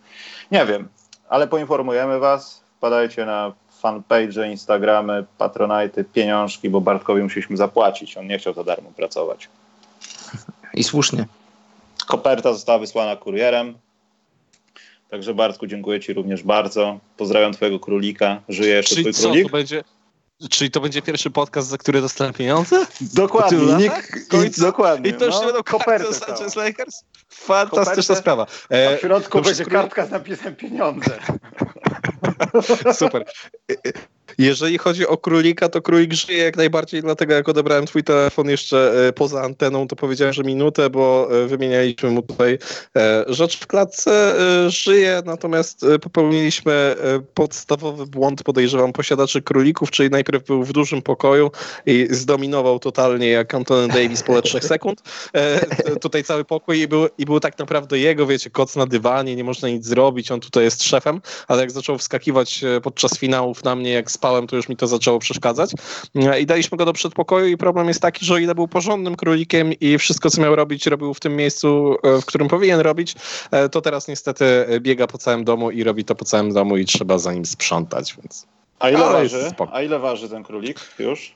nie 0.51 0.66
wiem, 0.66 0.89
ale 1.29 1.49
poinformujemy 1.49 2.18
Was. 2.18 2.64
Wpadajcie 2.77 3.27
na 3.27 3.53
fanpage, 3.81 4.51
Instagramy, 4.51 5.25
Patronite, 5.39 6.05
pieniążki, 6.05 6.70
bo 6.70 6.81
Bartkowi 6.81 7.22
musieliśmy 7.22 7.57
zapłacić. 7.57 8.16
On 8.16 8.27
nie 8.27 8.39
chciał 8.39 8.55
za 8.55 8.64
darmo 8.64 8.91
pracować. 8.97 9.49
I 10.75 10.85
słusznie. 10.85 11.27
Koperta 12.07 12.53
została 12.53 12.79
wysłana 12.79 13.17
kurierem. 13.17 13.79
Także 15.11 15.35
Bartku, 15.35 15.67
dziękuję 15.67 16.01
Ci 16.01 16.13
również 16.13 16.43
bardzo. 16.43 17.01
Pozdrawiam 17.17 17.53
Twojego 17.53 17.81
królika. 17.81 18.43
Żyje 18.49 18.75
jeszcze 18.75 18.95
Czyli 18.95 19.05
Twój 19.05 19.13
co, 19.13 19.23
królik? 19.23 19.47
To 19.47 19.53
będzie, 19.53 19.85
czyli 20.51 20.71
to 20.71 20.81
będzie 20.81 21.03
pierwszy 21.03 21.31
podcast, 21.31 21.69
za 21.69 21.79
który 21.79 22.01
dostanę 22.01 22.33
pieniądze? 22.33 22.87
Dokładnie. 23.01 23.59
Nikt, 23.59 24.29
Końcu, 24.29 24.61
dokładnie. 24.61 25.11
I 25.11 25.15
to 25.15 25.25
już 25.25 25.35
no, 25.35 25.41
nie 25.41 25.47
będą 25.47 25.63
koperty 25.63 26.15
Sanchez 26.15 26.57
Lakers? 26.57 27.05
Fantastyczna 27.29 27.95
Kopertę, 27.95 28.17
sprawa. 28.17 28.47
E, 28.69 28.97
w 28.97 29.01
środku 29.01 29.41
będzie 29.41 29.65
kartka 29.65 30.07
z 30.07 30.11
napisem 30.11 30.57
pieniądze. 30.57 31.19
Super. 32.93 33.25
Jeżeli 34.39 34.79
chodzi 34.79 35.07
o 35.07 35.16
królika, 35.16 35.68
to 35.68 35.83
królik 35.83 36.12
żyje 36.12 36.39
jak 36.39 36.57
najbardziej, 36.57 37.03
dlatego 37.03 37.35
jak 37.35 37.49
odebrałem 37.49 37.87
twój 37.87 38.05
telefon 38.05 38.49
jeszcze 38.49 39.09
e, 39.09 39.12
poza 39.12 39.43
anteną, 39.43 39.89
to 39.89 39.97
powiedziałem, 39.97 40.35
że 40.35 40.43
minutę, 40.43 40.91
bo 40.91 41.29
e, 41.31 41.47
wymienialiśmy 41.47 42.11
mu 42.11 42.22
tutaj 42.22 42.59
e, 42.97 43.25
rzecz 43.29 43.59
w 43.59 43.66
klatce. 43.66 44.35
Żyje, 44.68 45.22
natomiast 45.25 45.87
popełniliśmy 46.03 46.97
podstawowy 47.35 48.07
błąd, 48.07 48.43
podejrzewam, 48.43 48.93
posiadaczy 48.93 49.43
królików, 49.43 49.91
czyli 49.91 50.11
najpierw 50.11 50.45
był 50.45 50.64
w 50.64 50.72
dużym 50.72 51.03
pokoju 51.03 51.51
i 51.87 52.09
zdominował 52.11 52.79
totalnie 52.79 53.29
jak 53.29 53.55
Antony 53.55 53.89
Davis 53.89 54.22
po 54.22 54.43
3 54.43 54.61
sekund. 54.72 55.03
Tutaj 56.01 56.25
cały 56.25 56.45
pokój 56.45 56.81
i 56.81 56.89
był, 56.89 57.09
i 57.18 57.25
był 57.25 57.41
tak 57.41 57.59
naprawdę 57.59 57.99
jego, 57.99 58.27
wiecie, 58.27 58.51
koc 58.51 58.77
na 58.77 58.87
dywanie, 58.87 59.37
nie 59.37 59.45
można 59.45 59.68
nic 59.68 59.87
zrobić, 59.87 60.31
on 60.31 60.41
tutaj 60.41 60.64
jest 60.64 60.85
szefem, 60.85 61.20
ale 61.49 61.61
jak 61.61 61.70
zaczął 61.70 61.99
wskakiwać 61.99 62.64
podczas 62.83 63.18
finałów 63.18 63.64
na 63.64 63.77
mnie, 63.77 63.91
jak 63.91 64.11
spałem, 64.15 64.47
to 64.47 64.57
już 64.57 64.69
mi 64.69 64.77
to 64.77 64.87
zaczęło 64.87 65.19
przeszkadzać. 65.19 65.71
E, 66.15 66.41
I 66.41 66.47
daliśmy 66.47 66.79
go 66.79 66.85
do 66.85 66.93
przedpokoju 66.93 67.47
i 67.47 67.57
problem 67.57 67.89
jest 67.89 68.03
taki, 68.03 68.25
że 68.25 68.35
o 68.35 68.39
ile 68.39 68.55
był 68.55 68.69
porządnym 68.69 69.17
królikiem 69.17 69.73
i 69.73 69.99
wszystko, 69.99 70.31
co 70.31 70.43
miał 70.43 70.57
robić, 70.57 70.87
robił 70.87 71.15
w 71.15 71.21
tym 71.21 71.37
miejscu, 71.37 71.97
e, 72.03 72.21
w 72.21 72.25
którym 72.25 72.49
powinien 72.49 72.81
robić, 72.81 73.15
e, 73.51 73.69
to 73.69 73.81
teraz 73.81 74.09
niestety 74.09 74.45
biega 74.81 75.07
po 75.07 75.19
całym 75.19 75.45
domu 75.45 75.71
i 75.71 75.85
robi 75.85 76.05
to 76.05 76.15
po 76.15 76.25
całym 76.25 76.53
domu 76.53 76.77
i 76.77 76.85
trzeba 76.85 77.19
za 77.19 77.33
nim 77.33 77.47
sprzątać, 77.47 78.17
więc... 78.17 78.47
A 78.79 78.91
ile, 78.91 78.99
waży? 78.99 79.51
A 79.73 79.83
ile 79.83 79.99
waży 79.99 80.29
ten 80.29 80.43
królik 80.43 80.81
już? 80.99 81.35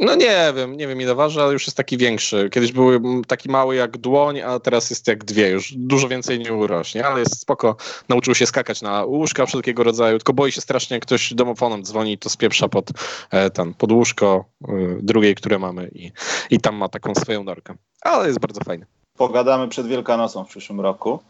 No 0.00 0.14
nie 0.14 0.52
wiem, 0.56 0.76
nie 0.76 0.88
wiem 0.88 1.00
ile 1.00 1.14
waży, 1.14 1.42
ale 1.42 1.52
już 1.52 1.66
jest 1.66 1.76
taki 1.76 1.96
większy. 1.96 2.50
Kiedyś 2.52 2.72
był 2.72 3.22
taki 3.24 3.48
mały 3.48 3.76
jak 3.76 3.98
dłoń, 3.98 4.40
a 4.40 4.60
teraz 4.60 4.90
jest 4.90 5.08
jak 5.08 5.24
dwie, 5.24 5.48
już 5.48 5.72
dużo 5.72 6.08
więcej 6.08 6.38
nie 6.38 6.54
urośnie, 6.54 7.06
ale 7.06 7.20
jest 7.20 7.40
spoko. 7.40 7.76
Nauczył 8.08 8.34
się 8.34 8.46
skakać 8.46 8.82
na 8.82 9.04
łóżka 9.04 9.46
wszelkiego 9.46 9.84
rodzaju, 9.84 10.18
tylko 10.18 10.32
boi 10.32 10.52
się 10.52 10.60
strasznie, 10.60 10.94
jak 10.94 11.02
ktoś 11.02 11.34
domofonem 11.34 11.84
dzwoni, 11.84 12.18
to 12.18 12.30
spieprza 12.30 12.68
pod 12.68 12.90
e, 13.30 13.50
ten, 13.50 13.74
pod 13.74 13.92
łóżko 13.92 14.44
e, 14.68 14.72
drugiej, 15.02 15.34
które 15.34 15.58
mamy 15.58 15.90
i, 15.94 16.12
i 16.50 16.60
tam 16.60 16.76
ma 16.76 16.88
taką 16.88 17.14
swoją 17.14 17.44
norkę. 17.44 17.74
Ale 18.00 18.26
jest 18.26 18.40
bardzo 18.40 18.60
fajny. 18.64 18.86
Pogadamy 19.16 19.68
przed 19.68 19.86
Wielkanocą 19.86 20.44
w 20.44 20.48
przyszłym 20.48 20.80
roku. 20.80 21.20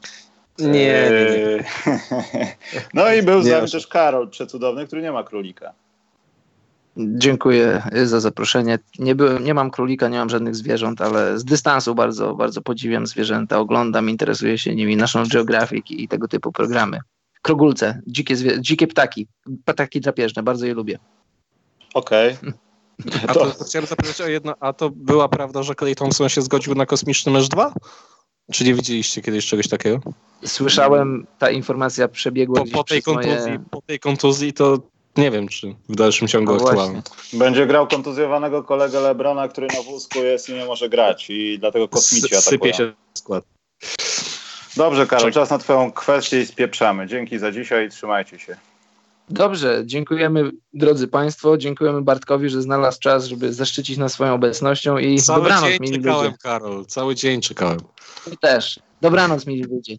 Nie, 0.59 0.69
nie, 0.69 0.73
nie. 0.73 1.57
Eee, 1.57 1.65
no 2.95 3.13
i 3.13 3.23
był 3.23 3.43
z 3.43 3.47
nami 3.47 3.71
też 3.71 3.87
Karol 3.87 4.31
Przecudowny, 4.31 4.87
który 4.87 5.03
nie 5.03 5.13
ma 5.13 5.25
królika. 5.25 5.73
Dziękuję 6.97 7.83
za 8.05 8.21
zaproszenie. 8.21 8.79
Nie, 8.99 9.15
byłem, 9.15 9.45
nie 9.45 9.55
mam 9.55 9.71
królika, 9.71 10.09
nie 10.09 10.19
mam 10.19 10.31
żadnych 10.31 10.57
zwierząt, 10.57 11.01
ale 11.01 11.39
z 11.39 11.45
dystansu 11.45 11.95
bardzo, 11.95 12.35
bardzo 12.35 12.63
podziwiam 12.63 13.07
zwierzęta, 13.07 13.59
oglądam, 13.59 14.11
interesuję 14.11 14.59
się 14.59 14.75
nimi, 14.75 14.97
naszą 14.97 15.23
Geographic 15.33 15.91
i 15.91 16.09
tego 16.09 16.29
typu 16.29 16.53
programy. 16.53 17.01
Krogulce, 17.43 18.01
dzikie, 18.07 18.37
dzikie 18.61 18.87
ptaki, 18.87 19.27
ptaki 19.65 20.01
drapieżne, 20.01 20.43
bardzo 20.43 20.67
je 20.67 20.75
lubię. 20.75 20.99
Okej. 21.95 22.37
Okay. 22.43 22.53
A 23.29 23.35
to, 23.35 23.51
to 23.51 23.65
chciałem 23.65 23.87
zapytać 23.87 24.21
o 24.21 24.29
jedno, 24.29 24.55
a 24.61 24.73
to 24.73 24.91
była 24.91 25.29
prawda, 25.29 25.63
że 25.63 25.75
Clay 25.75 25.95
Thompson 25.95 26.29
się 26.29 26.43
zgodził 26.43 26.75
na 26.75 26.87
kosmiczny 26.87 27.33
mecz 27.33 27.49
2? 27.49 27.73
Czy 28.53 28.65
nie 28.65 28.75
widzieliście 28.75 29.23
kiedyś 29.23 29.47
czegoś 29.47 29.69
takiego? 29.69 30.01
Słyszałem, 30.45 31.27
ta 31.39 31.51
informacja 31.51 32.09
przebiegła 32.09 32.65
po, 32.65 32.71
po 32.71 32.85
tej 32.85 33.03
kontuzji, 33.03 33.53
moje... 33.53 33.65
Po 33.71 33.83
tej 33.83 33.99
kontuzji 33.99 34.53
to 34.53 34.79
nie 35.17 35.31
wiem, 35.31 35.49
czy 35.49 35.75
w 35.89 35.97
dalszym 35.97 36.29
ciągu 36.29 36.57
no 36.57 36.65
aktualny. 36.65 37.03
Będzie 37.33 37.67
grał 37.67 37.87
kontuzjowanego 37.87 38.63
kolegę 38.63 39.01
Lebrona, 39.01 39.49
który 39.49 39.67
na 39.67 39.83
wózku 39.83 40.19
jest 40.19 40.49
i 40.49 40.55
nie 40.55 40.65
może 40.65 40.89
grać 40.89 41.31
i 41.31 41.59
dlatego 41.59 41.89
kosmici 41.89 42.37
atakują. 42.37 42.73
Sypie 42.73 42.75
się 42.75 42.93
skład. 43.15 43.45
Dobrze, 44.77 45.07
Karol, 45.07 45.33
czas 45.33 45.51
na 45.51 45.59
twoją 45.59 45.93
kwestię 45.93 46.41
i 46.41 46.47
spieprzamy. 46.47 47.07
Dzięki 47.07 47.39
za 47.39 47.53
dzisiaj 47.53 47.87
i 47.87 47.91
trzymajcie 47.91 48.39
się. 48.39 48.57
Dobrze, 49.31 49.83
dziękujemy 49.85 50.51
drodzy 50.75 51.09
Państwo, 51.09 51.57
dziękujemy 51.59 52.03
Bartkowi, 52.03 52.49
że 52.49 52.63
znalazł 52.63 53.01
czas, 53.01 53.25
żeby 53.25 53.53
zaszczycić 53.53 53.99
nas 53.99 54.13
swoją 54.13 54.35
obecnością 54.35 54.99
i 54.99 55.19
cały 55.19 55.43
dobranoc, 55.43 55.71
dzień 55.71 55.93
czekałem, 55.93 56.25
ludzie. 56.25 56.37
Karol, 56.43 56.87
cały 56.87 57.15
dzień 57.15 57.41
czekałem. 57.41 57.79
I 58.33 58.39
też. 58.39 58.81
Dobranoc, 59.01 59.47
mili 59.47 59.63
ludzie. 59.63 59.97